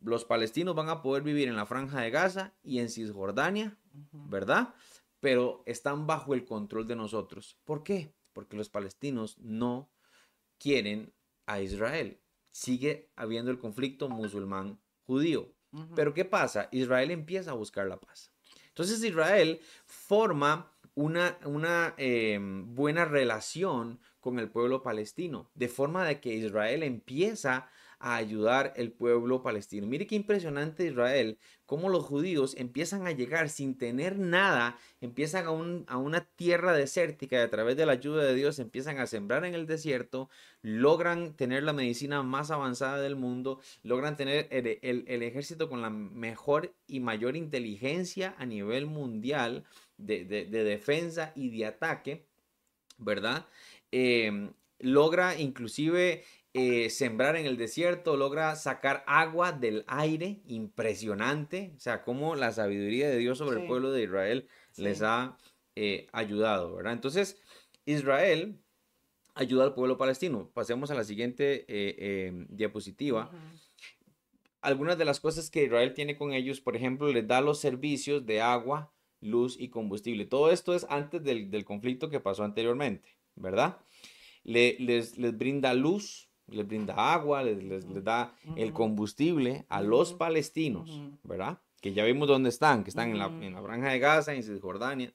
los 0.01 0.25
palestinos 0.25 0.75
van 0.75 0.89
a 0.89 1.01
poder 1.01 1.23
vivir 1.23 1.47
en 1.47 1.55
la 1.55 1.65
franja 1.65 2.01
de 2.01 2.09
Gaza 2.09 2.53
y 2.63 2.79
en 2.79 2.89
Cisjordania, 2.89 3.77
¿verdad? 4.11 4.73
Pero 5.19 5.63
están 5.65 6.07
bajo 6.07 6.33
el 6.33 6.45
control 6.45 6.87
de 6.87 6.95
nosotros. 6.95 7.57
¿Por 7.65 7.83
qué? 7.83 8.13
Porque 8.33 8.55
los 8.55 8.69
palestinos 8.69 9.37
no 9.39 9.89
quieren 10.57 11.13
a 11.45 11.61
Israel. 11.61 12.21
Sigue 12.51 13.11
habiendo 13.15 13.51
el 13.51 13.59
conflicto 13.59 14.07
musulmán-judío. 14.09 15.53
Pero 15.95 16.13
¿qué 16.13 16.25
pasa? 16.25 16.67
Israel 16.71 17.11
empieza 17.11 17.51
a 17.51 17.55
buscar 17.55 17.87
la 17.87 17.99
paz. 17.99 18.31
Entonces 18.69 19.03
Israel 19.03 19.59
forma 19.85 20.71
una, 20.99 21.93
em, 21.97 22.75
buena 22.75 23.05
relación 23.05 23.99
con 24.19 24.37
el 24.37 24.49
pueblo 24.49 24.83
palestino, 24.83 25.49
de 25.55 25.69
forma 25.69 26.05
de 26.05 26.19
que 26.19 26.33
Israel 26.33 26.83
empieza 26.83 27.69
a 27.99 28.15
ayudar 28.15 28.73
el 28.77 28.91
pueblo 28.91 29.41
palestino. 29.41 29.85
Mire 29.85 30.07
qué 30.07 30.15
impresionante 30.15 30.85
Israel, 30.85 31.37
cómo 31.65 31.89
los 31.89 32.05
judíos 32.05 32.55
empiezan 32.57 33.05
a 33.07 33.11
llegar 33.11 33.49
sin 33.49 33.77
tener 33.77 34.17
nada, 34.17 34.77
empiezan 35.01 35.47
a, 35.47 35.97
una 35.97 36.25
tierra 36.35 36.73
desértica 36.73 37.37
y 37.37 37.39
a 37.39 37.49
través 37.49 37.75
de 37.75 37.85
la 37.85 37.93
ayuda 37.93 38.23
de 38.23 38.35
Dios 38.35 38.59
empiezan 38.59 38.99
a 38.99 39.07
sembrar 39.07 39.45
en 39.45 39.53
el 39.53 39.67
desierto, 39.67 40.29
logran 40.61 41.33
tener 41.35 41.63
la 41.63 41.73
medicina 41.73 42.23
más 42.23 42.51
avanzada 42.51 42.99
del 42.99 43.17
mundo, 43.17 43.59
logran 43.83 44.15
tener 44.15 44.47
el, 44.51 45.21
ejército 45.23 45.69
con 45.69 45.81
la 45.81 45.89
mejor 45.89 46.73
y 46.87 47.01
mayor 47.01 47.35
inteligencia 47.35 48.35
a 48.37 48.45
nivel 48.45 48.85
mundial 48.85 49.65
de, 49.99 50.23
defensa 50.25 51.31
y 51.35 51.49
de 51.49 51.65
ataque, 51.65 52.25
¿verdad? 52.97 53.45
Eh, 53.91 54.49
logra 54.79 55.39
inclusive 55.39 56.23
eh, 56.53 56.89
sembrar 56.89 57.35
en 57.35 57.45
el 57.45 57.57
desierto, 57.57 58.17
logra 58.17 58.55
sacar 58.55 59.03
agua 59.05 59.51
del 59.51 59.83
aire, 59.87 60.41
impresionante, 60.47 61.73
o 61.75 61.79
sea, 61.79 62.03
cómo 62.03 62.35
la 62.35 62.51
sabiduría 62.51 63.07
de 63.07 63.17
Dios 63.17 63.37
sobre 63.37 63.61
el 63.61 63.67
pueblo 63.67 63.91
de 63.91 64.03
Israel 64.03 64.47
les 64.75 65.03
ha 65.03 65.37
eh, 65.75 66.07
ayudado, 66.11 66.75
¿verdad? 66.75 66.93
Entonces, 66.93 67.39
Israel 67.85 68.59
ayuda 69.35 69.63
al 69.63 69.73
pueblo 69.75 69.97
palestino. 69.97 70.49
Pasemos 70.53 70.89
a 70.89 70.95
la 70.95 71.03
siguiente 71.03 71.65
eh, 71.67 72.27
em, 72.27 72.47
diapositiva. 72.49 73.31
Algunas 74.61 74.97
de 74.97 75.05
las 75.05 75.19
cosas 75.19 75.49
que 75.49 75.65
Israel 75.65 75.93
tiene 75.93 76.17
con 76.17 76.33
ellos, 76.33 76.61
por 76.61 76.75
ejemplo, 76.75 77.11
les 77.11 77.27
da 77.27 77.41
los 77.41 77.59
servicios 77.59 78.25
de 78.25 78.41
agua, 78.41 78.91
luz 79.21 79.57
y 79.59 79.69
combustible. 79.69 80.25
Todo 80.25 80.51
esto 80.51 80.73
es 80.73 80.85
antes 80.89 81.23
del, 81.23 81.65
conflicto 81.65 82.09
que 82.09 82.19
pasó 82.19 82.43
anteriormente, 82.43 83.17
¿verdad? 83.35 83.77
les, 84.43 85.17
les 85.17 85.37
brinda 85.37 85.73
luz, 85.73 86.29
les 86.47 86.67
brinda 86.67 87.13
agua, 87.13 87.43
les, 87.43 88.03
da 88.03 88.35
el 88.55 88.73
combustible 88.73 89.65
a 89.69 89.81
los 89.81 90.13
palestinos, 90.13 91.01
¿verdad? 91.23 91.61
Que 91.81 91.93
ya 91.93 92.03
vimos 92.03 92.27
dónde 92.27 92.49
están, 92.49 92.83
que 92.83 92.89
están 92.89 93.11
en, 93.11 93.19
la, 93.19 93.27
en 93.27 93.53
la 93.53 93.61
franja 93.61 93.89
de 93.89 93.99
Gaza, 93.99 94.33
en 94.33 94.43
Cisjordania. 94.43 95.13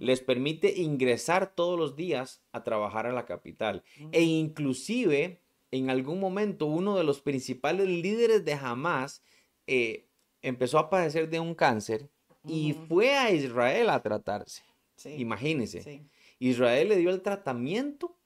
Les 0.00 0.20
permite 0.20 0.80
ingresar 0.80 1.54
todos 1.54 1.78
los 1.78 1.96
días 1.96 2.42
a 2.52 2.64
trabajar 2.64 3.06
a 3.06 3.12
la 3.12 3.26
capital. 3.26 3.82
E 4.12 4.22
inclusive, 4.22 5.42
en 5.70 5.90
algún 5.90 6.20
momento, 6.20 6.66
uno 6.66 6.96
de 6.96 7.04
los 7.04 7.20
principales 7.20 7.88
líderes 7.88 8.44
de 8.44 8.54
Hamas 8.54 9.22
eh, 9.66 10.08
empezó 10.40 10.78
a 10.78 10.88
padecer 10.88 11.28
de 11.28 11.40
un 11.40 11.54
cáncer 11.54 12.10
y 12.46 12.74
fue 12.88 13.14
a 13.14 13.30
Israel 13.30 13.90
a 13.90 14.02
tratarse. 14.02 14.62
Imagínense. 15.04 16.06
Israel 16.38 16.88
le 16.88 16.96
dio 16.96 17.10
el 17.10 17.22
tratamiento 17.22 18.18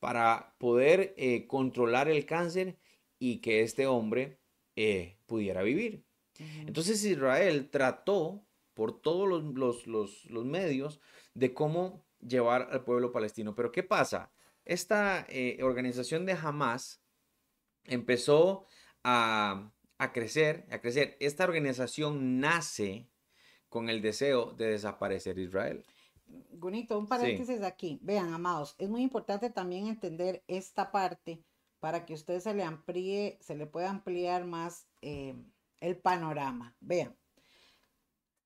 para 0.00 0.54
poder 0.58 1.14
eh, 1.16 1.46
controlar 1.46 2.08
el 2.08 2.26
cáncer 2.26 2.76
y 3.18 3.38
que 3.38 3.62
este 3.62 3.86
hombre 3.86 4.38
eh, 4.74 5.16
pudiera 5.26 5.62
vivir. 5.62 6.04
Entonces 6.66 7.04
Israel 7.04 7.68
trató 7.70 8.44
por 8.74 9.00
todos 9.00 9.28
los, 9.54 10.44
medios 10.44 11.00
de 11.34 11.54
cómo 11.54 12.04
llevar 12.20 12.68
al 12.72 12.84
pueblo 12.84 13.12
palestino. 13.12 13.54
Pero 13.54 13.70
¿qué 13.70 13.82
pasa? 13.82 14.32
Esta 14.64 15.26
eh, 15.28 15.58
organización 15.62 16.26
de 16.26 16.32
Hamas 16.32 17.00
empezó 17.84 18.66
a, 19.04 19.70
a, 19.98 20.12
crecer, 20.12 20.66
a 20.70 20.80
crecer. 20.80 21.16
Esta 21.20 21.44
organización 21.44 22.40
nace 22.40 23.08
con 23.72 23.88
el 23.88 24.02
deseo 24.02 24.52
de 24.52 24.66
desaparecer 24.66 25.38
Israel. 25.38 25.82
Gunito, 26.52 26.98
un 26.98 27.06
paréntesis 27.06 27.62
aquí. 27.62 27.98
Vean, 28.02 28.34
amados, 28.34 28.74
es 28.78 28.90
muy 28.90 29.00
importante 29.00 29.48
también 29.48 29.86
entender 29.86 30.44
esta 30.46 30.92
parte 30.92 31.42
para 31.80 32.04
que 32.04 32.12
usted 32.12 32.38
se 32.40 32.52
le 32.52 32.64
amplíe, 32.64 33.38
se 33.40 33.56
le 33.56 33.66
pueda 33.66 33.88
ampliar 33.88 34.44
más 34.44 34.86
eh, 35.00 35.34
el 35.80 35.96
panorama. 35.96 36.76
Vean, 36.80 37.16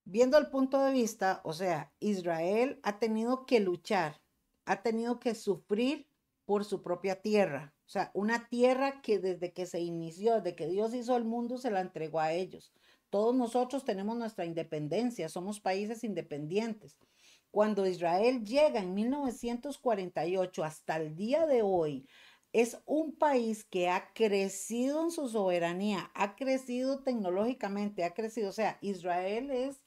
viendo 0.04 0.38
el 0.38 0.46
punto 0.46 0.80
de 0.84 0.92
vista, 0.92 1.40
o 1.42 1.52
sea, 1.52 1.92
Israel 1.98 2.78
ha 2.84 3.00
tenido 3.00 3.46
que 3.46 3.58
luchar, 3.58 4.22
ha 4.64 4.82
tenido 4.82 5.18
que 5.18 5.34
sufrir 5.34 6.08
por 6.44 6.64
su 6.64 6.82
propia 6.82 7.20
tierra. 7.20 7.74
O 7.84 7.88
sea, 7.88 8.12
una 8.14 8.48
tierra 8.48 9.02
que 9.02 9.18
desde 9.18 9.52
que 9.52 9.66
se 9.66 9.80
inició, 9.80 10.36
desde 10.36 10.54
que 10.54 10.68
Dios 10.68 10.94
hizo 10.94 11.16
el 11.16 11.24
mundo, 11.24 11.58
se 11.58 11.72
la 11.72 11.80
entregó 11.80 12.20
a 12.20 12.32
ellos. 12.32 12.72
Todos 13.16 13.34
nosotros 13.34 13.82
tenemos 13.82 14.18
nuestra 14.18 14.44
independencia, 14.44 15.30
somos 15.30 15.58
países 15.58 16.04
independientes. 16.04 16.98
Cuando 17.50 17.86
Israel 17.86 18.44
llega 18.44 18.80
en 18.80 18.92
1948 18.92 20.62
hasta 20.62 20.96
el 20.96 21.16
día 21.16 21.46
de 21.46 21.62
hoy, 21.62 22.06
es 22.52 22.78
un 22.84 23.16
país 23.16 23.64
que 23.64 23.88
ha 23.88 24.12
crecido 24.12 25.02
en 25.02 25.10
su 25.10 25.30
soberanía, 25.30 26.10
ha 26.12 26.36
crecido 26.36 27.02
tecnológicamente, 27.04 28.04
ha 28.04 28.12
crecido, 28.12 28.50
o 28.50 28.52
sea, 28.52 28.76
Israel 28.82 29.50
es 29.50 29.80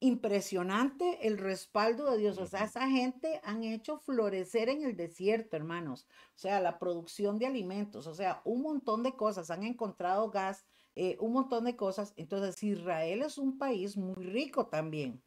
impresionante 0.00 1.24
el 1.28 1.38
respaldo 1.38 2.10
de 2.10 2.18
Dios. 2.18 2.38
O 2.38 2.46
sea, 2.46 2.64
esa 2.64 2.88
gente 2.88 3.40
han 3.44 3.62
hecho 3.62 3.98
florecer 3.98 4.68
en 4.70 4.82
el 4.82 4.96
desierto, 4.96 5.56
hermanos. 5.56 6.08
O 6.34 6.38
sea, 6.38 6.58
la 6.58 6.80
producción 6.80 7.38
de 7.38 7.46
alimentos, 7.46 8.08
o 8.08 8.14
sea, 8.16 8.42
un 8.44 8.62
montón 8.62 9.04
de 9.04 9.14
cosas. 9.14 9.50
Han 9.50 9.62
encontrado 9.62 10.30
gas, 10.30 10.64
eh, 11.02 11.16
un 11.18 11.32
montón 11.32 11.64
de 11.64 11.76
cosas. 11.76 12.12
Entonces, 12.18 12.62
Israel 12.62 13.22
es 13.22 13.38
un 13.38 13.56
país 13.56 13.96
muy 13.96 14.22
rico 14.22 14.66
también. 14.66 15.22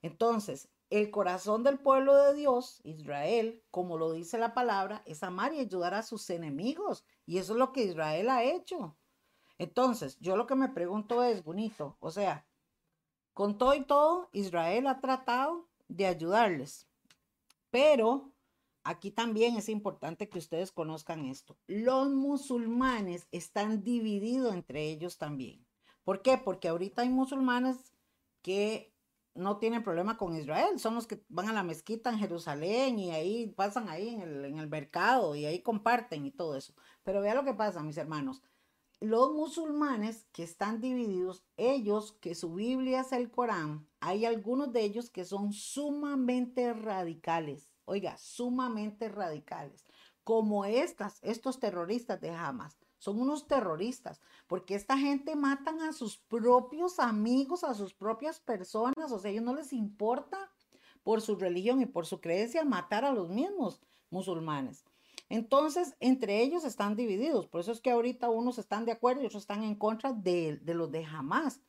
Entonces, 0.00 0.70
el 0.88 1.10
corazón 1.10 1.62
del 1.62 1.78
pueblo 1.78 2.16
de 2.16 2.32
Dios, 2.32 2.80
Israel, 2.84 3.62
como 3.70 3.98
lo 3.98 4.14
dice 4.14 4.38
la 4.38 4.54
palabra, 4.54 5.02
es 5.04 5.22
amar 5.22 5.52
y 5.52 5.58
ayudar 5.58 5.92
a 5.92 6.02
sus 6.02 6.30
enemigos. 6.30 7.04
Y 7.26 7.36
eso 7.36 7.52
es 7.52 7.58
lo 7.58 7.70
que 7.70 7.84
Israel 7.84 8.30
ha 8.30 8.44
hecho. 8.44 8.96
Entonces, 9.58 10.16
yo 10.20 10.38
lo 10.38 10.46
que 10.46 10.54
me 10.54 10.70
pregunto 10.70 11.22
es, 11.22 11.44
bonito, 11.44 11.98
o 12.00 12.10
sea, 12.10 12.46
con 13.34 13.58
todo 13.58 13.74
y 13.74 13.84
todo, 13.84 14.30
Israel 14.32 14.86
ha 14.86 15.02
tratado 15.02 15.68
de 15.86 16.06
ayudarles. 16.06 16.88
Pero 17.70 18.32
aquí 18.84 19.10
también 19.10 19.56
es 19.56 19.68
importante 19.68 20.28
que 20.28 20.38
ustedes 20.38 20.70
conozcan 20.70 21.24
esto. 21.24 21.56
Los 21.66 22.10
musulmanes 22.10 23.26
están 23.32 23.82
divididos 23.82 24.54
entre 24.54 24.84
ellos 24.84 25.18
también. 25.18 25.66
¿Por 26.04 26.22
qué? 26.22 26.38
Porque 26.38 26.68
ahorita 26.68 27.02
hay 27.02 27.08
musulmanes 27.08 27.94
que 28.42 28.94
no 29.34 29.56
tienen 29.56 29.82
problema 29.82 30.16
con 30.16 30.36
Israel, 30.36 30.78
son 30.78 30.94
los 30.94 31.06
que 31.06 31.24
van 31.28 31.48
a 31.48 31.52
la 31.52 31.64
mezquita 31.64 32.10
en 32.10 32.18
Jerusalén 32.18 32.98
y 32.98 33.10
ahí 33.10 33.48
pasan 33.48 33.88
ahí 33.88 34.10
en 34.10 34.20
el, 34.20 34.44
en 34.44 34.58
el 34.58 34.68
mercado 34.68 35.34
y 35.34 35.44
ahí 35.44 35.60
comparten 35.60 36.24
y 36.24 36.30
todo 36.30 36.56
eso. 36.56 36.74
Pero 37.02 37.20
vea 37.20 37.34
lo 37.34 37.44
que 37.44 37.54
pasa, 37.54 37.82
mis 37.82 37.96
hermanos. 37.96 38.42
Los 39.00 39.32
musulmanes 39.32 40.26
que 40.32 40.44
están 40.44 40.80
divididos, 40.80 41.42
ellos 41.56 42.12
que 42.20 42.34
su 42.34 42.54
Biblia 42.54 43.00
es 43.00 43.12
el 43.12 43.30
Corán, 43.30 43.88
hay 44.00 44.24
algunos 44.24 44.72
de 44.72 44.82
ellos 44.82 45.10
que 45.10 45.24
son 45.24 45.52
sumamente 45.52 46.72
radicales. 46.72 47.73
Oiga, 47.84 48.16
sumamente 48.18 49.08
radicales. 49.08 49.84
Como 50.22 50.64
estas, 50.64 51.18
estos 51.22 51.60
terroristas 51.60 52.20
de 52.20 52.30
Hamas 52.30 52.78
son 52.98 53.20
unos 53.20 53.46
terroristas, 53.46 54.22
porque 54.46 54.74
esta 54.74 54.96
gente 54.96 55.36
matan 55.36 55.82
a 55.82 55.92
sus 55.92 56.16
propios 56.16 56.98
amigos, 56.98 57.62
a 57.62 57.74
sus 57.74 57.92
propias 57.92 58.40
personas, 58.40 59.12
o 59.12 59.18
sea, 59.18 59.28
a 59.28 59.32
ellos 59.32 59.44
no 59.44 59.54
les 59.54 59.74
importa 59.74 60.50
por 61.02 61.20
su 61.20 61.36
religión 61.36 61.82
y 61.82 61.86
por 61.86 62.06
su 62.06 62.22
creencia 62.22 62.64
matar 62.64 63.04
a 63.04 63.12
los 63.12 63.28
mismos 63.28 63.82
musulmanes. 64.08 64.84
Entonces, 65.28 65.94
entre 66.00 66.42
ellos 66.42 66.64
están 66.64 66.96
divididos, 66.96 67.46
por 67.46 67.60
eso 67.60 67.72
es 67.72 67.82
que 67.82 67.90
ahorita 67.90 68.30
unos 68.30 68.58
están 68.58 68.86
de 68.86 68.92
acuerdo 68.92 69.22
y 69.22 69.26
otros 69.26 69.42
están 69.42 69.62
en 69.62 69.74
contra 69.74 70.12
de, 70.12 70.56
de 70.62 70.74
los 70.74 70.90
de 70.90 71.04
Hamas. 71.04 71.60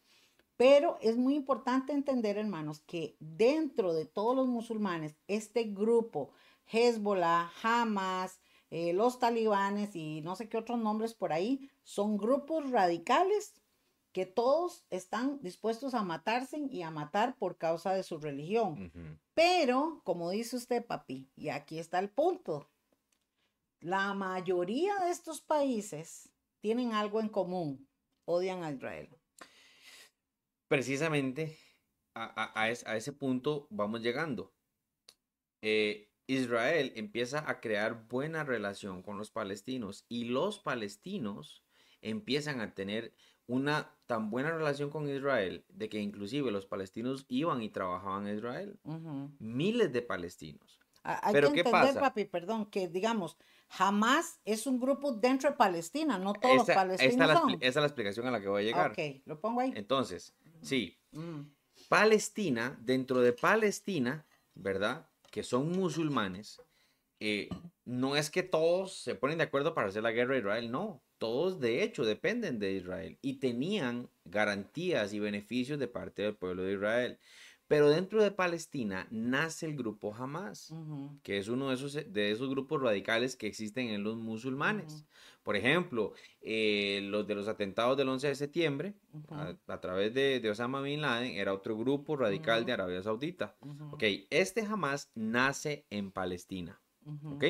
Pero 0.57 0.97
es 1.01 1.17
muy 1.17 1.35
importante 1.35 1.91
entender, 1.91 2.37
hermanos, 2.37 2.79
que 2.81 3.17
dentro 3.19 3.93
de 3.93 4.05
todos 4.05 4.35
los 4.35 4.47
musulmanes, 4.47 5.15
este 5.27 5.65
grupo, 5.65 6.31
Hezbollah, 6.67 7.51
Hamas, 7.61 8.39
eh, 8.69 8.93
los 8.93 9.19
talibanes 9.19 9.95
y 9.95 10.21
no 10.21 10.35
sé 10.35 10.49
qué 10.49 10.57
otros 10.57 10.79
nombres 10.79 11.13
por 11.13 11.33
ahí, 11.33 11.69
son 11.83 12.17
grupos 12.17 12.71
radicales 12.71 13.53
que 14.11 14.25
todos 14.25 14.85
están 14.91 15.41
dispuestos 15.41 15.93
a 15.93 16.03
matarse 16.03 16.57
y 16.57 16.83
a 16.83 16.89
matar 16.89 17.37
por 17.37 17.57
causa 17.57 17.93
de 17.93 18.03
su 18.03 18.17
religión. 18.17 19.19
Pero, 19.33 20.01
como 20.05 20.29
dice 20.29 20.55
usted, 20.55 20.85
papi, 20.85 21.29
y 21.35 21.49
aquí 21.49 21.79
está 21.79 21.99
el 21.99 22.09
punto, 22.09 22.69
la 23.81 24.13
mayoría 24.13 24.95
de 24.99 25.11
estos 25.11 25.41
países 25.41 26.29
tienen 26.61 26.93
algo 26.93 27.19
en 27.19 27.27
común, 27.27 27.89
odian 28.23 28.63
a 28.63 28.71
Israel. 28.71 29.14
Precisamente 30.75 31.57
a, 32.15 32.69
ese 32.69 33.13
punto 33.13 33.65
vamos 33.69 34.01
llegando. 34.01 34.53
Eh, 35.61 36.11
Israel 36.27 36.91
empieza 36.97 37.49
a 37.49 37.61
crear 37.61 38.09
buena 38.09 38.43
relación 38.43 39.01
con 39.01 39.17
los 39.17 39.31
palestinos 39.31 40.05
y 40.09 40.25
los 40.25 40.59
palestinos 40.59 41.63
empiezan 42.01 42.59
a 42.59 42.73
tener 42.73 43.13
una 43.47 43.95
tan 44.05 44.29
buena 44.29 44.51
relación 44.51 44.89
con 44.89 45.07
Israel 45.07 45.63
de 45.69 45.87
que 45.87 46.01
inclusive 46.01 46.51
los 46.51 46.65
palestinos 46.65 47.25
iban 47.29 47.61
y 47.61 47.69
trabajaban 47.69 48.27
en 48.27 48.35
Israel. 48.35 48.77
Miles 49.39 49.93
de 49.93 50.01
palestinos. 50.01 50.81
Hay 51.03 51.31
Pero 51.31 51.53
que 51.53 51.59
entender, 51.61 51.93
¿qué 51.93 51.99
papi, 52.01 52.25
perdón, 52.25 52.65
que 52.65 52.89
digamos, 52.89 53.37
jamás 53.69 54.41
es 54.43 54.67
un 54.67 54.79
grupo 54.79 55.13
dentro 55.13 55.51
de 55.51 55.55
Palestina, 55.55 56.17
no 56.17 56.33
todos 56.33 56.55
los 56.55 56.65
palestinos 56.65 57.31
son. 57.31 57.51
esa 57.61 57.67
es 57.67 57.75
la 57.75 57.85
explicación 57.85 58.27
a 58.27 58.31
la 58.31 58.41
que 58.41 58.47
voy 58.47 58.63
a 58.63 58.65
llegar. 58.65 58.91
Ok, 58.91 59.21
lo 59.25 59.39
pongo 59.39 59.61
ahí. 59.61 59.71
Entonces, 59.75 60.33
sí, 60.65 60.97
mm. 61.11 61.41
Palestina, 61.87 62.77
dentro 62.81 63.21
de 63.21 63.33
Palestina, 63.33 64.25
¿verdad? 64.53 65.07
que 65.31 65.43
son 65.43 65.71
musulmanes, 65.71 66.61
eh, 67.19 67.49
no 67.83 68.15
es 68.15 68.29
que 68.29 68.41
todos 68.41 68.93
se 68.93 69.15
ponen 69.15 69.37
de 69.37 69.43
acuerdo 69.43 69.73
para 69.73 69.89
hacer 69.89 70.01
la 70.01 70.11
guerra 70.11 70.35
a 70.35 70.39
Israel, 70.39 70.71
no, 70.71 71.03
todos 71.17 71.59
de 71.59 71.83
hecho 71.83 72.05
dependen 72.05 72.57
de 72.57 72.71
Israel 72.71 73.17
y 73.21 73.39
tenían 73.39 74.09
garantías 74.23 75.13
y 75.13 75.19
beneficios 75.19 75.77
de 75.77 75.87
parte 75.87 76.21
del 76.21 76.35
pueblo 76.35 76.63
de 76.63 76.73
Israel. 76.73 77.19
Pero 77.67 77.89
dentro 77.89 78.21
de 78.21 78.31
Palestina 78.31 79.07
nace 79.09 79.65
el 79.65 79.75
grupo 79.75 80.13
Hamas, 80.13 80.73
que 81.23 81.39
es 81.39 81.47
uno 81.47 81.69
de 81.69 81.75
esos, 81.75 81.93
de 81.93 82.31
esos 82.31 82.49
grupos 82.49 82.81
radicales 82.81 83.35
que 83.35 83.47
existen 83.47 83.89
en 83.89 84.03
los 84.03 84.17
musulmanes. 84.17 85.05
Por 85.41 85.55
ejemplo, 85.55 86.13
eh, 86.41 87.01
los 87.03 87.25
de 87.25 87.35
los 87.35 87.47
atentados 87.47 87.97
del 87.97 88.09
11 88.09 88.27
de 88.27 88.35
septiembre, 88.35 88.93
a, 89.67 89.79
través 89.79 90.13
de, 90.13 90.47
Osama 90.49 90.81
Bin 90.81 91.01
Laden, 91.01 91.33
era 91.33 91.53
otro 91.53 91.75
grupo 91.77 92.15
radical 92.15 92.65
de 92.65 92.73
Arabia 92.73 93.01
Saudita. 93.01 93.55
Ok, 93.91 94.03
este 94.29 94.61
Hamas 94.61 95.11
nace 95.15 95.85
en 95.89 96.11
Palestina. 96.11 96.79
Ok, 97.25 97.45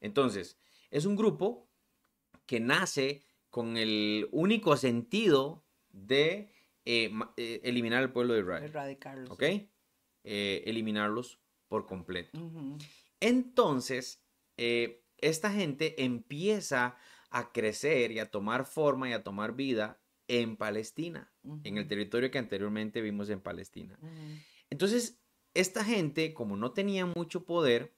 entonces, 0.00 0.58
es 0.90 1.04
un 1.04 1.16
grupo 1.16 1.68
que 2.46 2.60
nace 2.60 3.22
con 3.50 3.76
el 3.76 4.28
único 4.32 4.76
sentido 4.76 5.62
de 5.90 6.50
eh, 6.84 7.12
eh, 7.36 7.60
eliminar 7.64 8.02
el 8.02 8.12
pueblo 8.12 8.34
de 8.34 8.40
Israel. 8.40 8.64
Erradicarlos. 8.64 9.30
¿Ok? 9.30 9.42
Eh, 10.24 10.62
eliminarlos 10.66 11.40
por 11.68 11.86
completo. 11.86 12.38
Entonces, 13.20 14.22
esta 14.56 15.50
gente 15.50 16.04
empieza 16.04 16.96
a 17.30 17.52
crecer 17.52 18.12
y 18.12 18.18
a 18.18 18.30
tomar 18.30 18.66
forma 18.66 19.08
y 19.08 19.12
a 19.12 19.22
tomar 19.22 19.54
vida 19.54 20.00
en 20.28 20.56
Palestina, 20.56 21.32
en 21.64 21.78
el 21.78 21.88
territorio 21.88 22.30
que 22.30 22.38
anteriormente 22.38 23.00
vimos 23.00 23.30
en 23.30 23.40
Palestina. 23.40 23.98
Entonces, 24.70 25.22
esta 25.54 25.84
gente, 25.84 26.34
como 26.34 26.56
no 26.56 26.72
tenía 26.72 27.06
mucho 27.06 27.44
poder, 27.44 27.94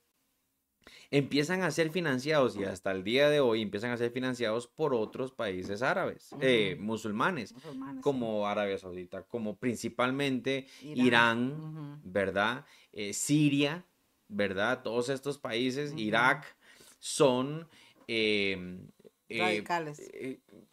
empiezan 1.11 1.63
a 1.63 1.71
ser 1.71 1.91
financiados 1.91 2.57
y 2.57 2.65
hasta 2.65 2.91
el 2.91 3.05
día 3.05 3.31
de 3.31 3.41
hoy 3.41 3.63
empiezan 3.63 3.91
a 3.91 3.97
ser 3.97 4.11
financiados 4.11 4.67
por 4.67 4.95
otros 4.95 5.33
países 5.33 5.83
árabes, 5.83 6.31
eh, 6.41 6.77
musulmanes, 6.79 7.55
como 8.01 8.47
Arabia 8.47 8.79
Saudita, 8.79 9.23
como 9.23 9.57
principalmente 9.57 10.67
Irán, 10.83 12.01
¿verdad? 12.05 12.65
Eh, 12.93 13.13
Siria, 13.13 13.85
¿verdad? 14.29 14.83
Todos 14.83 15.09
estos 15.09 15.39
países, 15.39 15.95
Irak, 15.97 16.57
son... 16.99 17.69
Em, 18.07 18.89
eh, 19.31 19.39
radicales. 19.39 20.03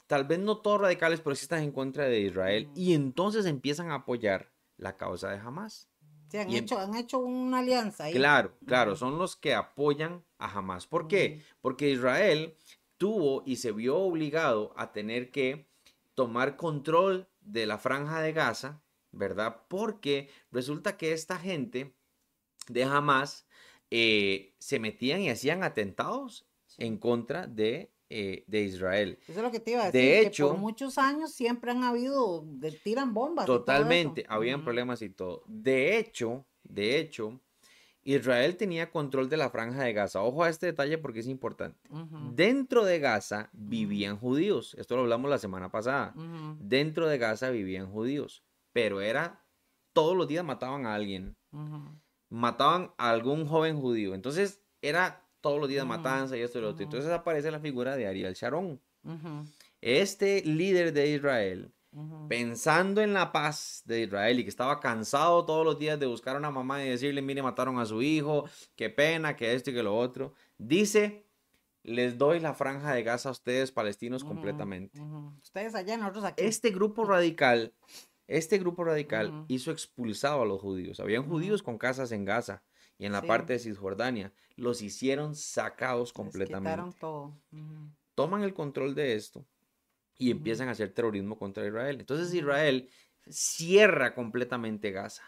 tal 0.07 0.25
vez 0.25 0.39
no 0.39 0.57
todos 0.57 0.81
radicales, 0.81 1.21
pero 1.21 1.35
sí 1.35 1.43
están 1.43 1.63
en 1.63 1.71
contra 1.71 2.05
de 2.05 2.19
Israel 2.19 2.69
y 2.75 2.93
entonces 2.93 3.45
empiezan 3.45 3.91
a 3.91 3.95
apoyar 3.95 4.51
la 4.77 4.97
causa 4.97 5.29
de 5.29 5.37
Hamas 5.37 5.90
han, 6.39 6.51
hecho, 6.51 6.79
han 6.79 6.95
hecho 6.95 7.19
una 7.19 7.59
alianza 7.59 8.05
ahí. 8.05 8.13
Claro, 8.13 8.53
claro, 8.65 8.95
son 8.95 9.17
los 9.17 9.35
que 9.35 9.53
apoyan 9.53 10.23
a 10.37 10.51
Hamas. 10.57 10.87
¿Por 10.87 11.07
qué? 11.07 11.43
Porque 11.61 11.89
Israel 11.89 12.55
tuvo 12.97 13.43
y 13.45 13.57
se 13.57 13.71
vio 13.71 13.97
obligado 13.97 14.73
a 14.77 14.91
tener 14.91 15.31
que 15.31 15.67
tomar 16.13 16.55
control 16.55 17.27
de 17.41 17.65
la 17.65 17.77
franja 17.77 18.21
de 18.21 18.33
Gaza, 18.33 18.83
¿verdad? 19.11 19.63
Porque 19.67 20.29
resulta 20.51 20.97
que 20.97 21.13
esta 21.13 21.37
gente 21.37 21.95
de 22.67 22.83
Hamas 22.83 23.47
eh, 23.89 24.55
se 24.59 24.79
metían 24.79 25.21
y 25.21 25.29
hacían 25.29 25.63
atentados 25.63 26.47
en 26.77 26.97
contra 26.97 27.47
de 27.47 27.90
eh, 28.13 28.43
de 28.45 28.61
Israel. 28.63 29.17
Eso 29.23 29.39
es 29.39 29.43
lo 29.43 29.51
que 29.51 29.61
te 29.61 29.71
iba 29.71 29.83
a 29.83 29.85
decir. 29.85 30.01
De 30.01 30.19
hecho, 30.19 30.49
por 30.49 30.57
muchos 30.57 30.97
años 30.97 31.31
siempre 31.31 31.71
han 31.71 31.83
habido, 31.83 32.43
de, 32.45 32.73
tiran 32.73 33.13
bombas. 33.13 33.45
Totalmente, 33.45 34.25
habían 34.27 34.65
problemas 34.65 35.01
y 35.01 35.09
todo. 35.09 35.43
De 35.47 35.97
hecho, 35.97 36.45
de 36.63 36.99
hecho, 36.99 37.39
Israel 38.03 38.57
tenía 38.57 38.91
control 38.91 39.29
de 39.29 39.37
la 39.37 39.49
franja 39.49 39.83
de 39.83 39.93
Gaza. 39.93 40.21
Ojo 40.23 40.43
a 40.43 40.49
este 40.49 40.65
detalle 40.65 40.97
porque 40.97 41.19
es 41.19 41.27
importante. 41.27 41.79
Dentro 42.33 42.83
de 42.83 42.99
Gaza 42.99 43.49
vivían 43.53 44.17
judíos. 44.17 44.75
Esto 44.77 44.97
lo 44.97 45.03
hablamos 45.03 45.29
la 45.29 45.37
semana 45.37 45.71
pasada. 45.71 46.13
Dentro 46.59 47.07
de 47.07 47.17
Gaza 47.17 47.49
vivían 47.49 47.89
judíos. 47.89 48.43
Pero 48.73 48.99
era, 48.99 49.45
todos 49.93 50.17
los 50.17 50.27
días 50.27 50.43
mataban 50.43 50.85
a 50.85 50.95
alguien. 50.95 51.37
Mataban 52.29 52.91
a 52.97 53.09
algún 53.11 53.47
joven 53.47 53.79
judío. 53.79 54.15
Entonces 54.15 54.61
era 54.81 55.20
todos 55.41 55.59
los 55.59 55.67
días 55.67 55.85
matanza 55.85 56.37
y 56.37 56.41
esto 56.41 56.59
y 56.59 56.61
lo 56.61 56.69
otro. 56.69 56.83
Entonces 56.83 57.11
aparece 57.11 57.51
la 57.51 57.59
figura 57.59 57.95
de 57.95 58.07
Ariel 58.07 58.33
Sharon. 58.33 58.79
Este 59.81 60.43
líder 60.43 60.93
de 60.93 61.09
Israel, 61.09 61.73
pensando 62.29 63.01
en 63.01 63.13
la 63.13 63.31
paz 63.31 63.81
de 63.85 64.01
Israel 64.03 64.39
y 64.39 64.43
que 64.43 64.49
estaba 64.49 64.79
cansado 64.79 65.43
todos 65.45 65.65
los 65.65 65.79
días 65.79 65.99
de 65.99 66.05
buscar 66.05 66.35
a 66.35 66.39
una 66.39 66.51
mamá 66.51 66.83
y 66.85 66.89
decirle, 66.89 67.21
mire, 67.21 67.41
mataron 67.41 67.79
a 67.79 67.85
su 67.85 68.01
hijo, 68.01 68.47
qué 68.75 68.89
pena, 68.89 69.35
que 69.35 69.53
esto 69.53 69.71
y 69.71 69.73
que 69.73 69.83
lo 69.83 69.97
otro, 69.97 70.33
dice, 70.57 71.25
les 71.83 72.17
doy 72.17 72.39
la 72.39 72.53
franja 72.53 72.93
de 72.93 73.03
Gaza 73.03 73.29
a 73.29 73.31
ustedes 73.31 73.71
palestinos 73.71 74.23
completamente. 74.23 75.01
Ustedes 75.41 75.73
allá, 75.73 75.97
nosotros 75.97 76.25
aquí. 76.25 76.43
Este 76.43 76.69
grupo 76.69 77.03
radical 77.05 77.73
Este 78.27 78.59
grupo 78.59 78.83
radical 78.83 79.45
hizo 79.47 79.71
expulsado 79.71 80.43
a 80.43 80.45
los 80.45 80.61
judíos. 80.61 80.99
Habían 80.99 81.27
judíos 81.27 81.63
con 81.63 81.77
casas 81.77 82.11
en 82.11 82.23
Gaza 82.23 82.63
y 83.01 83.07
en 83.07 83.13
la 83.13 83.23
parte 83.23 83.53
de 83.53 83.59
Cisjordania. 83.59 84.31
Los 84.55 84.83
hicieron 84.83 85.33
sacados 85.33 86.13
completamente. 86.13 86.99
todo. 86.99 87.35
Toman 88.13 88.43
el 88.43 88.53
control 88.53 88.93
de 88.93 89.15
esto 89.15 89.43
y 90.19 90.29
empiezan 90.29 90.67
a 90.67 90.73
hacer 90.73 90.93
terrorismo 90.93 91.35
contra 91.35 91.65
Israel. 91.65 91.99
Entonces 91.99 92.31
Israel 92.31 92.87
cierra 93.27 94.13
completamente 94.13 94.91
Gaza. 94.91 95.23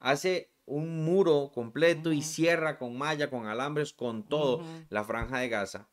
Hace 0.00 0.50
un 0.64 1.04
muro 1.04 1.52
completo 1.54 2.12
y 2.12 2.22
cierra 2.22 2.76
con 2.76 2.98
malla, 2.98 3.30
con 3.30 3.46
alambres, 3.46 3.92
con 3.92 4.24
todo 4.24 4.64
la 4.88 5.04
franja 5.04 5.38
de 5.38 5.48
Gaza. 5.48 5.88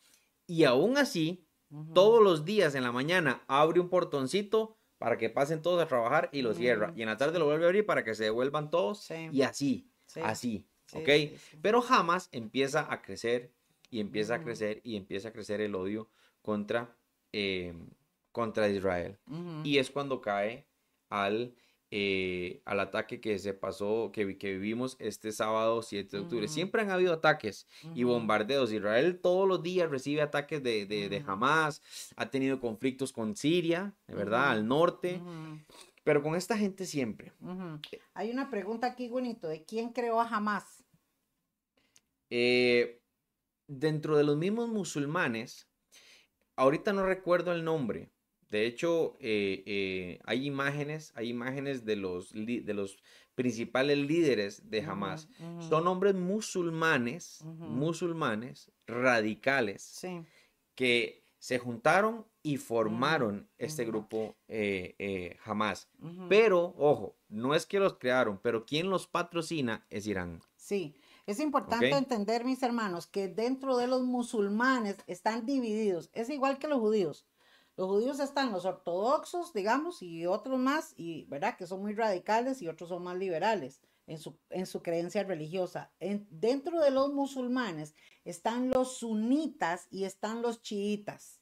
Y 0.47 0.63
aún 0.63 0.97
así, 0.97 1.45
todos 1.93 2.23
los 2.23 2.43
días 2.43 2.73
en 2.73 2.81
la 2.81 2.91
mañana 2.91 3.43
abre 3.47 3.79
un 3.79 3.89
portoncito 3.89 4.77
para 4.97 5.19
que 5.19 5.29
pasen 5.29 5.61
todos 5.61 5.79
a 5.79 5.87
trabajar 5.87 6.29
y 6.33 6.41
lo 6.41 6.55
cierra. 6.55 6.91
Y 6.95 7.03
en 7.03 7.09
la 7.09 7.17
tarde 7.17 7.37
lo 7.37 7.45
vuelve 7.45 7.65
a 7.65 7.67
abrir 7.67 7.85
para 7.85 8.03
que 8.03 8.15
se 8.15 8.23
devuelvan 8.23 8.71
todos. 8.71 8.99
Y 9.31 9.43
así, 9.43 9.91
así. 10.23 10.65
¿Ok? 10.95 11.37
Pero 11.61 11.81
jamás 11.81 12.29
empieza 12.31 12.91
a 12.91 13.01
crecer 13.01 13.51
y 13.89 13.99
empieza 13.99 14.35
a 14.35 14.43
crecer 14.43 14.81
y 14.83 14.95
empieza 14.95 15.29
a 15.29 15.33
crecer 15.33 15.61
el 15.61 15.75
odio 15.75 16.09
contra, 16.41 16.95
eh, 17.31 17.73
contra 18.31 18.67
Israel. 18.67 19.17
Y 19.63 19.77
es 19.77 19.91
cuando 19.91 20.19
cae 20.19 20.65
al, 21.09 21.53
eh, 21.91 22.63
al 22.65 22.79
ataque 22.79 23.21
que 23.21 23.37
se 23.37 23.53
pasó, 23.53 24.09
que, 24.11 24.37
que 24.39 24.53
vivimos 24.53 24.97
este 24.97 25.31
sábado 25.31 25.83
7 25.83 26.17
de 26.17 26.23
octubre. 26.23 26.47
Siempre 26.47 26.81
han 26.81 26.89
habido 26.89 27.13
ataques 27.13 27.67
y 27.93 28.03
bombardeos. 28.03 28.73
Israel 28.73 29.19
todos 29.21 29.47
los 29.47 29.61
días 29.61 29.91
recibe 29.91 30.23
ataques 30.23 30.63
de, 30.63 30.87
de, 30.87 31.23
Hamas, 31.27 31.83
ha 32.15 32.31
tenido 32.31 32.59
conflictos 32.59 33.13
con 33.13 33.35
Siria, 33.35 33.93
de 34.07 34.15
verdad, 34.15 34.49
al 34.49 34.67
norte. 34.67 35.21
Pero 36.03 36.21
con 36.21 36.35
esta 36.35 36.57
gente 36.57 36.85
siempre. 36.85 37.31
Hay 38.15 38.31
una 38.31 38.49
pregunta 38.49 38.87
aquí, 38.87 39.07
bonito, 39.07 39.47
¿de 39.47 39.63
quién 39.63 39.93
creó 39.93 40.19
a 40.19 40.27
Hamas? 40.27 40.82
Eh, 42.35 43.03
dentro 43.67 44.17
de 44.17 44.23
los 44.23 44.37
mismos 44.37 44.67
musulmanes, 44.67 45.69
ahorita 46.55 46.91
no 46.91 47.05
recuerdo 47.05 47.51
el 47.51 47.63
nombre, 47.63 48.09
de 48.53 48.67
hecho, 48.67 49.17
eh, 49.19 49.63
eh, 49.65 50.19
hay 50.25 50.45
imágenes, 50.45 51.11
hay 51.15 51.29
imágenes 51.29 51.85
de 51.85 51.95
los, 51.95 52.31
de 52.33 52.73
los 52.75 52.97
principales 53.33 53.97
líderes 53.97 54.69
de 54.69 54.81
Hamas. 54.81 55.27
Son 55.67 55.87
hombres 55.87 56.13
musulmanes, 56.13 57.43
musulmanes, 57.43 58.71
radicales, 58.85 60.05
que 60.75 61.23
se 61.39 61.57
juntaron 61.57 62.27
y 62.43 62.57
formaron 62.57 63.49
este 63.57 63.85
grupo 63.85 64.37
eh, 64.47 65.35
Hamas. 65.45 65.89
Pero, 66.29 66.75
ojo, 66.77 67.17
no 67.29 67.55
es 67.55 67.65
que 67.65 67.79
los 67.79 67.97
crearon, 67.97 68.39
pero 68.41 68.65
quien 68.67 68.91
los 68.91 69.07
patrocina 69.07 69.85
es 69.89 70.05
Irán. 70.05 70.41
Sí. 70.55 70.95
Es 71.25 71.39
importante 71.39 71.89
entender, 71.91 72.43
mis 72.43 72.61
hermanos, 72.63 73.07
que 73.07 73.29
dentro 73.29 73.77
de 73.77 73.87
los 73.87 74.03
musulmanes 74.03 74.97
están 75.07 75.45
divididos. 75.45 76.09
Es 76.13 76.29
igual 76.29 76.59
que 76.59 76.67
los 76.67 76.79
judíos. 76.79 77.25
Los 77.77 77.87
judíos 77.87 78.19
están 78.19 78.51
los 78.51 78.65
ortodoxos, 78.65 79.53
digamos, 79.53 80.01
y 80.01 80.25
otros 80.25 80.59
más, 80.59 80.93
y 80.97 81.25
verdad 81.25 81.57
que 81.57 81.65
son 81.65 81.81
muy 81.81 81.93
radicales 81.93 82.61
y 82.61 82.67
otros 82.67 82.89
son 82.89 83.03
más 83.03 83.17
liberales 83.17 83.81
en 84.05 84.19
su, 84.19 84.37
en 84.49 84.65
su 84.65 84.81
creencia 84.81 85.23
religiosa. 85.23 85.91
dentro 86.29 86.81
de 86.81 86.91
los 86.91 87.13
musulmanes 87.13 87.95
están 88.25 88.69
los 88.69 88.97
sunitas 88.97 89.87
y 89.89 90.03
están 90.03 90.41
los 90.41 90.61
chiitas. 90.61 91.39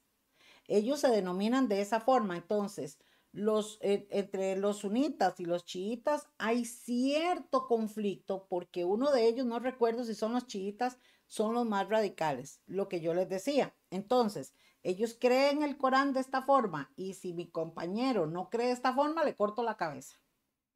Ellos 0.68 1.00
se 1.02 1.10
denominan 1.10 1.68
de 1.68 1.82
esa 1.82 2.00
forma. 2.00 2.38
Entonces, 2.38 3.00
los, 3.32 3.80
eh, 3.82 4.08
entre 4.12 4.56
los 4.58 4.80
sunitas 4.80 5.40
y 5.40 5.46
los 5.46 5.66
chiitas 5.66 6.28
hay 6.38 6.66
cierto 6.66 7.68
conflicto 7.68 8.46
porque 8.50 8.84
uno 8.86 9.12
de 9.12 9.28
ellos, 9.28 9.46
no 9.46 9.60
recuerdo 9.60 10.04
si 10.04 10.16
son 10.16 10.34
los 10.34 10.48
chiitas, 10.48 10.98
son 11.28 11.54
los 11.54 11.66
más 11.66 11.88
radicales, 11.88 12.62
lo 12.66 12.90
que 12.90 13.00
yo 13.00 13.14
les 13.14 13.30
decía. 13.30 13.74
Entonces, 13.90 14.54
ellos 14.84 15.16
creen 15.20 15.64
el 15.64 15.78
Corán 15.78 16.12
de 16.12 16.20
esta 16.20 16.42
forma 16.42 16.92
y 16.96 17.14
si 17.14 17.34
mi 17.34 17.50
compañero 17.50 18.26
no 18.26 18.50
cree 18.50 18.68
de 18.68 18.74
esta 18.74 18.94
forma, 18.94 19.24
le 19.24 19.36
corto 19.36 19.64
la 19.64 19.78
cabeza. 19.78 20.18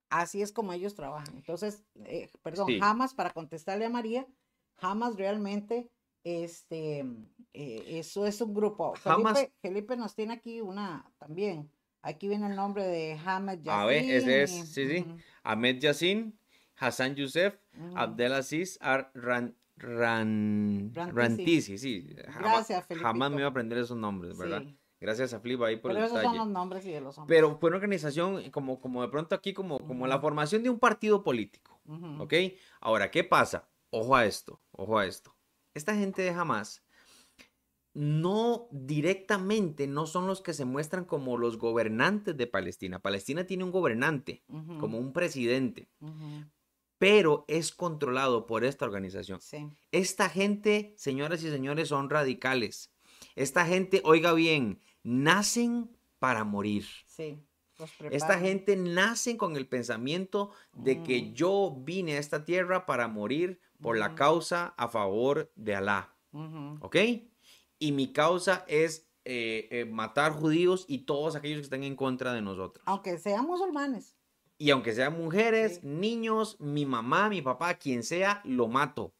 Así 0.10 0.42
es 0.42 0.54
como 0.54 0.72
ellos 0.72 0.96
trabajan. 0.96 1.36
Entonces, 1.36 1.84
eh, 2.06 2.30
perdón, 2.42 2.80
jamás 2.80 3.14
para 3.14 3.32
contestarle 3.32 3.86
a 3.86 3.90
María, 3.90 4.26
jamás 4.78 5.18
realmente, 5.18 5.92
este, 6.24 7.00
eh, 7.54 7.84
eso 7.88 8.26
es 8.26 8.40
un 8.40 8.54
grupo. 8.54 8.94
Felipe, 8.96 9.54
Felipe, 9.62 9.98
nos 9.98 10.16
tiene 10.16 10.36
aquí 10.36 10.62
una 10.62 11.12
también. 11.18 11.70
Aquí 12.06 12.28
viene 12.28 12.46
el 12.46 12.56
nombre 12.56 12.84
de 12.84 13.20
Ahmed 13.26 13.64
Yassin. 13.64 13.82
A 13.82 13.86
ver, 13.86 14.04
ese 14.04 14.44
es, 14.44 14.52
sí, 14.52 14.88
sí. 14.88 15.04
Ahmed 15.42 15.80
Yassin, 15.80 16.38
Hassan 16.78 17.16
Youssef, 17.16 17.56
Abdelaziz 17.96 18.78
Ar 18.80 19.10
Ran, 19.16 19.56
Rantisi. 19.76 21.80
sí. 21.80 22.16
Gracias, 22.40 22.86
Felipe. 22.86 23.04
Jamás 23.04 23.32
me 23.32 23.38
iba 23.38 23.48
a 23.48 23.50
aprender 23.50 23.80
esos 23.80 23.98
nombres, 23.98 24.38
¿verdad? 24.38 24.64
Gracias 25.02 25.34
a 25.34 25.40
Flip 25.40 25.60
ahí 25.64 25.78
por 25.78 25.94
Pero 25.94 26.06
esos 26.06 26.22
son 26.22 26.38
los 26.38 26.48
nombres 26.48 26.86
y 26.86 26.92
de 26.92 27.02
los 27.02 27.18
hombres. 27.18 27.36
Pero 27.36 27.58
fue 27.58 27.70
una 27.70 27.78
organización 27.78 28.52
como, 28.52 28.80
como 28.80 29.02
de 29.02 29.08
pronto 29.08 29.34
aquí, 29.34 29.54
como, 29.54 29.80
como 29.80 30.06
la 30.06 30.20
formación 30.20 30.62
de 30.62 30.70
un 30.70 30.78
partido 30.78 31.24
político. 31.24 31.82
¿Ok? 32.20 32.34
Ahora, 32.82 33.10
¿qué 33.10 33.24
pasa? 33.24 33.68
Ojo 33.90 34.16
a 34.16 34.26
esto, 34.26 34.62
ojo 34.72 35.00
a 35.00 35.08
esto. 35.08 35.36
Esta 35.74 35.96
gente 35.96 36.22
de 36.22 36.30
Hamas 36.30 36.85
no 37.96 38.68
directamente 38.72 39.88
no 39.88 40.06
son 40.06 40.28
los 40.28 40.42
que 40.42 40.54
se 40.54 40.66
muestran 40.66 41.06
como 41.06 41.38
los 41.38 41.58
gobernantes 41.58 42.38
de 42.38 42.46
Palestina. 42.46 43.00
Palestina 43.00 43.46
tiene 43.46 43.64
un 43.64 43.72
gobernante, 43.72 44.44
como 44.80 45.00
un 45.00 45.12
presidente 45.12 45.90
pero 46.98 47.46
es 47.48 47.72
controlado 47.72 48.46
por 48.46 48.64
esta 48.64 48.86
organización. 48.86 49.40
Esta 49.92 50.30
gente, 50.30 50.94
señoras 50.98 51.44
y 51.44 51.50
señores, 51.50 51.90
son 51.90 52.10
radicales. 52.10 52.92
Esta 53.36 53.66
gente, 53.66 54.02
oiga 54.06 54.34
bien, 54.34 54.82
nacen 55.04 55.90
para 56.20 56.44
morir. 56.44 56.86
Sí. 57.06 57.38
Esta 58.10 58.40
gente 58.40 58.78
nace 58.78 59.36
con 59.36 59.58
el 59.58 59.68
pensamiento 59.68 60.52
de 60.72 61.04
que 61.04 61.22
mm. 61.22 61.34
yo 61.34 61.76
vine 61.82 62.16
a 62.16 62.20
esta 62.20 62.46
tierra 62.46 62.86
para 62.86 63.10
morir 63.10 63.60
por 63.82 63.98
la 63.98 64.16
causa 64.16 64.74
a 64.78 64.88
favor 64.88 65.52
de 65.56 65.76
Alá. 65.76 66.16
¿Ok? 66.80 66.96
Y 67.80 67.92
mi 67.92 68.14
causa 68.14 68.64
es 68.68 69.08
eh, 69.26 69.68
eh, 69.72 69.86
matar 69.86 70.34
judíos 70.34 70.86
y 70.88 71.00
todos 71.00 71.36
aquellos 71.36 71.58
que 71.58 71.64
están 71.64 71.84
en 71.84 71.96
contra 71.96 72.34
de 72.34 72.42
nosotros. 72.42 72.84
Aunque 72.86 73.18
sean 73.18 73.46
musulmanes. 73.46 74.16
Y 74.58 74.70
aunque 74.70 74.94
sean 74.94 75.18
mujeres, 75.18 75.84
niños, 75.84 76.58
mi 76.62 76.86
mamá, 76.86 77.28
mi 77.28 77.42
papá, 77.42 77.74
quien 77.74 78.04
sea, 78.04 78.42
lo 78.46 78.70
mato. 78.70 79.14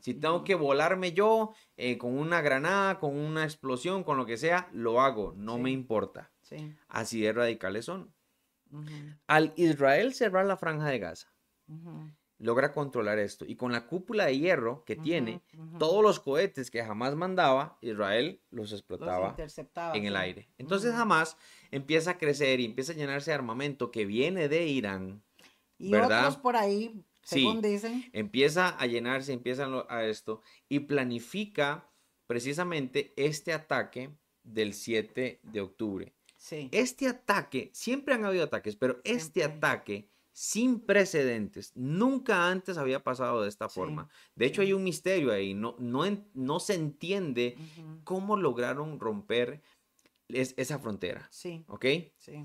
Si 0.00 0.12
tengo 0.12 0.44
que 0.44 0.54
volarme 0.54 1.12
yo 1.12 1.54
eh, 1.76 1.96
con 1.96 2.18
una 2.18 2.42
granada, 2.42 2.98
con 2.98 3.16
una 3.16 3.44
explosión, 3.44 4.04
con 4.04 4.18
lo 4.18 4.26
que 4.26 4.36
sea, 4.36 4.68
lo 4.72 5.00
hago, 5.00 5.32
no 5.36 5.58
me 5.58 5.70
importa. 5.70 6.32
Así 6.88 7.22
de 7.22 7.32
radicales 7.32 7.86
son. 7.86 8.12
Al 9.26 9.54
Israel 9.56 10.12
cerrar 10.12 10.44
la 10.44 10.58
franja 10.58 10.86
de 10.88 10.98
Gaza, 10.98 11.32
logra 12.44 12.72
controlar 12.72 13.18
esto. 13.18 13.46
Y 13.46 13.56
con 13.56 13.72
la 13.72 13.86
cúpula 13.86 14.26
de 14.26 14.38
hierro 14.38 14.84
que 14.84 14.96
tiene, 14.96 15.40
todos 15.78 16.02
los 16.02 16.20
cohetes 16.20 16.70
que 16.70 16.84
jamás 16.84 17.14
mandaba, 17.14 17.78
Israel 17.80 18.40
los 18.50 18.72
explotaba 18.72 19.34
en 19.94 20.04
el 20.04 20.14
aire. 20.14 20.46
Entonces 20.58 20.92
jamás 20.92 21.38
empieza 21.70 22.12
a 22.12 22.18
crecer 22.18 22.60
y 22.60 22.66
empieza 22.66 22.92
a 22.92 22.96
llenarse 22.96 23.30
de 23.30 23.36
armamento 23.36 23.90
que 23.90 24.04
viene 24.04 24.48
de 24.48 24.66
Irán. 24.66 25.22
Y 25.78 25.90
¿verdad? 25.90 26.20
otros 26.20 26.36
por 26.36 26.56
ahí, 26.56 27.02
según 27.22 27.62
dicen. 27.62 28.10
Empieza 28.12 28.68
a 28.68 28.86
llenarse, 28.86 29.32
empieza 29.32 29.66
a 29.88 30.04
esto 30.04 30.42
y 30.68 30.80
planifica 30.80 31.88
precisamente 32.26 33.14
este 33.16 33.54
ataque 33.54 34.10
del 34.42 34.74
7 34.74 35.40
de 35.42 35.60
octubre. 35.62 36.12
Este 36.72 37.08
ataque, 37.08 37.70
siempre 37.72 38.14
han 38.14 38.26
habido 38.26 38.44
ataques, 38.44 38.76
pero 38.76 39.00
este 39.04 39.44
ataque 39.44 40.10
sin 40.34 40.80
precedentes. 40.80 41.70
Nunca 41.76 42.50
antes 42.50 42.76
había 42.76 43.04
pasado 43.04 43.42
de 43.42 43.48
esta 43.48 43.68
forma. 43.68 44.08
De 44.34 44.46
hecho, 44.46 44.62
hay 44.62 44.72
un 44.72 44.82
misterio 44.82 45.32
ahí. 45.32 45.54
No, 45.54 45.76
no, 45.78 46.02
no 46.34 46.58
se 46.58 46.74
entiende 46.74 47.56
cómo 48.02 48.36
lograron 48.36 48.98
romper 48.98 49.62
esa 50.28 50.80
frontera. 50.80 51.28
Sí. 51.30 51.64
¿Ok? 51.68 51.86
Sí. 52.16 52.44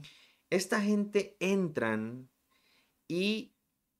Esta 0.52 0.80
gente 0.82 1.36
entran 1.40 2.30
y 3.08 3.54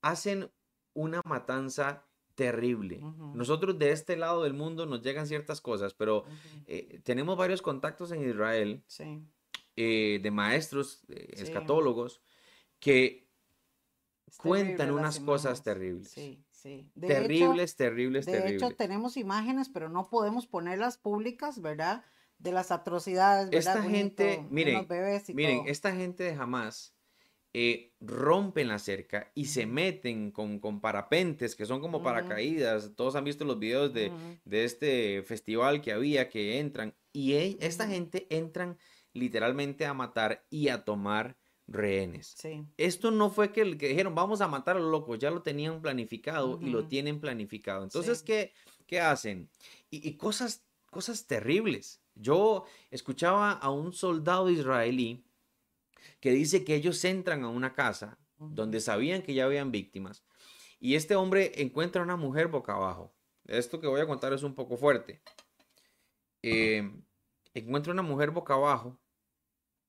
hacen 0.04 0.52
una 0.94 1.22
matanza 1.26 2.06
terrible. 2.36 3.02
Nosotros 3.34 3.80
de 3.80 3.92
este 3.92 4.16
lado 4.18 4.44
del 4.44 4.54
mundo 4.54 4.86
nos 4.86 5.02
llegan 5.02 5.26
ciertas 5.26 5.62
cosas, 5.62 5.96
pero 5.96 6.26
eh, 6.68 7.02
tenemos 7.04 7.36
varios 7.36 7.64
contactos 7.64 8.12
en 8.12 8.30
Israel 8.30 8.84
eh, 9.76 10.20
de 10.22 10.32
maestros, 10.32 11.04
escatólogos, 11.08 12.22
que 12.80 13.29
cuentan 14.38 14.92
unas 14.92 15.20
cosas 15.20 15.64
terribles. 15.64 16.10
Sí, 16.10 16.44
sí. 16.52 16.92
terribles, 17.02 17.76
terribles, 17.76 18.26
de 18.26 18.32
terribles. 18.34 18.62
De 18.62 18.68
hecho, 18.68 18.76
tenemos 18.78 19.18
imágenes, 19.18 19.70
pero 19.70 19.90
no 19.90 20.10
podemos 20.10 20.48
ponerlas 20.48 20.98
públicas, 20.98 21.62
¿verdad? 21.62 22.04
De 22.38 22.52
las 22.52 22.72
atrocidades, 22.72 23.50
¿verdad? 23.50 23.78
Esta 23.78 23.90
gente, 23.90 24.48
miren, 24.50 24.88
miren, 25.34 25.64
esta 25.68 25.92
gente 25.94 26.24
de 26.24 26.34
Hamas 26.34 26.96
eh, 27.54 27.96
rompen 28.00 28.68
la 28.68 28.78
cerca 28.78 29.32
y 29.34 29.46
se 29.46 29.66
meten 29.66 30.32
con, 30.32 30.60
con 30.60 30.82
parapentes 30.82 31.56
que 31.56 31.66
son 31.66 31.82
como 31.82 32.04
paracaídas. 32.04 32.94
Todos 32.96 33.16
han 33.16 33.24
visto 33.24 33.44
los 33.44 33.58
videos 33.60 33.94
de, 33.94 34.12
de 34.46 34.64
este 34.66 35.24
festival 35.24 35.82
que 35.82 35.92
había 35.92 36.30
que 36.30 36.60
entran 36.60 36.96
y 37.12 37.34
e- 37.34 37.58
esta 37.60 37.88
gente 37.88 38.28
entran 38.30 38.78
literalmente 39.14 39.86
a 39.86 39.94
matar 39.96 40.46
y 40.52 40.68
a 40.70 40.86
tomar 40.86 41.38
rehenes. 41.72 42.34
Sí. 42.38 42.66
Esto 42.78 43.12
no 43.12 43.30
fue 43.30 43.52
que, 43.52 43.78
que 43.78 43.88
dijeron 43.90 44.16
vamos 44.16 44.42
a 44.42 44.48
matar 44.48 44.78
a 44.78 44.80
los 44.80 44.92
locos, 44.92 45.20
ya 45.20 45.30
lo 45.32 45.42
tenían 45.42 45.82
planificado 45.82 46.60
y 46.62 46.70
lo 46.70 46.88
tienen 46.88 47.20
planificado. 47.20 47.84
Entonces, 47.84 48.20
Sí. 48.20 48.26
¿qué, 48.26 48.54
qué 48.88 49.00
hacen? 49.00 49.50
Y, 49.90 50.08
y 50.08 50.18
cosas, 50.18 50.64
cosas 50.90 51.28
terribles. 51.28 52.02
Yo 52.16 52.66
escuchaba 52.92 53.52
a 53.54 53.70
un 53.70 53.94
soldado 53.94 54.50
israelí 54.50 55.24
que 56.20 56.32
dice 56.32 56.66
que 56.66 56.76
ellos 56.76 57.04
entran 57.06 57.44
a 57.44 57.50
una 57.50 57.74
casa 57.74 58.18
donde 58.38 58.80
sabían 58.80 59.22
que 59.22 59.34
ya 59.34 59.46
habían 59.46 59.72
víctimas 59.72 60.24
y 60.80 60.96
este 60.96 61.16
hombre 61.16 61.52
encuentra 61.62 62.02
a 62.02 62.06
una 62.06 62.16
mujer 62.16 62.48
boca 62.48 62.74
abajo. 62.74 63.14
Esto 63.46 63.80
que 63.82 63.88
voy 63.88 64.00
a 64.02 64.08
contar 64.08 64.32
es 64.34 64.44
un 64.44 64.54
poco 64.56 64.78
fuerte. 64.78 65.22
Eh, 66.42 66.90
encuentra 67.54 67.92
una 67.92 68.02
mujer 68.02 68.32
boca 68.32 68.54
abajo 68.54 68.98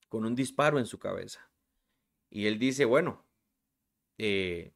con 0.08 0.24
un 0.24 0.34
disparo 0.34 0.78
en 0.78 0.86
su 0.86 0.98
cabeza. 0.98 1.49
Y 2.30 2.46
él 2.46 2.58
dice, 2.58 2.84
bueno, 2.84 3.26
eh, 4.18 4.72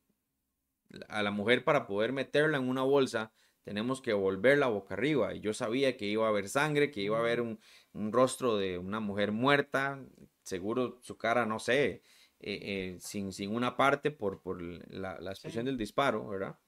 a 1.09 1.23
la 1.23 1.31
mujer 1.31 1.65
para 1.65 1.87
poder 1.87 2.13
meterla 2.13 2.59
en 2.59 2.69
una 2.69 2.83
bolsa 2.83 3.33
tenemos 3.65 4.03
que 4.03 4.13
volverla 4.13 4.67
boca 4.69 4.95
arriba. 4.95 5.35
Y 5.35 5.41
yo 5.41 5.55
sabía 5.55 5.97
que 5.97 6.07
iba 6.07 6.27
a 6.27 6.29
haber 6.29 6.49
sangre, 6.49 6.91
que 6.91 7.01
iba 7.01 7.17
a 7.17 7.21
haber 7.21 7.41
un, 7.41 7.59
un 7.93 8.13
rostro 8.13 8.57
de 8.59 8.79
una 8.79 9.01
mujer 9.01 9.33
muerta, 9.33 10.05
seguro 10.43 10.99
su 11.03 11.17
cara, 11.17 11.47
no 11.47 11.59
sé, 11.59 12.03
eh, 12.41 12.61
eh, 12.63 12.97
sin, 13.01 13.33
sin 13.33 13.55
una 13.55 13.77
parte 13.77 14.11
por, 14.11 14.43
por 14.43 14.61
la, 14.63 15.19
la 15.21 15.31
explosión 15.31 15.65
Sí. 15.65 15.67
del 15.67 15.79
disparo, 15.79 16.29
¿verdad? 16.29 16.59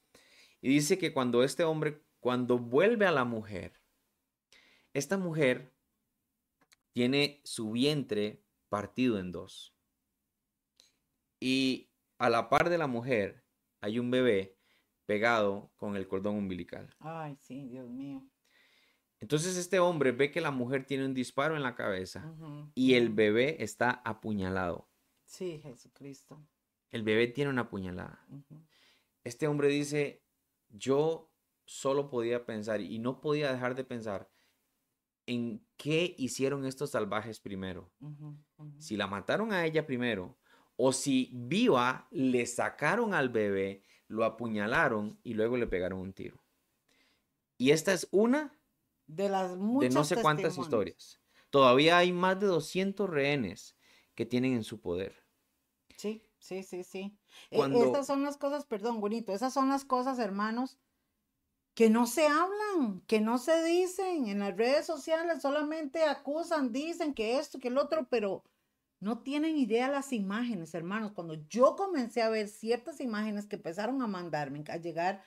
Y 0.63 0.71
dice 0.71 0.99
que 0.99 1.13
cuando 1.13 1.45
este 1.45 1.65
hombre, 1.65 2.03
cuando 2.21 2.59
vuelve 2.59 3.07
a 3.07 3.13
la 3.13 3.25
mujer, 3.25 3.75
esta 4.95 5.19
mujer 5.19 5.75
tiene 6.93 7.41
su 7.45 7.71
vientre 7.73 8.43
partido 8.69 9.19
en 9.21 9.31
dos. 9.31 9.76
Y 11.41 11.91
a 12.19 12.31
la 12.31 12.49
par 12.49 12.71
de 12.71 12.79
la 12.79 12.87
mujer 12.87 13.45
hay 13.81 13.99
un 13.99 14.11
bebé 14.11 14.57
pegado 15.07 15.71
con 15.77 15.97
el 15.97 16.09
cordón 16.09 16.37
umbilical. 16.37 16.95
Ay, 16.99 17.37
sí, 17.41 17.67
Dios 17.67 17.89
mío. 17.89 18.27
Entonces 19.19 19.57
este 19.57 19.79
hombre 19.79 20.13
ve 20.13 20.31
que 20.31 20.41
la 20.41 20.51
mujer 20.51 20.85
tiene 20.85 21.07
un 21.07 21.15
disparo 21.15 21.57
en 21.57 21.63
la 21.63 21.75
cabeza 21.75 22.35
y 22.75 22.95
el 22.95 23.09
bebé 23.11 23.63
está 23.63 23.91
apuñalado. 24.05 24.91
Sí, 25.25 25.59
Jesucristo. 25.63 26.47
El 26.91 27.03
bebé 27.03 27.27
tiene 27.29 27.51
una 27.51 27.69
puñalada. 27.69 28.25
Ujú. 28.29 28.63
Este 29.25 29.49
hombre 29.49 29.69
dice, 29.69 30.23
yo 30.69 31.33
solo 31.65 32.11
podía 32.11 32.45
pensar 32.45 32.81
y 32.81 32.99
no 32.99 33.21
podía 33.21 33.53
dejar 33.53 33.75
de 33.75 33.85
pensar 33.85 34.31
en 35.27 35.67
qué 35.77 36.15
hicieron 36.19 36.65
estos 36.65 36.91
salvajes 36.91 37.41
primero. 37.41 37.91
Si 38.79 38.97
la 38.97 39.07
mataron 39.07 39.53
a 39.53 39.65
ella 39.67 39.87
primero 39.87 40.39
o 40.77 40.93
si 40.93 41.31
viva 41.33 42.07
le 42.11 42.47
sacaron 42.47 43.15
al 43.15 43.29
bebé, 43.29 43.83
lo 44.09 44.25
apuñalaron 44.25 45.19
y 45.23 45.35
luego 45.35 45.57
le 45.57 45.67
pegaron 45.67 46.01
un 46.01 46.13
tiro. 46.13 46.43
Y 47.59 47.71
esta 47.71 47.93
es 47.93 48.09
una 48.11 48.59
De 49.07 49.29
las 49.29 49.53
de 49.53 49.57
muchas 49.57 49.95
no 49.95 50.05
sé 50.05 50.23
cuántas 50.23 50.59
historias. 50.59 51.21
Todavía 51.51 51.99
hay 51.99 52.13
más 52.13 52.39
de 52.39 52.47
200 52.47 53.09
rehenes 53.09 53.77
que 54.15 54.27
tienen 54.27 54.53
en 54.55 54.65
su 54.65 54.81
poder. 54.81 55.25
Sí, 55.97 56.23
sí, 56.39 56.63
sí, 56.63 56.85
sí. 56.85 57.17
E- 57.51 57.57
Cuando- 57.57 57.83
Estas 57.85 58.07
son 58.07 58.23
las 58.23 58.37
cosas, 58.37 58.67
perdón, 58.67 59.01
bonito, 59.01 59.33
esas 59.33 59.55
son 59.55 59.69
las 59.69 59.85
cosas, 59.85 60.19
hermanos, 60.19 60.79
que 61.75 61.91
no 61.91 62.07
se 62.07 62.27
hablan, 62.27 63.03
que 63.07 63.21
no 63.21 63.39
se 63.39 63.63
dicen 63.65 64.29
en 64.29 64.39
las 64.41 64.57
redes 64.57 64.87
sociales, 64.87 65.43
solamente 65.43 66.05
acusan, 66.05 66.73
dicen 66.73 67.15
que 67.15 67.39
esto, 67.39 67.59
que 67.59 67.69
el 67.69 67.79
otro, 67.79 68.07
pero 68.11 68.45
no 69.01 69.19
tienen 69.19 69.59
idea 69.59 69.91
las 69.91 70.13
imágenes, 70.13 70.75
hermanos. 70.75 71.13
Cuando 71.13 71.35
yo 71.49 71.77
comencé 71.77 72.23
a 72.23 72.31
ver 72.31 72.49
ciertas 72.49 73.01
imágenes 73.01 73.47
que 73.47 73.57
empezaron 73.57 74.01
a 74.03 74.07
mandarme, 74.07 74.65
a 74.69 74.77
llegar, 74.79 75.23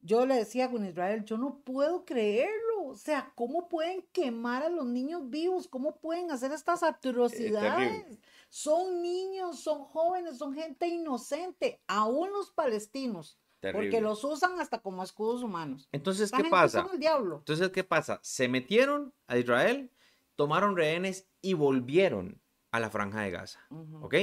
yo 0.00 0.26
le 0.26 0.34
decía 0.34 0.70
con 0.70 0.84
Israel, 0.84 1.24
yo 1.24 1.38
no 1.38 1.60
puedo 1.60 2.04
creerlo. 2.04 2.84
O 2.86 2.96
sea, 2.96 3.32
¿cómo 3.36 3.68
pueden 3.68 4.04
quemar 4.12 4.64
a 4.64 4.68
los 4.68 4.84
niños 4.86 5.30
vivos? 5.30 5.68
¿Cómo 5.68 5.96
pueden 5.96 6.30
hacer 6.30 6.52
estas 6.52 6.82
atrocidades? 6.82 8.18
Son 8.48 9.00
niños, 9.00 9.60
son 9.60 9.84
jóvenes, 9.84 10.36
son 10.38 10.52
gente 10.52 10.88
inocente, 10.88 11.80
aún 11.86 12.30
los 12.32 12.50
palestinos, 12.50 13.38
porque 13.60 14.00
los 14.00 14.24
usan 14.24 14.60
hasta 14.60 14.80
como 14.80 15.02
escudos 15.04 15.42
humanos. 15.42 15.88
Entonces, 15.92 16.24
Esta 16.24 16.38
¿qué 16.42 16.50
pasa? 16.50 16.82
son 16.82 16.90
el 16.92 16.98
diablo. 16.98 17.38
Entonces, 17.38 17.70
¿qué 17.70 17.84
pasa? 17.84 18.18
Se 18.22 18.48
metieron 18.48 19.14
a 19.28 19.38
Israel, 19.38 19.90
tomaron 20.34 20.76
rehenes 20.76 21.28
y 21.40 21.54
volvieron 21.54 22.41
a 22.72 22.80
la 22.80 22.90
franja 22.90 23.20
de 23.20 23.30
Gaza. 23.30 23.60
¿Ok? 24.02 24.14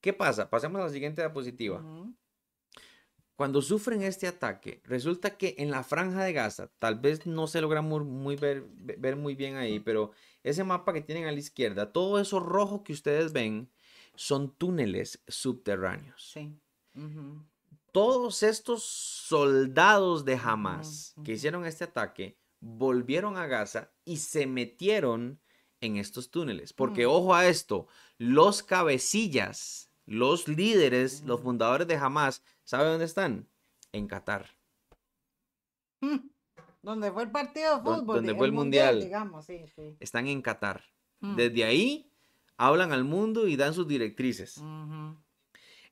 ¿Qué 0.00 0.12
pasa? 0.12 0.50
Pasemos 0.50 0.80
a 0.80 0.84
la 0.84 0.90
siguiente 0.90 1.22
diapositiva. 1.22 1.80
Cuando 3.36 3.60
sufren 3.60 4.02
este 4.02 4.26
ataque, 4.26 4.80
resulta 4.84 5.36
que 5.36 5.56
en 5.58 5.70
la 5.70 5.82
franja 5.82 6.24
de 6.24 6.32
Gaza, 6.32 6.70
tal 6.78 6.98
vez 6.98 7.26
no 7.26 7.46
se 7.46 7.60
logra 7.60 7.82
muy, 7.82 8.02
muy 8.02 8.34
ver, 8.36 8.64
ve- 8.70 8.96
ver 8.98 9.14
muy 9.16 9.34
bien 9.34 9.56
ahí, 9.56 9.78
pero 9.78 10.12
ese 10.42 10.64
mapa 10.64 10.94
que 10.94 11.02
tienen 11.02 11.26
a 11.26 11.32
la 11.32 11.38
izquierda, 11.38 11.92
todo 11.92 12.18
eso 12.18 12.40
rojo 12.40 12.82
que 12.82 12.94
ustedes 12.94 13.32
ven 13.34 13.70
son 14.14 14.56
túneles 14.56 15.22
subterráneos. 15.28 16.30
Sí. 16.32 16.58
Todos 17.92 18.42
estos 18.42 18.82
soldados 18.84 20.24
de 20.24 20.36
Hamas 20.42 21.14
que 21.22 21.32
hicieron 21.32 21.66
este 21.66 21.84
ataque 21.84 22.38
volvieron 22.60 23.36
a 23.36 23.46
Gaza 23.46 23.90
y 24.06 24.16
se 24.16 24.46
metieron 24.46 25.38
en 25.80 25.96
estos 25.96 26.30
túneles. 26.30 26.72
Porque 26.72 27.06
Mm. 27.06 27.10
ojo 27.10 27.34
a 27.34 27.46
esto, 27.46 27.88
los 28.18 28.62
cabecillas, 28.62 29.90
los 30.06 30.48
líderes, 30.48 31.22
los 31.22 31.40
Mm. 31.40 31.42
fundadores 31.44 31.86
de 31.88 31.96
Hamas, 31.96 32.42
¿sabe 32.64 32.88
dónde 32.88 33.04
están? 33.04 33.48
En 33.92 34.06
Qatar. 34.06 34.50
Mm, 36.00 36.28
Donde 36.82 37.10
fue 37.10 37.24
el 37.24 37.30
partido 37.32 37.76
de 37.76 37.82
fútbol, 37.82 38.16
donde 38.16 38.34
fue 38.34 38.46
el 38.46 38.52
mundial. 38.52 39.00
digamos, 39.00 39.46
sí, 39.46 39.64
sí. 39.74 39.96
Están 39.98 40.28
en 40.28 40.40
Qatar. 40.40 40.84
Mm, 41.20 41.34
Desde 41.36 41.64
ahí 41.64 42.12
hablan 42.56 42.92
al 42.92 43.02
mundo 43.04 43.48
y 43.48 43.56
dan 43.56 43.74
sus 43.74 43.88
directrices. 43.88 44.62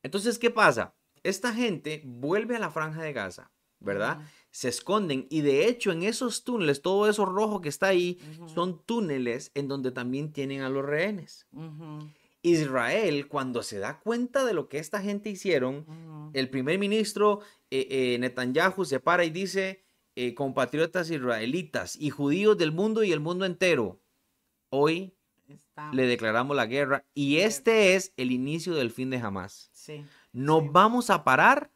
Entonces, 0.03 0.39
¿qué 0.39 0.51
pasa? 0.51 0.95
Esta 1.23 1.53
gente 1.53 2.03
vuelve 2.05 2.55
a 2.57 2.59
la 2.61 2.71
franja 2.71 3.03
de 3.03 3.13
Gaza, 3.13 3.51
¿verdad? 3.81 4.21
Se 4.55 4.69
esconden 4.69 5.27
y 5.31 5.41
de 5.41 5.67
hecho 5.67 5.91
en 5.91 6.05
esos 6.05 6.45
túneles, 6.45 6.81
todo 6.81 7.09
eso 7.09 7.27
rojo 7.27 7.61
que 7.61 7.69
está 7.69 7.89
ahí, 7.89 8.21
son 8.47 8.81
túneles 8.87 9.51
en 9.57 9.67
donde 9.67 9.91
también 9.91 10.33
tienen 10.33 10.61
a 10.61 10.69
los 10.69 10.85
rehenes. 10.85 11.49
Israel, 12.43 13.27
cuando 13.27 13.65
se 13.65 13.81
da 13.81 13.99
cuenta 13.99 14.45
de 14.45 14.55
lo 14.55 14.69
que 14.69 14.79
esta 14.79 15.03
gente 15.03 15.29
hicieron, 15.29 16.31
el 16.35 16.49
primer 16.51 16.79
ministro 16.79 17.41
eh, 17.73 17.89
eh, 17.91 18.19
Netanyahu 18.21 18.85
se 18.85 19.01
para 19.01 19.25
y 19.25 19.31
dice, 19.31 19.83
eh, 20.15 20.35
compatriotas 20.35 21.11
israelitas 21.11 21.97
y 21.97 22.11
judíos 22.11 22.57
del 22.57 22.71
mundo 22.71 23.03
y 23.03 23.11
el 23.11 23.19
mundo 23.19 23.47
entero, 23.47 24.01
hoy 24.69 25.17
le 25.93 26.07
declaramos 26.07 26.57
la 26.57 26.67
guerra 26.67 27.05
y 27.13 27.39
este 27.39 27.97
es 27.97 28.13
el 28.17 28.31
inicio 28.31 28.77
del 28.77 28.93
fin 28.93 29.11
de 29.11 29.17
Hamas. 29.17 29.71
Sí. 29.73 30.05
No 30.33 30.61
Sí. 30.61 30.69
vamos 30.71 31.11
a 31.11 31.25
parar 31.25 31.73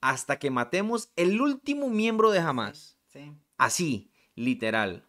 hasta 0.00 0.38
que 0.38 0.50
matemos 0.50 1.10
el 1.16 1.40
último 1.40 1.90
miembro 1.90 2.30
de 2.30 2.38
Hamas. 2.40 2.96
Sí. 3.06 3.32
Así, 3.56 4.10
literal. 4.34 5.06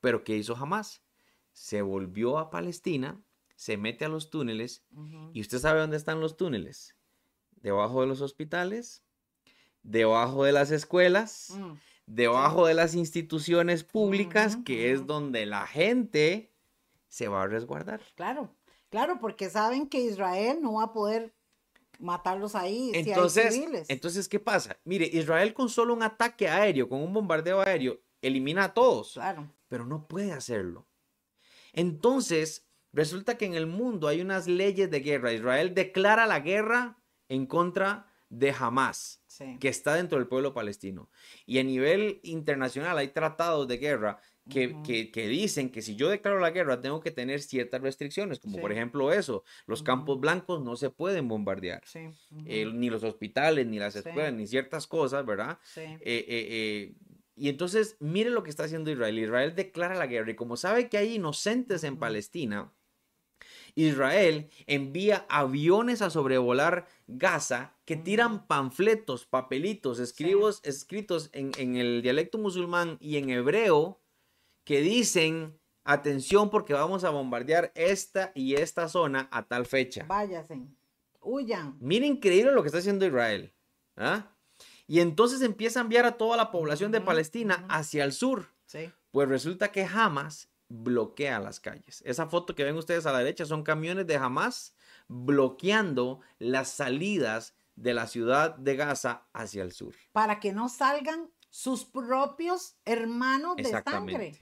Pero 0.00 0.24
¿qué 0.24 0.36
hizo 0.36 0.56
Hamas? 0.56 1.02
Se 1.52 1.82
volvió 1.82 2.38
a 2.38 2.50
Palestina, 2.50 3.20
se 3.56 3.76
mete 3.76 4.04
a 4.04 4.08
los 4.08 4.30
túneles 4.30 4.84
y 5.32 5.40
usted 5.40 5.58
sabe 5.58 5.80
dónde 5.80 5.96
están 5.96 6.20
los 6.20 6.36
túneles. 6.36 6.94
Debajo 7.56 8.02
de 8.02 8.06
los 8.06 8.20
hospitales, 8.20 9.02
debajo 9.82 10.44
de 10.44 10.52
las 10.52 10.70
escuelas, 10.70 11.50
Mm, 11.56 11.72
debajo 12.06 12.66
de 12.66 12.74
las 12.74 12.94
instituciones 12.94 13.82
públicas, 13.84 14.56
que 14.64 14.92
es 14.92 15.06
donde 15.06 15.46
la 15.46 15.66
gente 15.66 16.52
se 17.08 17.28
va 17.28 17.42
a 17.42 17.46
resguardar. 17.46 18.00
Claro, 18.14 18.54
claro, 18.90 19.18
porque 19.20 19.50
saben 19.50 19.88
que 19.88 20.00
Israel 20.00 20.58
no 20.62 20.74
va 20.74 20.84
a 20.84 20.92
poder 20.92 21.34
matarlos 21.98 22.54
ahí 22.54 22.90
si 22.92 22.96
hay 22.96 23.08
Entonces, 23.10 23.54
civiles. 23.54 23.86
entonces, 23.90 24.28
¿qué 24.28 24.38
pasa? 24.40 24.78
Mire, 24.84 25.06
Israel 25.12 25.52
con 25.54 25.68
solo 25.68 25.94
un 25.94 26.02
ataque 26.02 26.48
aéreo, 26.48 26.88
con 26.88 27.00
un 27.02 27.12
bombardeo 27.12 27.60
aéreo, 27.60 28.00
elimina 28.22 28.64
a 28.64 28.74
todos, 28.74 29.12
Claro. 29.14 29.52
pero 29.68 29.84
no 29.86 30.06
puede 30.08 30.32
hacerlo. 30.32 30.86
Entonces, 31.72 32.66
resulta 32.92 33.36
que 33.36 33.44
en 33.46 33.54
el 33.54 33.66
mundo 33.66 34.08
hay 34.08 34.20
unas 34.20 34.46
leyes 34.46 34.90
de 34.90 35.00
guerra. 35.00 35.32
Israel 35.32 35.74
declara 35.74 36.26
la 36.26 36.40
guerra 36.40 36.98
en 37.28 37.46
contra 37.46 38.12
de 38.28 38.50
Hamas, 38.58 39.22
Sí. 39.26 39.58
que 39.60 39.68
está 39.68 39.94
dentro 39.94 40.18
del 40.18 40.26
pueblo 40.28 40.54
palestino. 40.54 41.10
Y 41.44 41.58
a 41.58 41.64
nivel 41.64 42.20
internacional 42.22 42.96
hay 42.98 43.08
tratados 43.08 43.68
de 43.68 43.76
guerra 43.76 44.18
que, 44.48 44.76
que, 44.84 45.10
que, 45.10 45.28
dicen 45.28 45.70
que 45.70 45.82
si 45.82 45.96
yo 45.96 46.08
declaro 46.08 46.38
la 46.38 46.50
guerra 46.50 46.80
tengo 46.80 47.00
que 47.00 47.10
tener 47.10 47.40
ciertas 47.40 47.80
restricciones, 47.80 48.38
como 48.38 48.58
por 48.58 48.72
ejemplo 48.72 49.12
eso, 49.12 49.44
los 49.66 49.82
campos 49.82 50.20
blancos 50.20 50.62
no 50.62 50.76
se 50.76 50.90
pueden 50.90 51.28
bombardear, 51.28 51.82
ni 52.30 52.90
los 52.90 53.02
hospitales, 53.02 53.66
ni 53.66 53.78
las 53.78 53.96
escuelas, 53.96 54.32
ni 54.32 54.46
ciertas 54.46 54.86
cosas, 54.86 55.26
¿verdad? 55.26 55.58
Eh, 55.76 56.00
eh, 56.00 56.24
eh, 56.28 56.94
y 57.34 57.48
entonces, 57.50 57.96
mire 58.00 58.30
lo 58.30 58.42
que 58.42 58.50
está 58.50 58.64
haciendo 58.64 58.90
Israel. 58.90 59.18
Israel 59.18 59.54
declara 59.54 59.94
la 59.94 60.06
guerra 60.06 60.30
y 60.30 60.36
como 60.36 60.56
sabe 60.56 60.88
que 60.88 60.96
hay 60.96 61.16
inocentes 61.16 61.84
en 61.84 61.98
Palestina, 61.98 62.72
Israel 63.74 64.48
envía 64.66 65.26
aviones 65.28 66.00
a 66.00 66.08
sobrevolar 66.08 66.88
Gaza 67.06 67.76
que 67.84 67.96
tiran 67.96 68.46
panfletos, 68.46 69.26
papelitos, 69.26 69.98
escribos, 69.98 70.60
escritos 70.64 71.28
en, 71.34 71.52
en 71.58 71.76
el 71.76 72.00
dialecto 72.00 72.38
musulmán 72.38 72.96
y 73.00 73.18
en 73.18 73.28
hebreo 73.28 74.00
que 74.66 74.80
dicen, 74.80 75.58
atención 75.84 76.50
porque 76.50 76.74
vamos 76.74 77.04
a 77.04 77.10
bombardear 77.10 77.70
esta 77.76 78.32
y 78.34 78.56
esta 78.56 78.88
zona 78.88 79.28
a 79.30 79.46
tal 79.46 79.64
fecha. 79.64 80.04
Váyase, 80.08 80.60
huyan. 81.20 81.76
Mira 81.80 82.04
increíble 82.04 82.50
lo 82.50 82.62
que 82.62 82.66
está 82.66 82.80
haciendo 82.80 83.06
Israel. 83.06 83.54
¿ah? 83.96 84.34
Y 84.88 84.98
entonces 84.98 85.40
empieza 85.42 85.78
a 85.78 85.84
enviar 85.84 86.04
a 86.04 86.18
toda 86.18 86.36
la 86.36 86.50
población 86.50 86.90
de 86.90 87.00
Palestina 87.00 87.64
hacia 87.68 88.02
el 88.02 88.12
sur. 88.12 88.52
Sí. 88.66 88.90
Pues 89.12 89.28
resulta 89.28 89.70
que 89.70 89.84
Hamas 89.84 90.50
bloquea 90.68 91.38
las 91.38 91.60
calles. 91.60 92.02
Esa 92.04 92.26
foto 92.26 92.56
que 92.56 92.64
ven 92.64 92.76
ustedes 92.76 93.06
a 93.06 93.12
la 93.12 93.18
derecha 93.20 93.46
son 93.46 93.62
camiones 93.62 94.08
de 94.08 94.16
Hamas 94.16 94.74
bloqueando 95.06 96.22
las 96.40 96.70
salidas 96.70 97.54
de 97.76 97.94
la 97.94 98.08
ciudad 98.08 98.56
de 98.56 98.74
Gaza 98.74 99.28
hacia 99.32 99.62
el 99.62 99.70
sur. 99.70 99.94
Para 100.10 100.40
que 100.40 100.52
no 100.52 100.68
salgan 100.68 101.30
sus 101.50 101.84
propios 101.84 102.74
hermanos 102.84 103.54
de 103.56 103.70
sangre. 103.70 104.40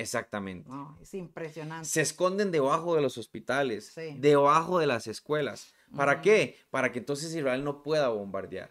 Exactamente. 0.00 0.70
es 1.00 1.14
impresionante. 1.14 1.86
Se 1.86 2.00
esconden 2.00 2.50
debajo 2.50 2.94
de 2.94 3.02
los 3.02 3.18
hospitales, 3.18 3.94
debajo 4.16 4.78
de 4.78 4.86
las 4.86 5.06
escuelas. 5.06 5.74
¿Para 5.94 6.22
qué? 6.22 6.56
Para 6.70 6.92
que 6.92 7.00
entonces 7.00 7.34
Israel 7.34 7.64
no 7.64 7.82
pueda 7.82 8.08
bombardear. 8.08 8.70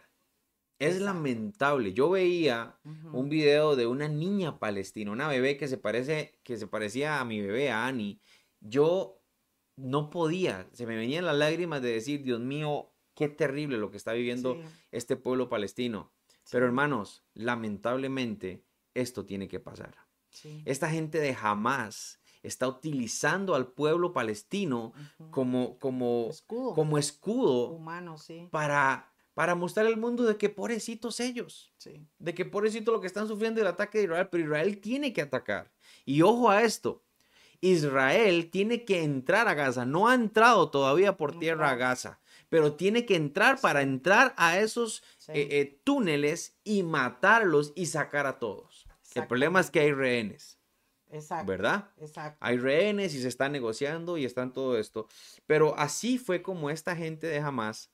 Es 0.79 1.01
lamentable. 1.01 1.93
Yo 1.93 2.09
veía 2.09 2.79
un 3.11 3.29
video 3.29 3.75
de 3.75 3.85
una 3.85 4.07
niña 4.07 4.59
palestina, 4.59 5.11
una 5.11 5.27
bebé 5.27 5.57
que 5.57 5.67
se 5.67 5.77
parece, 5.77 6.39
que 6.43 6.57
se 6.57 6.67
parecía 6.67 7.19
a 7.19 7.25
mi 7.25 7.41
bebé, 7.41 7.69
a 7.69 7.85
Annie. 7.85 8.19
Yo 8.61 9.21
no 9.75 10.09
podía, 10.09 10.67
se 10.73 10.85
me 10.87 10.95
venían 10.95 11.25
las 11.25 11.35
lágrimas 11.35 11.81
de 11.81 11.91
decir, 11.91 12.23
Dios 12.23 12.39
mío, 12.39 12.93
qué 13.13 13.29
terrible 13.29 13.77
lo 13.77 13.91
que 13.91 13.97
está 13.97 14.13
viviendo 14.13 14.57
este 14.91 15.15
pueblo 15.15 15.49
palestino. 15.49 16.11
Pero 16.51 16.65
hermanos, 16.65 17.23
lamentablemente 17.33 18.63
esto 18.93 19.25
tiene 19.25 19.47
que 19.47 19.59
pasar. 19.59 20.08
Esta 20.65 20.89
gente 20.89 21.19
de 21.19 21.35
Hamas 21.41 22.19
está 22.43 22.67
utilizando 22.67 23.55
al 23.55 23.67
pueblo 23.67 24.13
palestino 24.13 24.93
como, 25.31 25.77
como, 25.79 26.27
escudo, 26.29 26.73
como 26.73 26.97
escudo 26.97 27.69
humano, 27.69 28.17
sí. 28.17 28.47
para, 28.51 29.11
para 29.33 29.55
mostrar 29.55 29.85
al 29.85 29.97
mundo 29.97 30.23
de 30.23 30.37
que 30.37 30.49
pobrecitos 30.49 31.19
ellos, 31.19 31.73
de 32.17 32.33
que 32.33 32.45
pobrecitos 32.45 32.93
lo 32.93 33.01
que 33.01 33.07
están 33.07 33.27
sufriendo 33.27 33.61
el 33.61 33.67
ataque 33.67 33.97
de 33.99 34.03
Israel, 34.05 34.29
pero 34.31 34.43
Israel 34.43 34.79
tiene 34.79 35.13
que 35.13 35.21
atacar. 35.21 35.71
Y 36.05 36.21
ojo 36.21 36.49
a 36.49 36.63
esto, 36.63 37.03
Israel 37.61 38.49
tiene 38.49 38.85
que 38.85 39.03
entrar 39.03 39.47
a 39.47 39.53
Gaza, 39.53 39.85
no 39.85 40.07
ha 40.07 40.15
entrado 40.15 40.69
todavía 40.69 41.17
por 41.17 41.37
tierra 41.37 41.71
a 41.71 41.75
Gaza, 41.75 42.19
pero 42.47 42.73
tiene 42.73 43.05
que 43.05 43.15
entrar 43.15 43.59
para 43.59 43.81
entrar 43.81 44.33
a 44.37 44.59
esos 44.59 45.03
eh, 45.27 45.47
eh, 45.51 45.79
túneles 45.83 46.57
y 46.63 46.83
matarlos 46.83 47.73
y 47.75 47.87
sacar 47.87 48.25
a 48.25 48.39
todos. 48.39 48.68
El 49.15 49.27
problema 49.27 49.59
es 49.59 49.71
que 49.71 49.79
hay 49.79 49.91
rehenes. 49.91 50.59
Exacto. 51.11 51.47
¿Verdad? 51.47 51.89
Exacto. 51.97 52.37
Hay 52.39 52.57
rehenes 52.57 53.15
y 53.15 53.21
se 53.21 53.27
está 53.27 53.49
negociando 53.49 54.17
y 54.17 54.25
están 54.25 54.53
todo 54.53 54.77
esto. 54.77 55.07
Pero 55.47 55.75
así 55.77 56.17
fue 56.17 56.41
como 56.41 56.69
esta 56.69 56.95
gente 56.95 57.27
de 57.27 57.39
Hamas 57.39 57.89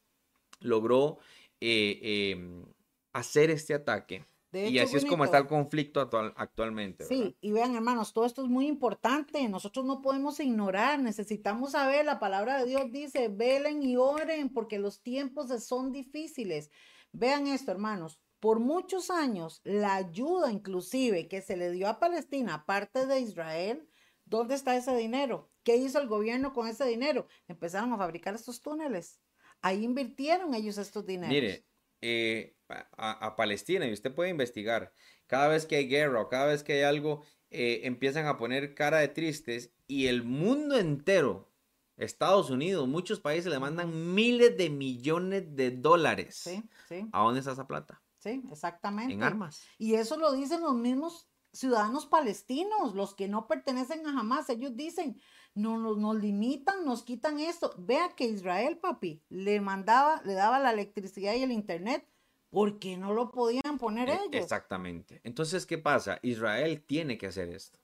logró 0.59 1.19
eh, 1.61 2.31
em, 2.31 2.65
hacer 3.13 3.49
este 3.49 3.73
ataque. 3.73 4.25
y 4.51 4.79
así 4.79 4.95
es 4.95 5.05
como 5.05 5.25
está 5.25 5.37
el 5.37 5.47
conflicto 5.47 5.99
actual, 5.99 6.33
actualmente. 6.37 7.03
Sí, 7.05 7.35
y 7.41 7.51
vean 7.51 7.75
hermanos, 7.75 8.13
todo 8.13 8.25
esto 8.25 8.41
es 8.41 8.47
muy 8.47 8.67
importante. 8.67 9.47
Nosotros 9.49 9.85
no 9.85 10.01
podemos 10.01 10.39
ignorar, 10.39 10.99
necesitamos 10.99 11.71
saber, 11.71 12.05
la 12.05 12.19
palabra 12.19 12.59
de 12.59 12.65
Dios 12.65 12.89
dice, 12.89 13.27
velen 13.27 13.83
y 13.83 13.97
oren 13.97 14.49
porque 14.49 14.79
los 14.79 15.01
tiempos 15.01 15.47
son 15.63 15.91
difíciles. 15.91 16.71
Vean 17.11 17.47
esto, 17.47 17.71
hermanos, 17.71 18.19
por 18.45 18.59
muchos 18.59 19.09
años, 19.09 19.59
la 19.63 19.95
ayuda 19.95 20.51
inclusive 20.51 21.27
que 21.27 21.41
se 21.41 21.57
le 21.57 21.71
dio 21.71 21.87
a 21.89 21.99
Palestina, 21.99 22.53
aparte 22.53 23.07
de 23.07 23.19
Israel, 23.19 23.89
¿dónde 24.23 24.53
está 24.53 24.77
ese 24.77 24.95
dinero? 24.95 25.49
¿Qué 25.63 25.77
hizo 25.77 25.99
el 25.99 26.07
gobierno 26.07 26.53
con 26.53 26.67
ese 26.67 26.85
dinero? 26.85 27.27
Empezaron 27.47 27.91
a 27.91 27.97
fabricar 27.97 28.35
estos 28.35 28.61
túneles. 28.61 29.19
Ahí 29.63 29.83
invirtieron 29.83 30.53
ellos 30.53 30.77
estos 30.77 31.07
dineros. 31.07 31.33
Mire, 31.33 31.65
eh, 32.01 32.55
a, 32.69 33.35
Palestina, 33.35 33.87
y 33.87 33.93
usted 33.93 34.13
puede 34.13 34.29
investigar, 34.29 34.93
cada 35.25 35.47
vez 35.47 35.65
que 35.65 35.77
hay 35.77 35.87
guerra 35.87 36.21
o 36.21 36.29
cada 36.29 36.45
vez 36.45 36.61
que 36.61 36.73
hay 36.73 36.81
algo, 36.83 37.23
eh, 37.49 37.81
empiezan 37.85 38.27
a 38.27 38.37
poner 38.37 38.75
cara 38.75 38.99
de 38.99 39.07
tristes 39.07 39.71
y 39.87 40.05
el 40.05 40.21
mundo 40.21 40.77
entero, 40.77 41.51
Estados 41.97 42.51
Unidos, 42.51 42.87
muchos 42.87 43.19
países 43.19 43.51
le 43.51 43.57
mandan 43.57 44.13
miles 44.13 44.55
de 44.55 44.69
millones 44.69 45.55
de 45.55 45.71
dólares. 45.71 46.35
Sí, 46.43 46.61
sí. 46.87 47.07
¿A 47.11 47.23
dónde 47.23 47.39
está 47.39 47.53
esa 47.53 47.65
plata? 47.65 48.04
Sí, 48.25 48.43
exactamente. 48.51 49.13
En 49.13 49.21
armas. 49.21 49.63
Y 49.77 49.93
eso 49.93 50.17
lo 50.17 50.33
dicen 50.33 50.61
los 50.61 50.73
mismos 50.73 51.29
ciudadanos 51.53 52.07
palestinos, 52.07 52.95
los 52.95 53.13
que 53.13 53.27
no 53.27 53.47
pertenecen 53.47 54.07
a 54.07 54.19
Hamas. 54.19 54.49
Ellos 54.49 54.75
dicen, 54.75 55.21
no, 55.53 55.77
nos, 55.77 55.97
nos 55.99 56.15
limitan, 56.15 56.83
nos 56.85 57.03
quitan 57.03 57.39
esto. 57.39 57.75
Vea 57.77 58.15
que 58.15 58.25
Israel, 58.25 58.79
papi, 58.79 59.23
le 59.29 59.61
mandaba, 59.61 60.23
le 60.25 60.33
daba 60.33 60.57
la 60.57 60.71
electricidad 60.71 61.35
y 61.35 61.43
el 61.43 61.51
internet 61.51 62.07
porque 62.49 62.97
no 62.97 63.13
lo 63.13 63.31
podían 63.31 63.77
poner 63.77 64.09
e, 64.09 64.13
ellos. 64.13 64.43
Exactamente. 64.43 65.21
Entonces, 65.23 65.67
¿qué 65.67 65.77
pasa? 65.77 66.19
Israel 66.23 66.83
tiene 66.83 67.17
que 67.17 67.27
hacer 67.27 67.49
esto. 67.49 67.79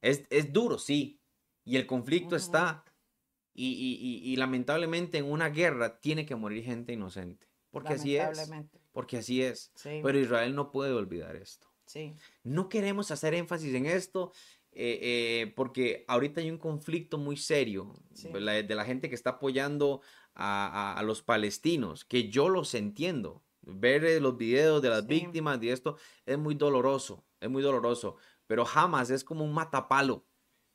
Es, 0.00 0.52
duro, 0.52 0.78
sí. 0.78 1.20
Y 1.64 1.76
el 1.76 1.86
conflicto 1.86 2.36
está. 2.36 2.84
Y, 3.52 4.22
y, 4.24 4.36
lamentablemente 4.36 5.18
en 5.18 5.30
una 5.30 5.48
guerra 5.48 6.00
tiene 6.00 6.24
que 6.24 6.36
morir 6.36 6.64
gente 6.64 6.92
inocente. 6.92 7.48
Porque 7.70 7.94
así 7.94 8.16
es. 8.16 8.50
Porque 8.94 9.18
así 9.18 9.42
es. 9.42 9.72
Pero 9.82 10.18
Israel 10.18 10.54
no 10.54 10.70
puede 10.70 10.92
olvidar 10.92 11.36
esto. 11.36 11.66
Sí. 11.84 12.14
No 12.44 12.70
queremos 12.70 13.10
hacer 13.10 13.34
énfasis 13.34 13.74
en 13.74 13.84
esto 13.84 14.32
eh, 14.72 14.98
eh, 15.02 15.52
porque 15.54 16.04
ahorita 16.08 16.40
hay 16.40 16.50
un 16.50 16.58
conflicto 16.58 17.18
muy 17.18 17.36
serio 17.36 17.92
de, 18.10 18.40
la, 18.40 18.84
gente 18.84 19.08
que 19.08 19.14
está 19.14 19.30
apoyando 19.30 20.00
a, 20.34 21.00
los 21.04 21.22
palestinos, 21.22 22.04
que 22.04 22.30
yo 22.30 22.48
los 22.48 22.74
entiendo. 22.74 23.42
Ver 23.62 24.04
eh, 24.04 24.20
los 24.20 24.36
videos 24.36 24.80
de 24.80 24.90
las 24.90 25.06
víctimas 25.06 25.62
y 25.62 25.70
esto 25.70 25.96
es 26.24 26.38
muy 26.38 26.54
doloroso, 26.54 27.24
es 27.40 27.50
muy 27.50 27.62
doloroso. 27.62 28.16
Pero 28.46 28.64
jamás 28.64 29.10
es 29.10 29.24
como 29.24 29.44
un 29.44 29.52
matapalo 29.52 30.24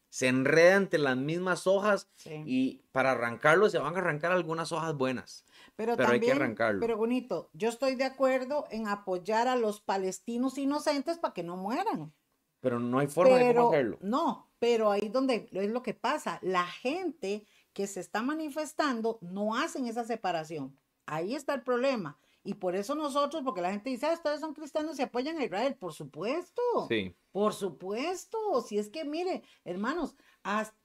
se 0.09 0.28
enreda 0.28 0.76
entre 0.76 0.99
las 0.99 1.17
mismas 1.17 1.67
hojas 1.67 2.09
y 2.26 2.82
para 2.91 3.11
arrancarlo 3.11 3.70
se 3.70 3.78
van 3.78 3.95
a 3.95 3.99
arrancar 3.99 4.32
algunas 4.32 4.72
hojas 4.72 4.95
buenas. 4.95 5.45
Pero, 5.80 5.95
hay 6.05 6.19
que 6.19 6.34
arrancarlo. 6.34 6.82
Pero 6.82 6.97
bonito, 6.97 7.49
yo 7.53 7.69
estoy 7.69 7.95
de 7.95 8.03
acuerdo 8.03 8.65
en 8.69 8.89
apoyar 8.89 9.47
a 9.47 9.55
los 9.55 9.80
palestinos 9.80 10.57
inocentes 10.57 11.19
para 11.19 11.34
que 11.34 11.41
no 11.41 11.55
mueran. 11.55 12.13
Pero 12.59 12.82
no 12.82 12.99
hay 12.99 13.07
forma 13.07 13.38
de 13.38 13.55
cómo 13.55 13.69
hacerlo. 13.69 13.97
No, 14.01 14.51
pero 14.59 14.91
ahí 14.91 15.07
donde 15.07 15.47
es 15.49 15.71
lo 15.71 15.82
que 15.82 15.93
pasa. 15.93 16.38
La 16.41 16.65
gente 16.65 17.45
que 17.71 17.88
se 17.88 18.01
está 18.01 18.21
manifestando 18.21 19.19
no 19.21 19.55
hacen 19.55 19.86
esa 19.86 20.03
separación. 20.03 20.77
Ahí 21.05 21.34
está 21.34 21.53
el 21.53 21.63
problema. 21.63 22.19
Y 22.43 22.55
por 22.55 22.75
eso 22.75 22.93
nosotros, 22.93 23.41
porque 23.45 23.61
la 23.61 23.71
gente 23.71 23.89
dice, 23.89 24.07
ah, 24.07 24.13
ustedes 24.13 24.41
son 24.41 24.53
cristianos 24.53 24.99
y 24.99 25.03
apoyan 25.03 25.38
a 25.38 25.45
Israel. 25.45 25.77
Por 25.80 25.93
supuesto. 25.93 26.61
Sí. 26.89 27.15
Por 27.32 27.53
supuesto. 27.53 28.38
Si 28.67 28.77
es 28.77 28.89
que, 28.89 29.05
mire, 29.05 29.43
hermanos, 29.63 30.13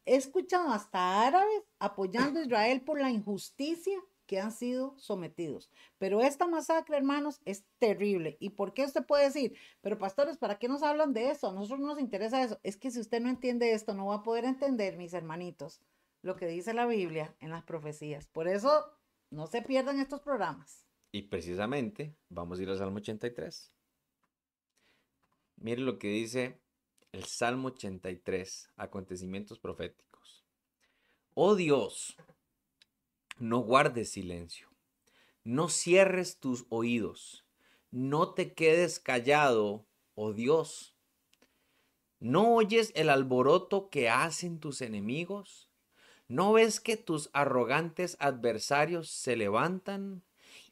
he 0.05 0.15
escuchado 0.15 0.69
hasta 0.69 1.27
árabes 1.27 1.65
apoyando 1.81 2.39
a 2.39 2.45
Israel 2.45 2.83
por 2.83 3.01
la 3.01 3.11
injusticia 3.11 3.99
que 4.27 4.41
han 4.41 4.53
sido 4.53 4.95
sometidos. 4.99 5.71
Pero 5.99 6.21
esta 6.21 6.47
masacre, 6.47 6.97
hermanos, 6.97 7.41
es 7.45 7.65
terrible. 7.79 8.37
¿Y 8.41 8.51
por 8.51 8.75
qué 8.75 8.85
usted 8.85 9.05
puede 9.05 9.25
decir, 9.25 9.57
pero 9.81 9.99
pastores, 9.99 10.37
¿para 10.37 10.59
qué 10.59 10.69
nos 10.69 10.83
hablan 10.83 11.13
de 11.13 11.31
eso? 11.31 11.49
A 11.49 11.53
nosotros 11.53 11.81
no 11.81 11.89
nos 11.89 12.01
interesa 12.01 12.43
eso. 12.43 12.59
Es 12.63 12.77
que 12.77 12.91
si 12.91 13.01
usted 13.01 13.21
no 13.21 13.29
entiende 13.29 13.73
esto, 13.73 13.95
no 13.95 14.07
va 14.07 14.17
a 14.17 14.23
poder 14.23 14.45
entender, 14.45 14.97
mis 14.97 15.15
hermanitos, 15.15 15.81
lo 16.23 16.37
que 16.37 16.47
dice 16.47 16.75
la 16.75 16.87
Biblia 16.87 17.35
en 17.41 17.51
las 17.51 17.65
profecías. 17.65 18.27
Por 18.27 18.49
eso, 18.49 18.85
no 19.31 19.47
se 19.47 19.63
pierdan 19.63 20.01
estos 20.01 20.21
programas. 20.21 20.87
Y 21.13 21.23
precisamente, 21.23 22.17
vamos 22.29 22.59
a 22.59 22.63
ir 22.63 22.71
al 22.71 22.79
Salmo 22.79 22.97
83. 22.97 23.73
Mire 25.57 25.81
lo 25.81 25.99
que 25.99 26.09
dice 26.09 26.61
el 27.13 27.25
Salmo 27.25 27.69
83, 27.69 28.71
acontecimientos 28.77 29.61
proféticos. 29.61 30.45
Oh 31.35 31.55
Dios, 31.55 32.17
no 33.39 33.59
guardes 33.59 34.11
silencio, 34.11 34.69
no 35.43 35.69
cierres 35.69 36.39
tus 36.39 36.67
oídos, 36.69 37.45
no 37.91 38.35
te 38.35 38.55
quedes 38.55 38.99
callado, 38.99 39.87
oh 40.15 40.33
Dios. 40.33 40.95
¿No 42.21 42.55
oyes 42.55 42.93
el 42.95 43.11
alboroto 43.11 43.91
que 43.91 44.09
hacen 44.09 44.59
tus 44.59 44.81
enemigos? 44.81 45.69
¿No 46.27 46.55
ves 46.55 46.81
que 46.81 46.97
tus 46.97 47.29
arrogantes 47.35 48.17
adversarios 48.19 49.11
se 49.11 49.37
levantan? 49.37 50.23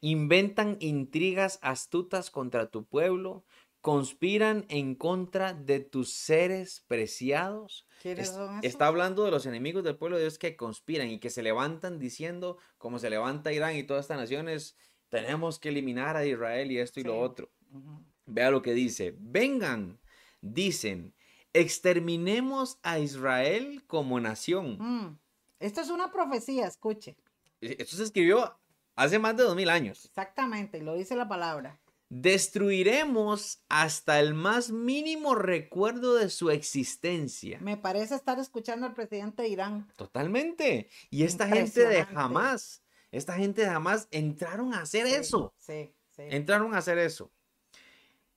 Inventan 0.00 0.78
intrigas 0.80 1.58
astutas 1.60 2.30
contra 2.30 2.70
tu 2.70 2.84
pueblo, 2.84 3.44
conspiran 3.82 4.64
en 4.68 4.94
contra 4.94 5.52
de 5.52 5.80
tus 5.80 6.12
seres 6.14 6.84
preciados. 6.88 7.86
¿Quiénes 8.00 8.28
Es- 8.30 8.34
son 8.34 8.50
esos? 8.54 8.64
está 8.64 8.86
hablando 8.86 9.24
de 9.24 9.30
los 9.30 9.44
enemigos 9.44 9.84
del 9.84 9.96
pueblo 9.96 10.16
de 10.16 10.22
Dios 10.22 10.38
que 10.38 10.56
conspiran 10.56 11.08
y 11.10 11.18
que 11.18 11.28
se 11.30 11.42
levantan 11.42 11.98
diciendo, 11.98 12.56
como 12.78 12.98
se 12.98 13.10
levanta 13.10 13.52
Irán 13.52 13.76
y 13.76 13.82
todas 13.82 14.04
estas 14.04 14.18
naciones, 14.18 14.76
tenemos 15.10 15.58
que 15.58 15.68
eliminar 15.68 16.16
a 16.16 16.24
Israel 16.24 16.70
y 16.72 16.78
esto 16.78 17.00
y 17.00 17.02
lo 17.02 17.20
otro. 17.20 17.50
Vea 18.24 18.50
lo 18.50 18.62
que 18.62 18.72
dice. 18.72 19.14
Vengan, 19.18 20.00
dicen, 20.40 21.14
exterminemos 21.52 22.78
a 22.82 22.98
Israel 23.00 23.82
como 23.86 24.20
nación. 24.20 24.78
Mm. 24.78 25.18
Esto 25.58 25.80
es 25.80 25.90
una 25.90 26.10
profecía, 26.10 26.66
escuche. 26.66 27.16
Esto 27.60 27.96
se 27.96 28.04
escribió 28.04 28.58
hace 28.94 29.18
más 29.18 29.36
de 29.36 29.42
dos 29.42 29.56
mil 29.56 29.68
años. 29.68 30.04
Exactamente, 30.06 30.78
y 30.78 30.82
lo 30.82 30.94
dice 30.94 31.14
la 31.16 31.28
palabra. 31.28 31.78
Destruiremos 32.14 33.62
hasta 33.70 34.20
el 34.20 34.34
más 34.34 34.70
mínimo 34.70 35.34
recuerdo 35.34 36.14
de 36.16 36.28
su 36.28 36.50
existencia. 36.50 37.58
Me 37.62 37.78
parece 37.78 38.14
estar 38.14 38.38
escuchando 38.38 38.84
al 38.84 38.92
presidente 38.92 39.40
de 39.40 39.48
Irán. 39.48 39.90
Totalmente. 39.96 40.90
Y 41.08 41.22
esta 41.22 41.48
gente 41.48 41.86
de 41.86 42.04
jamás, 42.04 42.82
esta 43.12 43.32
gente 43.32 43.62
de 43.62 43.68
jamás 43.68 44.08
entraron 44.10 44.74
a 44.74 44.82
hacer 44.82 45.06
Sí, 45.06 45.14
eso. 45.14 45.54
Sí, 45.56 45.94
sí. 46.10 46.24
Entraron 46.28 46.74
a 46.74 46.78
hacer 46.78 46.98
eso. 46.98 47.30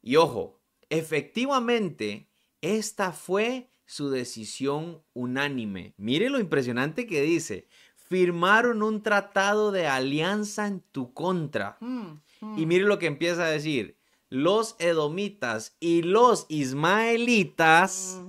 Y 0.02 0.16
ojo, 0.16 0.62
efectivamente, 0.90 2.30
esta 2.62 3.12
fue 3.12 3.70
su 3.86 4.10
decisión 4.10 5.04
unánime. 5.14 5.94
Mire 5.98 6.30
lo 6.30 6.40
impresionante 6.40 7.06
que 7.06 7.22
dice. 7.24 7.68
Firmaron 7.98 8.84
un 8.84 9.04
tratado 9.04 9.74
de 9.74 9.88
alianza 9.88 10.66
en 10.66 10.80
tu 10.80 11.14
contra. 11.14 11.76
Mm, 11.82 12.22
mm. 12.46 12.60
Y 12.60 12.66
mire 12.66 12.86
lo 12.86 13.00
que 13.00 13.08
empieza 13.08 13.46
a 13.46 13.50
decir. 13.50 13.98
Los 14.30 14.76
edomitas 14.80 15.76
y 15.80 16.02
los 16.02 16.46
ismaelitas, 16.50 18.20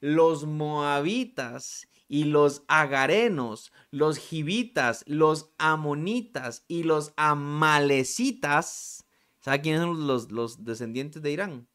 los 0.00 0.44
moabitas 0.44 1.88
y 2.08 2.24
los 2.24 2.62
agarenos, 2.68 3.72
los 3.90 4.18
gibitas, 4.18 5.02
los 5.06 5.50
amonitas 5.58 6.64
y 6.68 6.82
los 6.82 7.12
amalecitas. 7.16 9.04
¿Sabe 9.40 9.60
quiénes 9.62 9.82
son 9.82 10.06
los, 10.06 10.30
los 10.30 10.64
descendientes 10.64 11.22
de 11.22 11.32
Irán? 11.32 11.68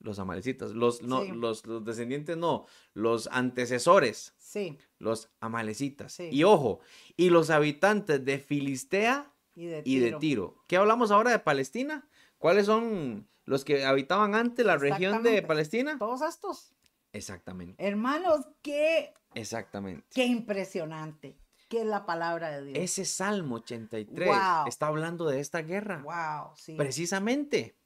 Los 0.00 0.18
amalecitas. 0.18 0.72
Los, 0.72 1.02
no, 1.02 1.22
Sí. 1.22 1.30
los, 1.32 1.64
los 1.66 1.84
descendientes 1.84 2.36
no, 2.36 2.66
los 2.92 3.28
antecesores, 3.32 4.34
Sí, 4.36 4.76
los 4.98 5.30
amalecitas. 5.40 6.12
Sí. 6.12 6.28
Y 6.30 6.44
ojo, 6.44 6.80
y 7.16 7.30
los 7.30 7.48
habitantes 7.48 8.22
de 8.24 8.38
Filistea 8.38 9.31
y 9.54 9.66
de 9.66 9.82
y 9.84 9.98
de 9.98 10.12
tiro. 10.14 10.56
¿Qué 10.68 10.76
hablamos 10.76 11.10
ahora 11.10 11.30
de 11.30 11.38
Palestina? 11.38 12.08
¿Cuáles 12.38 12.66
son 12.66 13.28
los 13.44 13.64
que 13.64 13.84
habitaban 13.84 14.34
antes 14.34 14.64
la 14.64 14.76
región 14.76 15.22
de. 15.22 15.42
Palestina? 15.42 15.98
Todos 15.98 16.22
estos. 16.22 16.74
Exactamente, 17.12 17.74
Hermanos, 17.86 18.48
qué, 18.62 19.12
exactamente. 19.34 20.06
qué 20.14 20.24
impresionante. 20.24 21.36
Qué 21.68 21.80
es 21.80 21.86
la 21.86 22.04
palabra 22.04 22.50
de 22.50 22.64
Dios. 22.66 22.78
Ese 22.78 23.04
Salmo 23.06 23.56
83 23.56 24.28
Wow. 24.28 24.66
está 24.66 24.88
hablando 24.88 25.26
de 25.26 25.40
esta 25.40 25.62
guerra. 25.62 26.02
Wow, 26.02 26.54
sí. 26.56 26.74
Precisamente. 26.74 27.76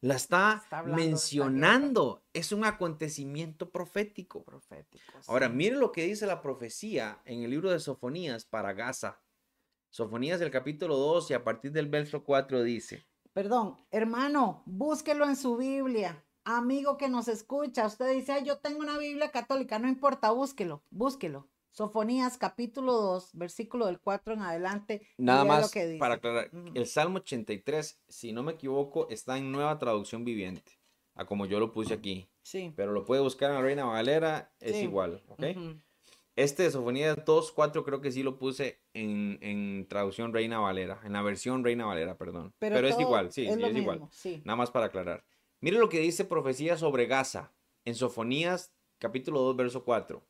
La 0.00 0.14
está, 0.14 0.64
mencionando. 0.86 2.22
Es 2.32 2.52
un 2.52 2.64
acontecimiento 2.64 3.70
profético. 3.70 4.44
Profético. 4.44 5.12
Ahora, 5.26 5.48
sí. 5.48 5.54
mire 5.54 5.76
lo 5.76 5.92
que 5.92 6.04
dice 6.04 6.26
la 6.26 6.40
profecía 6.40 7.20
en 7.24 7.42
el 7.42 7.50
libro 7.50 7.70
de 7.70 7.80
Sofonías 7.80 8.44
para 8.44 8.72
Gaza. 8.72 9.20
Sofonías, 9.90 10.40
el 10.40 10.50
capítulo 10.50 10.96
2 10.96 11.30
y 11.30 11.34
a 11.34 11.44
partir 11.44 11.72
del 11.72 11.86
verso 11.88 12.22
4 12.24 12.62
dice. 12.62 13.06
Perdón, 13.32 13.76
hermano, 13.90 14.62
búsquelo 14.66 15.24
en 15.26 15.36
su 15.36 15.56
Biblia. 15.56 16.24
Amigo 16.44 16.96
que 16.96 17.08
nos 17.08 17.28
escucha, 17.28 17.86
usted 17.86 18.12
dice, 18.12 18.32
"Ay, 18.32 18.44
yo 18.44 18.58
tengo 18.58 18.80
una 18.80 18.98
Biblia 18.98 19.30
católica, 19.30 19.78
no 19.78 19.88
importa, 19.88 20.30
búsquelo, 20.30 20.82
búsquelo. 20.90 21.48
Sofonías 21.70 22.38
capítulo 22.38 22.92
2, 22.94 23.30
versículo 23.34 23.86
del 23.86 24.00
4 24.00 24.34
en 24.34 24.40
adelante. 24.42 25.06
y 25.16 25.22
Nada 25.22 25.44
vea 25.44 25.54
lo 25.56 25.60
más 25.62 25.70
que 25.70 25.86
dice. 25.86 25.98
para 25.98 26.14
aclarar, 26.14 26.50
Ujú. 26.52 26.70
el 26.74 26.86
Salmo 26.86 27.18
83, 27.18 28.00
si 28.08 28.32
no 28.32 28.42
me 28.42 28.52
equivoco, 28.52 29.08
está 29.10 29.36
en 29.38 29.52
nueva 29.52 29.78
traducción 29.78 30.24
viviente, 30.24 30.72
a 31.14 31.24
como 31.26 31.46
yo 31.46 31.60
lo 31.60 31.72
puse 31.72 31.94
aquí, 31.94 32.28
Sí. 32.42 32.72
pero 32.76 32.92
lo 32.92 33.04
puede 33.04 33.20
buscar 33.22 33.50
en 33.50 33.56
la 33.56 33.62
Reina 33.62 33.84
Valera, 33.84 34.52
es 34.58 34.76
Sí. 34.76 34.84
igual, 34.84 35.22
¿ok? 35.28 35.42
ujú. 35.56 35.80
Este 36.38 36.62
de 36.62 36.70
Sofonías 36.70 37.16
2, 37.26 37.50
4 37.50 37.84
creo 37.84 38.00
que 38.00 38.12
sí 38.12 38.22
lo 38.22 38.38
puse 38.38 38.80
en, 38.94 39.38
en 39.42 39.88
traducción 39.88 40.32
Reina 40.32 40.60
Valera, 40.60 41.00
en 41.04 41.12
la 41.14 41.22
versión 41.22 41.64
Reina 41.64 41.84
Valera, 41.84 42.16
perdón. 42.16 42.54
Pero, 42.60 42.78
es 42.86 42.98
igual, 43.00 43.32
sí, 43.32 43.44
es 43.46 43.56
sí, 43.56 43.62
es 43.64 43.76
igual. 43.76 44.08
Sí. 44.12 44.40
Nada 44.44 44.56
más 44.56 44.70
para 44.70 44.86
aclarar. 44.86 45.24
Mire 45.60 45.78
lo 45.78 45.88
que 45.88 45.98
dice 45.98 46.24
profecía 46.24 46.76
sobre 46.76 47.06
Gaza 47.06 47.52
en 47.84 47.96
Sofonías 47.96 48.72
capítulo 48.98 49.40
2, 49.40 49.56
verso 49.56 49.84
4. 49.84 50.24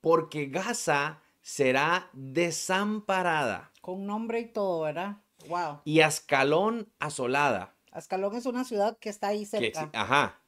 Porque 0.00 0.46
Gaza 0.46 1.20
será 1.40 2.08
desamparada 2.12 3.72
Con 3.80 4.06
nombre 4.06 4.38
y 4.40 4.46
todo, 4.52 4.82
¿verdad? 4.82 5.16
Wow. 5.48 5.80
y 5.84 6.00
Ascalón 6.02 6.92
asolada. 7.00 7.74
Ascalón 7.90 8.36
es 8.36 8.46
una 8.46 8.62
ciudad 8.62 8.96
que 9.00 9.08
está 9.08 9.26
ahí 9.28 9.40
que 9.40 9.46
cerca. 9.72 9.86
exi- 9.86 9.90
ajá, 9.92 10.40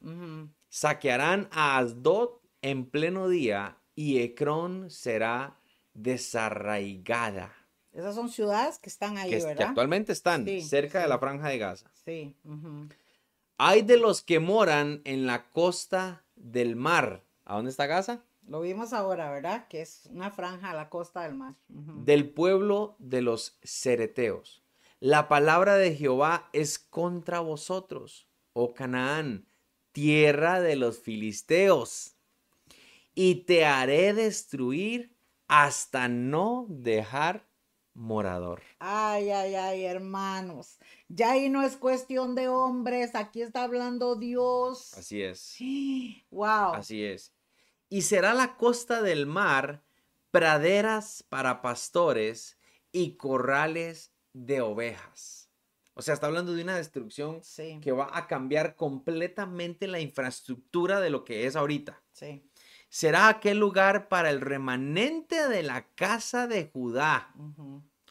saquearán 0.69 1.49
a 1.51 1.79
Asdod 1.79 2.31
en 2.63 2.89
pleno 2.89 3.29
día 3.29 3.81
y 3.95 4.19
Ecrón 4.21 4.91
será 4.91 5.59
desarraigada. 5.95 7.53
Esas 7.93 8.15
son 8.15 8.29
ciudades 8.29 8.79
que 8.79 8.89
están 8.89 9.19
ahí, 9.19 9.31
Que, 9.31 9.37
es- 9.37 9.45
que 9.45 9.49
¿verdad? 9.51 9.69
actualmente 9.69 10.13
están 10.13 10.45
Sí, 10.45 10.61
cerca 10.63 11.01
de 11.01 11.09
la 11.09 11.19
franja 11.19 11.49
de 11.49 11.59
Gaza. 11.59 11.91
Sí. 12.05 12.35
ujú. 12.45 12.89
Hay 13.57 13.83
de 13.83 13.97
los 13.99 14.21
que 14.23 14.41
moran 14.41 15.01
en 15.05 15.27
la 15.27 15.49
costa 15.51 16.25
del 16.35 16.75
mar. 16.75 17.23
¿A 17.45 17.55
dónde 17.55 17.71
está 17.71 17.87
Gaza? 17.87 18.25
Lo 18.49 18.61
vimos 18.61 18.93
ahora, 18.93 19.31
¿verdad? 19.31 19.69
Que 19.69 19.81
es 19.83 20.07
una 20.11 20.31
franja 20.33 20.71
a 20.73 20.75
la 20.75 20.89
costa 20.91 21.23
del 21.23 21.35
mar. 21.35 21.55
Del 21.69 22.29
pueblo 22.31 22.97
de 22.99 23.23
los 23.23 23.59
cereteos. 23.63 24.65
La 24.99 25.29
palabra 25.29 25.77
de 25.77 25.95
Jehová 25.95 26.49
es 26.53 26.79
contra 26.81 27.41
vosotros, 27.41 28.27
oh 28.55 28.75
Canaán, 28.75 29.47
tierra 29.93 30.61
de 30.61 30.75
los 30.77 30.99
filisteos. 30.99 32.14
Y 33.15 33.45
te 33.47 33.65
haré 33.65 34.12
destruir 34.15 35.15
hasta 35.47 36.09
no 36.09 36.67
dejar 36.69 37.47
morador. 37.95 38.62
Ay, 38.81 39.31
ay, 39.31 39.55
ay, 39.55 39.85
hermanos. 39.85 40.79
Ya 41.09 41.33
ahí 41.33 41.49
no 41.49 41.62
es 41.62 41.77
cuestión 41.77 42.35
de 42.35 42.49
hombres, 42.49 43.15
aquí 43.15 43.43
está 43.43 43.65
hablando 43.65 44.17
Dios. 44.17 44.95
Así 44.95 45.23
es. 45.23 45.57
Wow. 46.31 46.75
Así 46.75 47.05
es. 47.05 47.33
Y 47.89 48.03
será 48.03 48.35
la 48.35 48.57
costa 48.57 49.03
del 49.03 49.27
mar 49.27 49.85
praderas 50.33 51.23
para 51.29 51.62
pastores 51.62 52.59
y 52.91 53.17
corrales 53.17 54.12
de 54.33 54.61
ovejas. 54.62 55.49
O 55.95 56.03
sea, 56.03 56.15
está 56.15 56.27
hablando 56.27 56.53
de 56.55 56.62
una 56.65 56.77
destrucción 56.77 57.41
Sí, 57.45 57.79
que 57.81 57.93
va 57.93 58.11
a 58.12 58.27
cambiar 58.27 58.75
completamente 58.75 59.87
la 59.87 60.01
infraestructura 60.01 61.01
de 61.01 61.11
lo 61.11 61.23
que 61.25 61.47
es 61.47 61.55
ahorita. 61.55 62.03
sí. 62.12 62.43
Será 62.95 63.27
aquel 63.27 63.59
lugar 63.59 64.07
para 64.07 64.31
el 64.31 64.41
remanente 64.41 65.49
de 65.49 65.65
la 65.65 65.85
casa 65.97 66.47
de 66.47 66.71
Judá. 66.73 67.35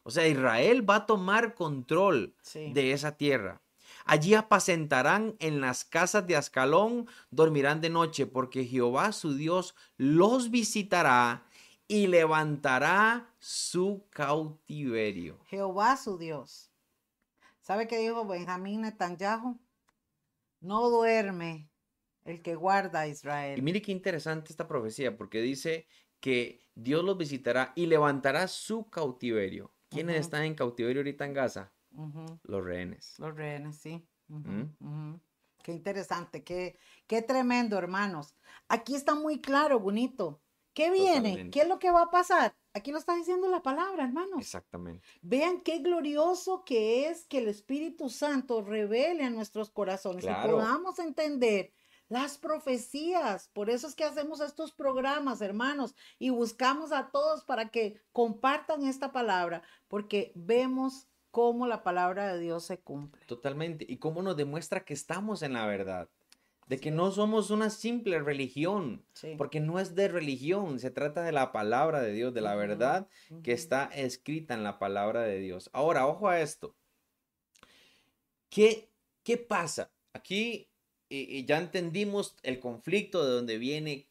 O 0.03 0.11
sea, 0.11 0.27
Israel 0.27 0.87
va 0.87 0.95
a 0.97 1.05
tomar 1.05 1.55
control 1.55 2.35
Sí. 2.41 2.73
de 2.73 2.91
esa 2.91 3.15
tierra. 3.15 3.61
Allí 4.03 4.33
apacentarán 4.33 5.37
en 5.39 5.61
las 5.61 5.85
casas 5.85 6.27
de 6.27 6.35
Ascalón, 6.35 7.07
dormirán 7.31 7.79
de 7.79 7.89
noche, 7.89 8.25
porque 8.25 8.65
Jehová 8.65 9.13
su 9.13 9.35
Dios 9.35 9.73
los 9.95 10.51
visitará 10.51 11.45
y 11.87 12.07
levantará 12.07 13.33
su 13.39 14.05
cautiverio. 14.09 15.39
Jehová 15.45 15.95
su 15.95 16.17
Dios. 16.17 16.71
¿Sabe 17.61 17.87
qué 17.87 17.99
dijo 17.99 18.27
Benjamín 18.27 18.81
Netanyahu? 18.81 19.57
No 20.59 20.89
duerme 20.89 21.69
el 22.25 22.41
que 22.41 22.55
guarda 22.55 23.01
a 23.01 23.07
Y 23.07 23.11
Israel. 23.11 23.61
mire 23.61 23.81
qué 23.81 23.91
interesante 23.91 24.51
esta 24.51 24.67
profecía, 24.67 25.17
porque 25.17 25.41
dice 25.41 25.87
que 26.19 26.59
Dios 26.75 27.03
los 27.03 27.17
visitará 27.17 27.73
y 27.75 27.85
levantará 27.85 28.47
su 28.47 28.89
cautiverio. 28.89 29.73
¿Quiénes 29.89 30.15
Ujú. 30.15 30.21
están 30.21 30.43
en 30.43 30.55
cautiverio 30.55 31.01
ahorita 31.01 31.25
en 31.25 31.33
Gaza? 31.33 31.73
Los 32.43 32.63
rehenes. 32.63 33.13
Los 33.19 33.35
rehenes, 33.35 33.77
sí. 33.77 34.03
¿Mm? 34.27 35.13
Qué 35.61 35.71
interesante, 35.71 36.43
qué, 36.43 36.77
qué 37.07 37.21
tremendo, 37.21 37.77
hermanos. 37.77 38.35
Aquí 38.67 38.95
está 38.95 39.15
muy 39.15 39.39
claro, 39.41 39.79
bonito. 39.79 40.41
¿Qué 40.73 40.89
viene? 40.89 41.15
Totalmente. 41.29 41.51
¿Qué 41.51 41.61
es 41.61 41.67
lo 41.67 41.77
que 41.77 41.91
va 41.91 42.03
a 42.03 42.09
pasar? 42.09 42.55
Aquí 42.73 42.91
lo 42.91 42.97
está 42.97 43.15
diciendo 43.15 43.47
la 43.47 43.61
palabra, 43.61 44.03
hermanos. 44.05 44.39
Exactamente. 44.39 45.05
Vean 45.21 45.61
qué 45.61 45.79
glorioso 45.79 46.65
que 46.65 47.07
es 47.07 47.25
que 47.27 47.37
el 47.37 47.47
Espíritu 47.47 48.09
Santo 48.09 48.63
revele 48.63 49.23
a 49.23 49.29
nuestros 49.29 49.69
corazones 49.69 50.23
y 50.23 50.27
Claro. 50.27 50.53
podamos 50.53 50.97
entender 50.97 51.71
las 52.13 52.37
profecías. 52.37 53.49
Por 53.53 53.71
eso 53.71 53.87
es 53.87 53.95
que 53.95 54.03
hacemos 54.03 54.39
estos 54.39 54.71
programas, 54.71 55.41
hermanos, 55.41 55.95
y 56.19 56.29
buscamos 56.29 56.91
a 56.91 57.09
todos 57.09 57.43
para 57.43 57.69
que 57.69 57.99
compartan 58.11 58.85
esta 58.85 59.11
palabra, 59.11 59.63
porque 59.87 60.31
vemos 60.35 61.07
cómo 61.31 61.65
la 61.65 61.81
palabra 61.81 62.31
de 62.31 62.39
Dios 62.39 62.65
se 62.65 62.79
cumple. 62.79 63.25
Totalmente. 63.25 63.85
Y 63.89 63.97
cómo 63.97 64.21
nos 64.21 64.37
demuestra 64.37 64.85
que 64.85 64.93
estamos 64.93 65.41
en 65.41 65.53
la 65.53 65.65
verdad 65.65 66.07
de 66.67 66.79
que 66.79 66.91
no 66.91 67.11
somos 67.11 67.49
una 67.49 67.69
simple 67.69 68.19
religión, 68.19 69.03
porque 69.37 69.59
no 69.59 69.79
es 69.79 69.95
de 69.95 70.07
religión, 70.07 70.79
se 70.79 70.91
trata 70.91 71.21
de 71.23 71.33
la 71.33 71.51
palabra 71.51 72.01
de 72.01 72.13
Dios, 72.13 72.33
de 72.33 72.39
la 72.39 72.55
verdad 72.55 73.09
que 73.43 73.51
está 73.51 73.85
escrita 73.93 74.53
en 74.53 74.63
la 74.63 74.79
palabra 74.79 75.23
de 75.23 75.39
Dios. 75.39 75.69
Ahora, 75.73 76.07
ojo 76.07 76.29
a 76.29 76.39
esto. 76.39 76.73
¿Qué, 78.49 78.89
qué 79.23 79.37
pasa? 79.37 79.91
Aquí 80.13 80.72
ya 81.45 81.57
entendimos 81.57 82.35
el 82.43 82.59
conflicto 82.59 83.25
de 83.25 83.31
dónde 83.31 83.57
viene, 83.57 84.07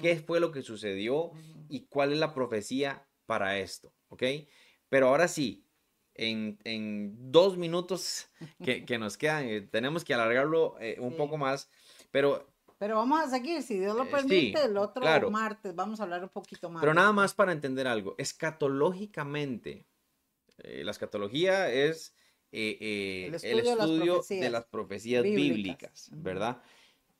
qué 0.00 0.16
fue 0.16 0.40
lo 0.40 0.52
que 0.52 0.62
sucedió 0.62 1.32
y 1.68 1.86
cuál 1.86 2.12
es 2.12 2.18
la 2.18 2.34
profecía 2.34 3.06
para 3.26 3.58
esto, 3.58 3.92
¿ok? 4.08 4.22
Pero 4.88 5.08
ahora 5.08 5.28
sí, 5.28 5.64
en, 6.14 7.14
dos 7.32 7.56
minutos 7.56 8.28
que, 8.64 8.98
nos 8.98 9.16
quedan, 9.16 9.44
eh, 9.46 9.60
tenemos 9.60 10.04
que 10.04 10.14
alargarlo 10.14 10.76
eh, 10.80 10.96
un 11.00 11.16
poco 11.16 11.36
más. 11.36 11.68
Pero, 12.10 12.46
pero 12.78 12.96
vamos 12.96 13.20
a 13.20 13.30
seguir, 13.30 13.62
si 13.62 13.78
Dios 13.78 13.96
lo 13.96 14.04
eh, 14.04 14.10
permite, 14.10 14.64
el 14.64 14.76
otro 14.76 15.30
martes 15.30 15.74
vamos 15.74 16.00
a 16.00 16.02
hablar 16.02 16.22
un 16.22 16.28
poquito 16.28 16.68
más. 16.68 16.80
Pero 16.80 16.92
nada 16.92 17.12
más 17.12 17.32
para 17.34 17.52
entender 17.52 17.86
algo, 17.86 18.14
escatológicamente, 18.18 19.86
eh, 20.58 20.84
la 20.84 20.90
escatología 20.90 21.70
es 21.70 22.14
eh, 22.58 23.26
el 23.26 23.34
estudio, 23.34 24.22
de, 24.28 24.50
las 24.50 24.64
profecías 24.64 25.22
bíblicas, 25.22 26.08
¿verdad? 26.12 26.62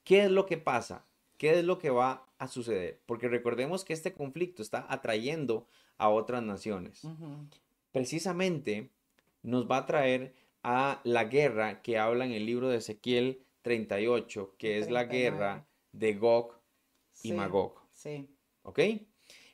¿Qué 0.03 0.25
es 0.25 0.31
lo 0.31 0.47
que 0.47 0.57
pasa? 0.57 1.05
¿Qué 1.37 1.59
es 1.59 1.65
lo 1.65 1.79
que 1.79 1.91
va 1.91 2.27
a 2.39 2.49
suceder? 2.49 3.03
Porque 3.05 3.29
recordemos 3.29 3.85
que 3.85 3.93
este 3.93 4.15
conflicto 4.15 4.63
está 4.63 4.87
atrayendo 4.89 5.67
a 5.99 6.09
otras 6.09 6.43
naciones. 6.43 7.03
Precisamente 7.93 8.91
nos 9.43 9.71
va 9.71 9.79
a 9.79 9.87
traer 9.87 10.35
a 10.63 11.01
la 11.05 11.25
guerra 11.25 11.83
que 11.83 11.99
habla 11.99 12.25
en 12.25 12.33
el 12.33 12.47
libro 12.47 12.69
de 12.69 12.79
Ezequiel 12.79 13.43
38, 13.63 14.55
que 14.57 14.79
es 14.79 14.91
la 14.91 15.05
guerra 15.05 15.67
de 15.93 16.15
Gog 16.15 16.59
y 17.23 17.33
Magog. 17.33 17.75
Sí. 17.93 18.29
¿Ok? 18.63 18.81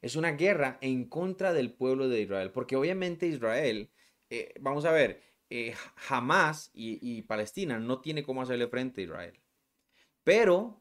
Es 0.01 0.17
una 0.17 0.33
guerra 0.33 0.79
en 0.81 1.05
contra 1.05 1.53
del 1.53 1.73
pueblo 1.73 2.09
de 2.09 2.21
Israel, 2.21 2.51
porque 2.53 2.77
obviamente 2.77 3.27
Israel, 3.27 3.91
eh, 4.31 4.55
vamos 4.61 4.85
a 4.85 4.93
ver, 4.93 5.23
eh, 5.55 5.75
jamás 5.97 6.71
y, 6.73 7.21
Palestina 7.23 7.79
no 7.79 8.01
tiene 8.01 8.23
cómo 8.23 8.41
hacerle 8.41 8.69
frente 8.69 9.03
a 9.03 9.05
Israel. 9.05 9.39
Pero 10.25 10.81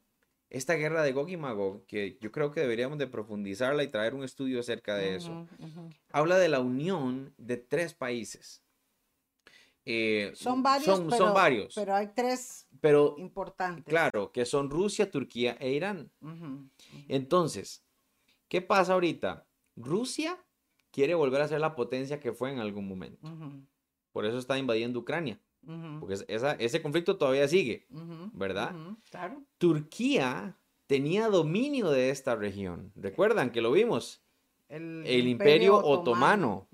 esta 0.49 0.75
guerra 0.75 1.03
de 1.03 1.11
Gog 1.11 1.29
y 1.29 1.35
Magog, 1.35 1.85
que 1.85 2.17
yo 2.21 2.31
creo 2.31 2.51
que 2.51 2.61
deberíamos 2.61 2.97
de 2.97 3.07
profundizarla 3.07 3.83
y 3.83 3.89
traer 3.89 4.13
un 4.13 4.23
estudio 4.23 4.61
acerca 4.61 4.95
de 4.95 5.15
eso, 5.15 5.45
habla 6.13 6.37
de 6.37 6.47
la 6.47 6.61
unión 6.61 7.33
de 7.37 7.57
tres 7.57 7.93
países. 7.93 8.63
Eh, 9.83 10.31
son 10.35 10.63
varios, 10.63 10.85
son, 10.85 11.09
pero, 11.09 11.33
varios. 11.33 11.75
Pero 11.75 11.93
hay 11.93 12.07
tres 12.15 12.65
pero, 12.79 13.15
importantes. 13.17 13.83
Claro, 13.83 14.31
que 14.31 14.45
son 14.45 14.69
Rusia, 14.69 15.11
Turquía 15.11 15.57
e 15.59 15.71
Irán. 15.71 16.09
Entonces, 17.09 17.83
¿qué 18.47 18.61
pasa 18.61 18.93
ahorita? 18.93 19.45
Rusia 19.75 20.41
quiere 20.91 21.13
volver 21.13 21.41
a 21.41 21.49
ser 21.49 21.59
la 21.59 21.75
potencia 21.75 22.21
que 22.21 22.31
fue 22.31 22.53
en 22.53 22.59
algún 22.59 22.87
momento. 22.87 23.27
Por 24.11 24.25
eso 24.25 24.37
está 24.37 24.57
invadiendo 24.57 24.99
Ucrania. 24.99 25.39
Porque 25.99 26.25
ese 26.27 26.81
conflicto 26.81 27.17
todavía 27.17 27.47
sigue, 27.47 27.85
¿verdad? 28.33 28.75
Claro. 29.09 29.43
Turquía 29.57 30.57
tenía 30.87 31.29
dominio 31.29 31.89
de 31.91 32.09
esta 32.09 32.35
región. 32.35 32.91
Recuerdan 32.95 33.51
que 33.51 33.61
lo 33.61 33.71
vimos. 33.71 34.23
El, 34.69 35.27
imperio, 35.27 35.77
otomano. 35.77 36.67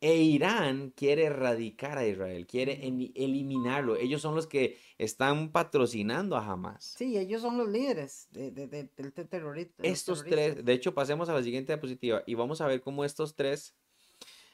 E 0.00 0.16
Irán 0.16 0.92
quiere 0.96 1.26
erradicar 1.26 1.96
a 1.96 2.04
Israel, 2.04 2.48
quiere 2.48 2.84
eliminarlo. 3.14 3.94
Ellos 3.94 4.20
son 4.20 4.34
los 4.34 4.48
que 4.48 4.76
están 4.98 5.52
patrocinando 5.52 6.36
a 6.36 6.44
Hamas. 6.44 6.94
Sí, 6.98 7.16
ellos 7.16 7.40
son 7.40 7.56
los 7.56 7.68
líderes 7.68 8.28
del 8.32 9.12
terrorismo. 9.28 9.76
Estos 9.78 10.24
tres, 10.24 10.64
de 10.64 10.72
hecho, 10.72 10.92
pasemos 10.92 11.28
a 11.28 11.34
la 11.34 11.42
siguiente 11.44 11.72
diapositiva 11.72 12.24
y 12.26 12.34
vamos 12.34 12.60
a 12.60 12.66
ver 12.66 12.82
cómo 12.82 13.04
estos 13.04 13.36
tres... 13.36 13.76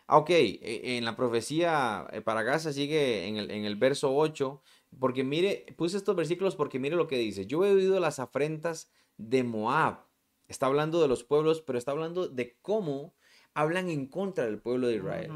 Ah, 0.08 0.16
ok, 0.18 0.30
e, 0.30 0.96
en 0.96 1.04
la 1.04 1.14
profecía 1.14 2.08
eh, 2.12 2.22
para 2.22 2.42
Gaza 2.42 2.72
sigue 2.72 3.28
en 3.28 3.36
el, 3.36 3.50
en 3.50 3.64
el 3.64 3.76
verso 3.76 4.16
8, 4.16 4.60
porque 4.98 5.22
mire, 5.22 5.66
puse 5.76 5.98
estos 5.98 6.16
versículos 6.16 6.56
porque 6.56 6.78
mire 6.78 6.96
lo 6.96 7.06
que 7.06 7.18
dice. 7.18 7.46
Yo 7.46 7.64
he 7.64 7.72
oído 7.72 8.00
las 8.00 8.18
afrentas 8.18 8.90
de 9.18 9.44
Moab. 9.44 10.06
Está 10.48 10.66
hablando 10.66 11.02
de 11.02 11.08
los 11.08 11.24
pueblos, 11.24 11.60
pero 11.60 11.78
está 11.78 11.90
hablando 11.92 12.26
de 12.26 12.56
cómo 12.62 13.14
hablan 13.52 13.90
en 13.90 14.06
contra 14.06 14.46
del 14.46 14.58
pueblo 14.60 14.86
de 14.86 14.96
Israel. 14.96 15.30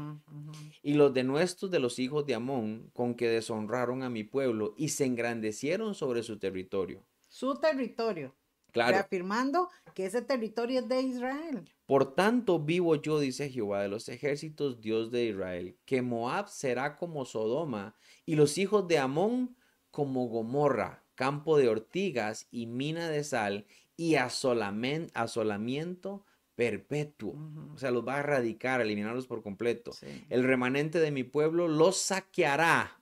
Y 0.81 0.95
los 0.95 1.13
denuestos 1.13 1.69
de 1.69 1.79
los 1.79 1.99
hijos 1.99 2.25
de 2.25 2.33
Amón, 2.33 2.89
con 2.93 3.13
que 3.13 3.27
deshonraron 3.27 4.01
a 4.01 4.09
mi 4.09 4.23
pueblo 4.23 4.73
y 4.75 4.89
se 4.89 5.05
engrandecieron 5.05 5.93
sobre 5.93 6.23
su 6.23 6.39
territorio. 6.39 7.03
Su 7.29 7.55
territorio. 7.55 8.33
Claro. 8.71 8.93
Reafirmando 8.93 9.69
que 9.93 10.07
ese 10.07 10.23
territorio 10.23 10.79
es 10.79 10.87
de 10.87 11.01
Israel. 11.01 11.69
Por 11.85 12.15
tanto, 12.15 12.59
vivo 12.59 12.95
yo, 12.95 13.19
dice 13.19 13.49
Jehová 13.49 13.81
de 13.81 13.89
los 13.89 14.07
ejércitos, 14.09 14.79
Dios 14.79 15.11
de 15.11 15.25
Israel, 15.25 15.77
que 15.85 16.01
Moab 16.01 16.47
será 16.47 16.95
como 16.95 17.25
Sodoma 17.25 17.95
y 18.25 18.35
los 18.35 18.57
hijos 18.57 18.87
de 18.87 18.99
Amón 18.99 19.57
como 19.91 20.27
Gomorra, 20.27 21.03
campo 21.15 21.57
de 21.57 21.67
ortigas 21.67 22.47
y 22.51 22.67
mina 22.67 23.09
de 23.09 23.23
sal 23.23 23.65
y 23.97 24.15
asolamiento 24.15 26.23
perpetuo. 26.55 27.35
O 27.73 27.77
sea, 27.77 27.91
los 27.91 28.07
va 28.07 28.15
a 28.15 28.19
erradicar, 28.19 28.81
eliminarlos 28.81 29.27
por 29.27 29.41
completo. 29.41 29.91
El 30.29 30.43
remanente 30.43 30.99
de 30.99 31.11
mi 31.11 31.23
pueblo 31.23 31.67
los 31.67 31.97
saqueará 31.97 32.97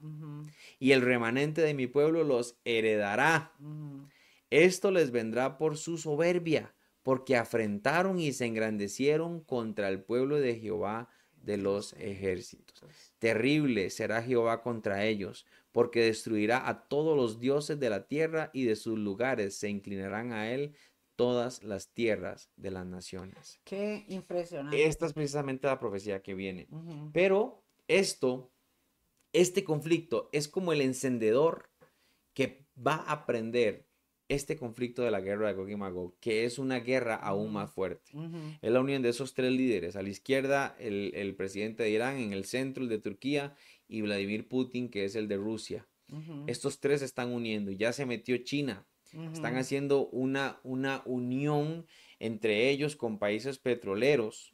y 0.80 0.92
el 0.92 1.02
remanente 1.02 1.62
de 1.62 1.74
mi 1.74 1.88
pueblo 1.88 2.24
los 2.24 2.56
heredará. 2.66 3.54
Esto 4.50 4.92
les 4.92 5.12
vendrá 5.12 5.58
por 5.58 5.78
su 5.78 5.98
soberbia, 5.98 6.74
porque 7.04 7.36
afrentaron 7.36 8.20
y 8.20 8.34
se 8.34 8.45
engrandecieron 8.45 9.41
contra 9.41 9.89
el 9.89 10.04
pueblo 10.04 10.39
de 10.39 10.56
Jehová 10.60 11.10
de 11.43 11.58
los 11.58 11.93
ejércitos. 11.93 13.14
Terrible 13.20 13.89
será 13.89 14.22
Jehová 14.22 14.62
contra 14.62 15.06
ellos, 15.06 15.45
porque 15.72 16.02
destruirá 16.02 16.68
a 16.68 16.88
todos 16.88 17.18
los 17.18 17.39
dioses 17.39 17.80
de 17.80 17.89
la 17.89 18.08
tierra 18.08 18.52
y 18.54 18.66
de 18.66 18.76
sus 18.76 18.99
lugares 18.99 19.56
se 19.56 19.70
inclinarán 19.70 20.34
a 20.34 20.52
él 20.52 20.76
todas 21.16 21.64
las 21.64 21.89
tierras 21.93 22.49
de 22.56 22.72
las 22.72 22.86
naciones. 22.86 23.60
Qué 23.64 24.06
impresionante. 24.08 24.86
Esta 24.86 25.06
es 25.06 25.14
precisamente 25.14 25.68
la 25.68 25.80
profecía 25.80 26.22
que 26.22 26.34
viene. 26.34 26.68
Pero 27.14 27.64
esto, 27.88 28.52
este 29.34 29.64
conflicto 29.64 30.30
es 30.32 30.47
como 30.47 30.74
el 30.74 30.82
encendedor 30.82 31.70
que 32.34 32.66
va 32.76 32.95
a 32.95 33.26
prender 33.26 33.88
este 34.34 34.58
conflicto 34.58 35.04
de 35.04 35.12
la 35.12 35.22
guerra 35.22 35.48
de 35.48 35.54
Gog 35.54 35.70
y 35.70 35.76
Magog, 35.76 36.16
que 36.20 36.46
es 36.46 36.60
una 36.60 36.80
guerra 36.80 37.16
aún 37.16 37.54
más 37.54 37.72
fuerte. 37.72 38.12
Es 38.62 38.72
la 38.72 38.80
unión 38.80 39.02
de 39.02 39.10
esos 39.10 39.34
tres 39.34 39.52
líderes. 39.52 39.96
A 39.96 40.02
la 40.02 40.10
izquierda, 40.10 40.76
el, 40.80 41.12
el, 41.16 41.36
presidente 41.36 41.84
de 41.84 41.92
Irán, 41.92 42.18
en 42.18 42.34
el 42.34 42.46
centro, 42.46 42.84
el 42.84 42.90
de 42.90 43.00
Turquía, 43.00 43.56
y 43.88 44.02
Vladimir 44.02 44.48
Putin, 44.48 44.90
que 44.90 45.06
es 45.06 45.16
el 45.16 45.28
de 45.28 45.38
Rusia. 45.38 45.88
Estos 46.48 46.80
tres 46.80 47.00
se 47.00 47.06
están 47.06 47.32
uniendo. 47.32 47.72
Ya 47.72 47.94
se 47.94 48.06
metió 48.06 48.38
China 48.38 48.86
están 49.34 49.58
haciendo 49.58 50.08
una, 50.08 50.60
una 50.64 51.02
unión 51.06 51.86
entre 52.20 52.70
ellos 52.70 52.96
con 52.96 53.18
países 53.18 53.60
petroleros 53.60 54.54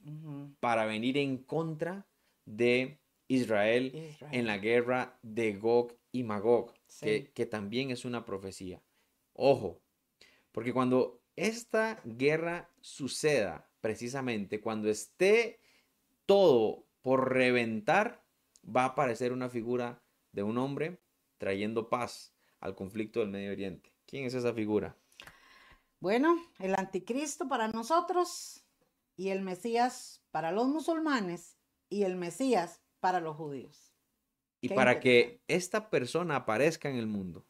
para 0.59 0.85
venir 0.85 1.17
en 1.17 1.37
contra 1.37 2.07
de 2.45 2.99
Israel, 3.27 4.15
en 4.31 4.47
la 4.47 4.57
guerra 4.57 5.19
de 5.21 5.53
Gog 5.53 5.97
y 6.11 6.23
Magog, 6.23 6.73
que, 7.01 7.31
que 7.33 7.45
también 7.45 7.91
es 7.91 8.05
una 8.05 8.25
profecía. 8.25 8.81
Ojo, 9.37 9.81
porque 10.51 10.73
cuando 10.73 11.21
esta 11.35 12.01
guerra 12.03 12.71
suceda, 12.81 13.69
precisamente 13.81 14.59
cuando 14.59 14.89
esté 14.89 15.61
todo 16.25 16.87
por 17.03 17.31
reventar, 17.31 18.25
va 18.65 18.81
a 18.81 18.87
aparecer 18.87 19.31
una 19.31 19.47
figura 19.47 20.03
de 20.31 20.41
un 20.41 20.57
hombre 20.57 20.99
trayendo 21.37 21.87
paz 21.87 22.33
al 22.59 22.75
conflicto 22.75 23.19
del 23.19 23.29
Medio 23.29 23.51
Oriente. 23.51 23.93
¿Quién 24.07 24.25
es 24.25 24.33
esa 24.33 24.53
figura? 24.53 24.97
Bueno, 25.99 26.35
el 26.59 26.73
anticristo 26.75 27.47
para 27.47 27.67
nosotros 27.67 28.65
y 29.15 29.29
el 29.29 29.41
Mesías 29.43 30.23
para 30.31 30.51
los 30.51 30.67
musulmanes 30.67 31.57
y 31.89 32.03
el 32.03 32.15
Mesías 32.15 32.81
para 32.99 33.19
los 33.19 33.35
judíos. 33.35 33.93
Y 34.61 34.69
para 34.69 34.99
que 34.99 35.43
esta 35.47 35.91
persona 35.91 36.37
aparezca 36.37 36.89
en 36.89 36.95
el 36.95 37.05
mundo, 37.05 37.45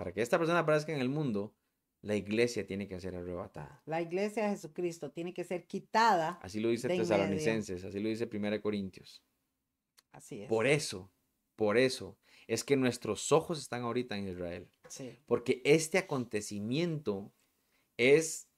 para 0.00 0.12
que 0.14 0.22
esta 0.22 0.38
persona 0.38 0.60
aparezca 0.60 0.94
en 0.94 1.00
el 1.02 1.10
mundo, 1.10 1.54
la 2.00 2.16
iglesia 2.16 2.66
tiene 2.66 2.88
que 2.88 2.98
ser 2.98 3.14
arrebatada. 3.14 3.82
La 3.84 4.00
iglesia 4.00 4.44
de 4.44 4.48
Jesucristo 4.52 5.10
tiene 5.10 5.34
que 5.34 5.44
ser 5.44 5.66
quitada. 5.66 6.38
Así 6.40 6.58
lo 6.58 6.70
dice 6.70 6.88
Tesalonicenses, 6.88 7.84
así 7.84 8.00
lo 8.00 8.08
dice 8.08 8.26
1 8.32 8.62
Corintios. 8.62 9.22
Así 10.12 10.40
es. 10.40 10.48
Por 10.48 10.66
eso, 10.66 11.12
por 11.54 11.76
eso 11.76 12.16
es 12.46 12.64
que 12.64 12.78
nuestros 12.78 13.30
ojos 13.30 13.58
están 13.58 13.82
ahorita 13.82 14.16
en 14.16 14.28
Israel. 14.28 14.70
Porque 15.26 15.60
este 15.66 15.98
acontecimiento 15.98 17.30
es 17.98 18.48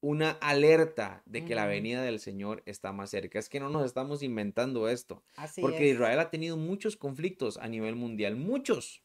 una 0.00 0.32
alerta 0.32 1.22
de 1.24 1.44
que 1.44 1.54
la 1.54 1.66
venida 1.66 2.02
del 2.02 2.18
Señor 2.18 2.64
está 2.66 2.90
más 2.92 3.10
cerca. 3.10 3.38
Es 3.38 3.48
que 3.48 3.60
no 3.60 3.70
nos 3.70 3.86
estamos 3.86 4.24
inventando 4.24 4.88
esto. 4.88 5.22
porque 5.60 5.86
Israel 5.90 6.18
ha 6.18 6.30
tenido 6.30 6.56
muchos 6.56 6.96
conflictos 6.96 7.58
a 7.58 7.68
nivel 7.68 7.94
mundial, 7.94 8.34
muchos. 8.34 9.03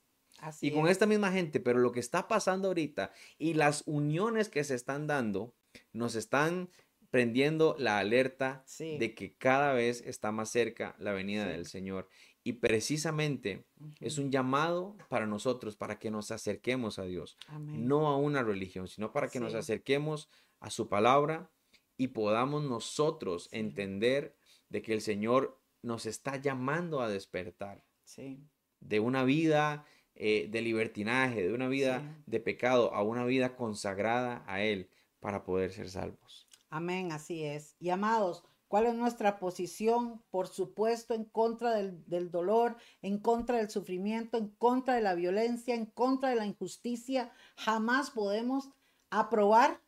Y 0.62 0.72
con 0.72 0.88
esta 0.88 1.06
misma 1.06 1.32
gente, 1.32 1.60
pero 1.60 1.80
lo 1.80 1.92
que 1.92 2.00
está 2.00 2.28
pasando 2.28 2.68
ahorita 2.70 3.12
y 3.38 3.54
las 3.54 3.84
uniones 3.86 4.50
que 4.50 4.64
se 4.64 4.76
están 4.76 5.08
dando 5.08 5.54
nos 5.94 6.16
están 6.16 6.70
prendiendo 7.10 7.76
la 7.80 8.00
alerta 8.00 8.64
de 8.78 9.16
que 9.16 9.34
cada 9.34 9.74
vez 9.74 10.02
está 10.06 10.32
más 10.32 10.50
cerca 10.50 10.96
la 11.00 11.12
venida 11.12 11.48
del 11.48 11.66
Señor. 11.66 12.08
Y 12.44 12.54
precisamente 12.54 13.66
es 14.00 14.18
un 14.18 14.32
llamado 14.32 14.96
para 15.10 15.28
nosotros, 15.28 15.76
para 15.76 16.00
que 16.00 16.10
nos 16.10 16.32
acerquemos 16.32 16.98
a 16.98 17.04
Dios, 17.04 17.38
no 17.60 18.08
a 18.08 18.18
una 18.18 18.44
religión, 18.44 18.88
sino 18.88 19.12
para 19.12 19.28
que 19.28 19.40
nos 19.40 19.56
acerquemos 19.56 20.30
a 20.60 20.70
su 20.70 20.88
palabra 20.88 21.52
y 21.98 22.08
podamos 22.08 22.64
nosotros 22.64 23.50
entender 23.52 24.36
de 24.70 24.82
que 24.82 24.94
el 24.94 25.02
Señor 25.02 25.60
nos 25.82 26.06
está 26.06 26.38
llamando 26.38 27.02
a 27.02 27.10
despertar 27.10 27.84
de 28.80 29.00
una 29.00 29.24
vida 29.24 29.86
eh, 30.22 30.50
de 30.52 30.62
libertinaje, 30.62 31.48
de 31.48 31.54
una 31.54 31.70
vida 31.70 32.22
de 32.26 32.42
pecado, 32.42 32.94
a 32.94 33.02
una 33.04 33.24
vida 33.24 33.56
consagrada 33.56 34.44
a 34.48 34.62
Él 34.62 34.90
para 35.22 35.46
poder 35.46 35.72
ser 35.72 35.90
salvos. 35.90 36.46
Amén, 36.70 37.14
así 37.14 37.46
es. 37.46 37.78
Y 37.80 37.90
amados, 37.90 38.44
¿cuál 38.68 38.88
es 38.88 38.96
nuestra 38.96 39.40
posición? 39.40 40.22
Por 40.30 40.48
supuesto, 40.48 41.14
en 41.14 41.24
contra 41.24 41.72
del, 41.72 42.04
del, 42.06 42.32
dolor, 42.32 42.76
en 43.02 43.20
contra 43.20 43.58
del 43.58 43.70
sufrimiento, 43.70 44.38
en 44.38 44.50
contra 44.50 44.96
de 44.96 45.02
la 45.02 45.16
violencia, 45.16 45.74
en 45.74 45.86
contra 45.86 46.32
de 46.32 46.36
la 46.36 46.46
injusticia. 46.46 47.32
Jamás 47.56 48.12
podemos 48.12 48.70
aprobar 49.10 49.82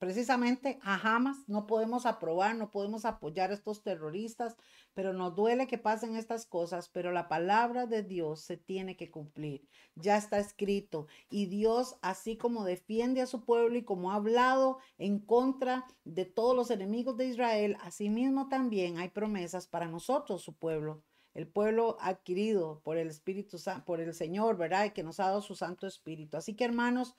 precisamente 0.00 0.80
a 0.82 0.96
Hamas 0.96 1.36
no 1.46 1.66
podemos 1.66 2.06
aprobar, 2.06 2.56
no 2.56 2.70
podemos 2.70 3.04
apoyar 3.04 3.50
a 3.50 3.54
estos 3.54 3.82
terroristas, 3.82 4.56
pero 4.94 5.12
nos 5.12 5.36
duele 5.36 5.66
que 5.66 5.76
pasen 5.76 6.16
estas 6.16 6.46
cosas, 6.46 6.88
pero 6.88 7.12
la 7.12 7.28
palabra 7.28 7.86
de 7.86 8.02
Dios 8.02 8.40
se 8.40 8.56
tiene 8.56 8.96
que 8.96 9.10
cumplir. 9.10 9.68
Ya 9.94 10.16
está 10.16 10.38
escrito 10.38 11.06
y 11.28 11.46
Dios, 11.46 11.96
así 12.00 12.38
como 12.38 12.64
defiende 12.64 13.20
a 13.20 13.26
su 13.26 13.44
pueblo 13.44 13.76
y 13.76 13.84
como 13.84 14.10
ha 14.10 14.14
hablado 14.14 14.78
en 14.96 15.18
contra 15.20 15.86
de 16.04 16.24
todos 16.24 16.56
los 16.56 16.70
enemigos 16.70 17.18
de 17.18 17.26
Israel, 17.26 17.76
asimismo 17.82 18.48
también 18.48 18.98
hay 18.98 19.10
promesas 19.10 19.66
para 19.66 19.86
nosotros, 19.86 20.42
su 20.42 20.56
pueblo 20.56 21.04
el 21.34 21.46
pueblo 21.46 21.96
adquirido 22.00 22.80
por 22.82 22.96
el 22.96 23.08
Espíritu 23.08 23.56
por 23.86 24.00
el 24.00 24.14
Señor, 24.14 24.56
¿verdad? 24.56 24.86
Y 24.86 24.90
que 24.90 25.02
nos 25.02 25.20
ha 25.20 25.26
dado 25.26 25.42
su 25.42 25.54
Santo 25.54 25.86
Espíritu. 25.86 26.36
Así 26.36 26.54
que 26.54 26.64
hermanos, 26.64 27.14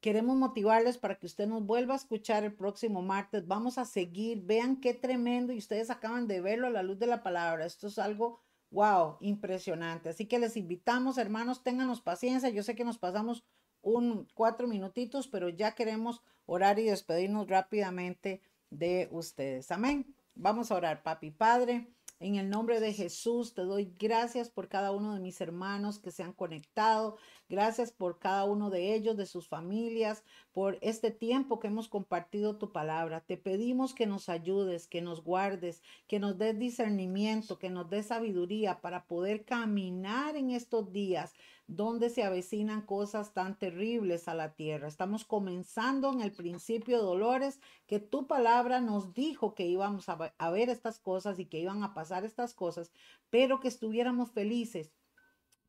Queremos 0.00 0.36
motivarles 0.36 0.98
para 0.98 1.18
que 1.18 1.26
usted 1.26 1.46
nos 1.46 1.64
vuelva 1.64 1.94
a 1.94 1.96
escuchar 1.96 2.44
el 2.44 2.54
próximo 2.54 3.02
martes. 3.02 3.46
Vamos 3.46 3.78
a 3.78 3.84
seguir. 3.84 4.42
Vean 4.42 4.80
qué 4.80 4.94
tremendo 4.94 5.52
y 5.52 5.58
ustedes 5.58 5.90
acaban 5.90 6.26
de 6.26 6.40
verlo 6.40 6.66
a 6.66 6.70
la 6.70 6.82
luz 6.82 6.98
de 6.98 7.06
la 7.06 7.22
palabra. 7.22 7.66
Esto 7.66 7.88
es 7.88 7.98
algo, 7.98 8.40
wow, 8.70 9.16
impresionante. 9.20 10.08
Así 10.08 10.26
que 10.26 10.38
les 10.38 10.56
invitamos, 10.56 11.18
hermanos, 11.18 11.62
ténganos 11.62 12.00
paciencia. 12.02 12.50
Yo 12.50 12.62
sé 12.62 12.74
que 12.74 12.84
nos 12.84 12.98
pasamos 12.98 13.44
un 13.82 14.28
cuatro 14.34 14.66
minutitos, 14.66 15.28
pero 15.28 15.48
ya 15.48 15.72
queremos 15.72 16.22
orar 16.44 16.78
y 16.78 16.84
despedirnos 16.84 17.48
rápidamente 17.48 18.42
de 18.70 19.08
ustedes. 19.10 19.70
Amén. 19.70 20.14
Vamos 20.34 20.70
a 20.70 20.76
orar, 20.76 21.02
papi, 21.02 21.30
padre. 21.30 21.95
En 22.18 22.36
el 22.36 22.48
nombre 22.48 22.80
de 22.80 22.94
Jesús 22.94 23.52
te 23.52 23.60
doy 23.60 23.92
gracias 23.98 24.48
por 24.48 24.68
cada 24.68 24.90
uno 24.90 25.12
de 25.12 25.20
mis 25.20 25.38
hermanos 25.42 25.98
que 25.98 26.10
se 26.10 26.22
han 26.22 26.32
conectado. 26.32 27.18
Gracias 27.50 27.92
por 27.92 28.18
cada 28.18 28.46
uno 28.46 28.70
de 28.70 28.94
ellos, 28.94 29.18
de 29.18 29.26
sus 29.26 29.48
familias, 29.48 30.24
por 30.52 30.78
este 30.80 31.10
tiempo 31.10 31.60
que 31.60 31.66
hemos 31.66 31.88
compartido 31.88 32.56
tu 32.56 32.72
palabra. 32.72 33.20
Te 33.20 33.36
pedimos 33.36 33.92
que 33.92 34.06
nos 34.06 34.30
ayudes, 34.30 34.86
que 34.86 35.02
nos 35.02 35.22
guardes, 35.22 35.82
que 36.08 36.18
nos 36.18 36.38
des 36.38 36.58
discernimiento, 36.58 37.58
que 37.58 37.68
nos 37.68 37.90
des 37.90 38.06
sabiduría 38.06 38.80
para 38.80 39.04
poder 39.04 39.44
caminar 39.44 40.36
en 40.36 40.52
estos 40.52 40.90
días 40.92 41.34
donde 41.66 42.10
se 42.10 42.22
avecinan 42.22 42.82
cosas 42.82 43.32
tan 43.32 43.58
terribles 43.58 44.28
a 44.28 44.34
la 44.34 44.54
tierra. 44.54 44.88
Estamos 44.88 45.24
comenzando 45.24 46.12
en 46.12 46.20
el 46.20 46.32
principio, 46.32 47.02
Dolores, 47.02 47.60
que 47.86 47.98
tu 47.98 48.26
palabra 48.26 48.80
nos 48.80 49.12
dijo 49.14 49.54
que 49.54 49.66
íbamos 49.66 50.08
a 50.08 50.50
ver 50.50 50.68
estas 50.68 50.98
cosas 50.98 51.38
y 51.38 51.46
que 51.46 51.58
iban 51.58 51.82
a 51.82 51.94
pasar 51.94 52.24
estas 52.24 52.54
cosas, 52.54 52.92
pero 53.30 53.60
que 53.60 53.68
estuviéramos 53.68 54.30
felices 54.30 54.92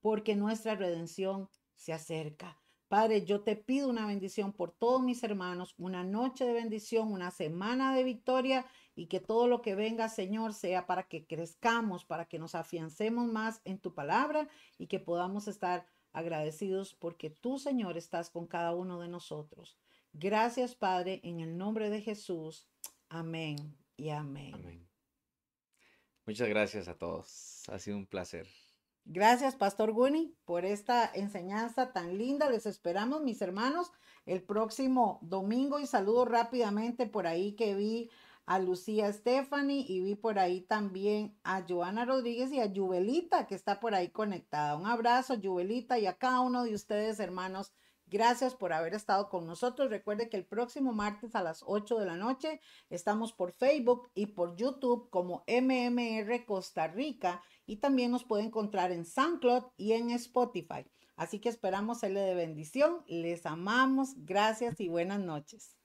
porque 0.02 0.36
nuestra 0.36 0.76
redención 0.76 1.50
se 1.76 1.94
acerca. 1.94 2.60
Padre, 2.88 3.26
yo 3.26 3.42
te 3.42 3.58
pido 3.58 3.90
una 3.90 4.08
bendición 4.08 4.54
por 4.54 4.72
todos 4.72 5.04
mis 5.04 5.22
hermanos, 5.24 5.76
una 5.78 6.06
noche 6.06 6.46
de 6.46 6.54
bendición, 6.54 7.12
una 7.12 7.32
semana 7.32 7.94
de 7.94 8.06
victoria 8.06 8.66
y 8.98 9.06
que 9.06 9.20
todo 9.20 9.48
lo 9.48 9.62
que 9.62 9.76
venga, 9.76 10.10
Señor, 10.10 10.56
sea 10.56 10.88
para 10.88 11.08
que 11.08 11.28
crezcamos, 11.28 12.04
para 12.04 12.26
que 12.26 12.40
nos 12.40 12.56
afiancemos 12.56 13.28
más 13.28 13.62
en 13.64 13.78
tu 13.78 13.94
palabra 13.94 14.50
y 14.80 14.88
que 14.88 15.00
podamos 15.00 15.48
estar 15.48 15.86
agradecidos 16.14 16.96
porque 16.96 17.30
tú, 17.30 17.60
Señor, 17.60 17.96
estás 17.96 18.32
con 18.32 18.48
cada 18.48 18.74
uno 18.74 19.00
de 19.00 19.08
nosotros. 19.08 19.78
Gracias, 20.14 20.74
Padre, 20.74 21.22
en 21.24 21.42
el 21.42 21.60
nombre 21.60 21.92
de 21.92 22.02
Jesús. 22.02 22.68
Amén 23.08 23.78
y 23.98 24.10
amén. 24.10 24.56
amén. 24.56 24.90
Muchas 26.26 26.50
gracias 26.50 26.88
a 26.88 26.98
todos. 26.98 27.70
Ha 27.70 27.78
sido 27.78 27.98
un 27.98 28.08
placer. 28.08 28.48
Gracias, 29.06 29.56
Pastor 29.56 29.92
Guni, 29.92 30.36
por 30.44 30.66
esta 30.66 31.10
enseñanza 31.14 31.94
tan 31.94 32.18
linda. 32.18 32.50
Les 32.50 32.66
esperamos, 32.66 33.22
mis 33.22 33.44
hermanos, 33.44 33.92
el 34.26 34.42
próximo 34.42 35.20
domingo 35.22 35.80
y 35.80 35.86
saludo 35.86 36.26
rápidamente 36.26 37.06
por 37.06 37.28
ahí 37.28 37.54
que 37.54 37.76
vi 37.76 38.10
a 38.48 38.60
Lucía 38.60 39.12
Stephanie 39.12 39.86
y 39.88 40.00
vi 40.00 40.16
por 40.16 40.40
ahí 40.40 40.62
también 40.62 41.38
a 41.44 41.66
Joana 41.68 42.06
Rodríguez 42.06 42.52
y 42.54 42.62
a 42.62 42.72
Jubelita 42.74 43.46
que 43.46 43.56
está 43.56 43.82
por 43.82 43.94
ahí 43.94 44.08
conectada. 44.10 44.78
Un 44.78 44.88
abrazo, 44.88 45.36
Jubelita, 45.42 46.00
y 46.00 46.08
a 46.08 46.18
cada 46.18 46.40
uno 46.40 46.64
de 46.64 46.74
ustedes, 46.74 47.20
hermanos. 47.20 47.74
Gracias 48.06 48.56
por 48.56 48.72
haber 48.72 48.94
estado 48.94 49.28
con 49.28 49.46
nosotros. 49.46 49.90
Recuerde 49.90 50.30
que 50.30 50.38
el 50.38 50.46
próximo 50.46 50.94
martes 50.94 51.36
a 51.36 51.44
las 51.44 51.62
8 51.66 52.00
de 52.00 52.06
la 52.06 52.16
noche 52.16 52.62
estamos 52.90 53.34
por 53.34 53.52
Facebook 53.52 54.10
y 54.16 54.28
por 54.28 54.56
YouTube 54.56 55.10
como 55.10 55.44
MMR 55.46 56.46
Costa 56.46 56.88
Rica 56.88 57.44
y 57.66 57.78
también 57.78 58.12
nos 58.12 58.24
puede 58.24 58.44
encontrar 58.44 58.94
en 58.94 59.04
SoundCloud 59.04 59.66
y 59.76 59.92
en 59.92 60.12
Spotify. 60.12 60.90
Así 61.18 61.40
que 61.40 61.50
esperamos 61.50 62.00
serle 62.00 62.22
de 62.22 62.34
bendición. 62.34 63.04
Les 63.08 63.46
amamos. 63.46 64.14
Gracias 64.24 64.80
y 64.80 64.88
buenas 64.88 65.20
noches. 65.20 65.77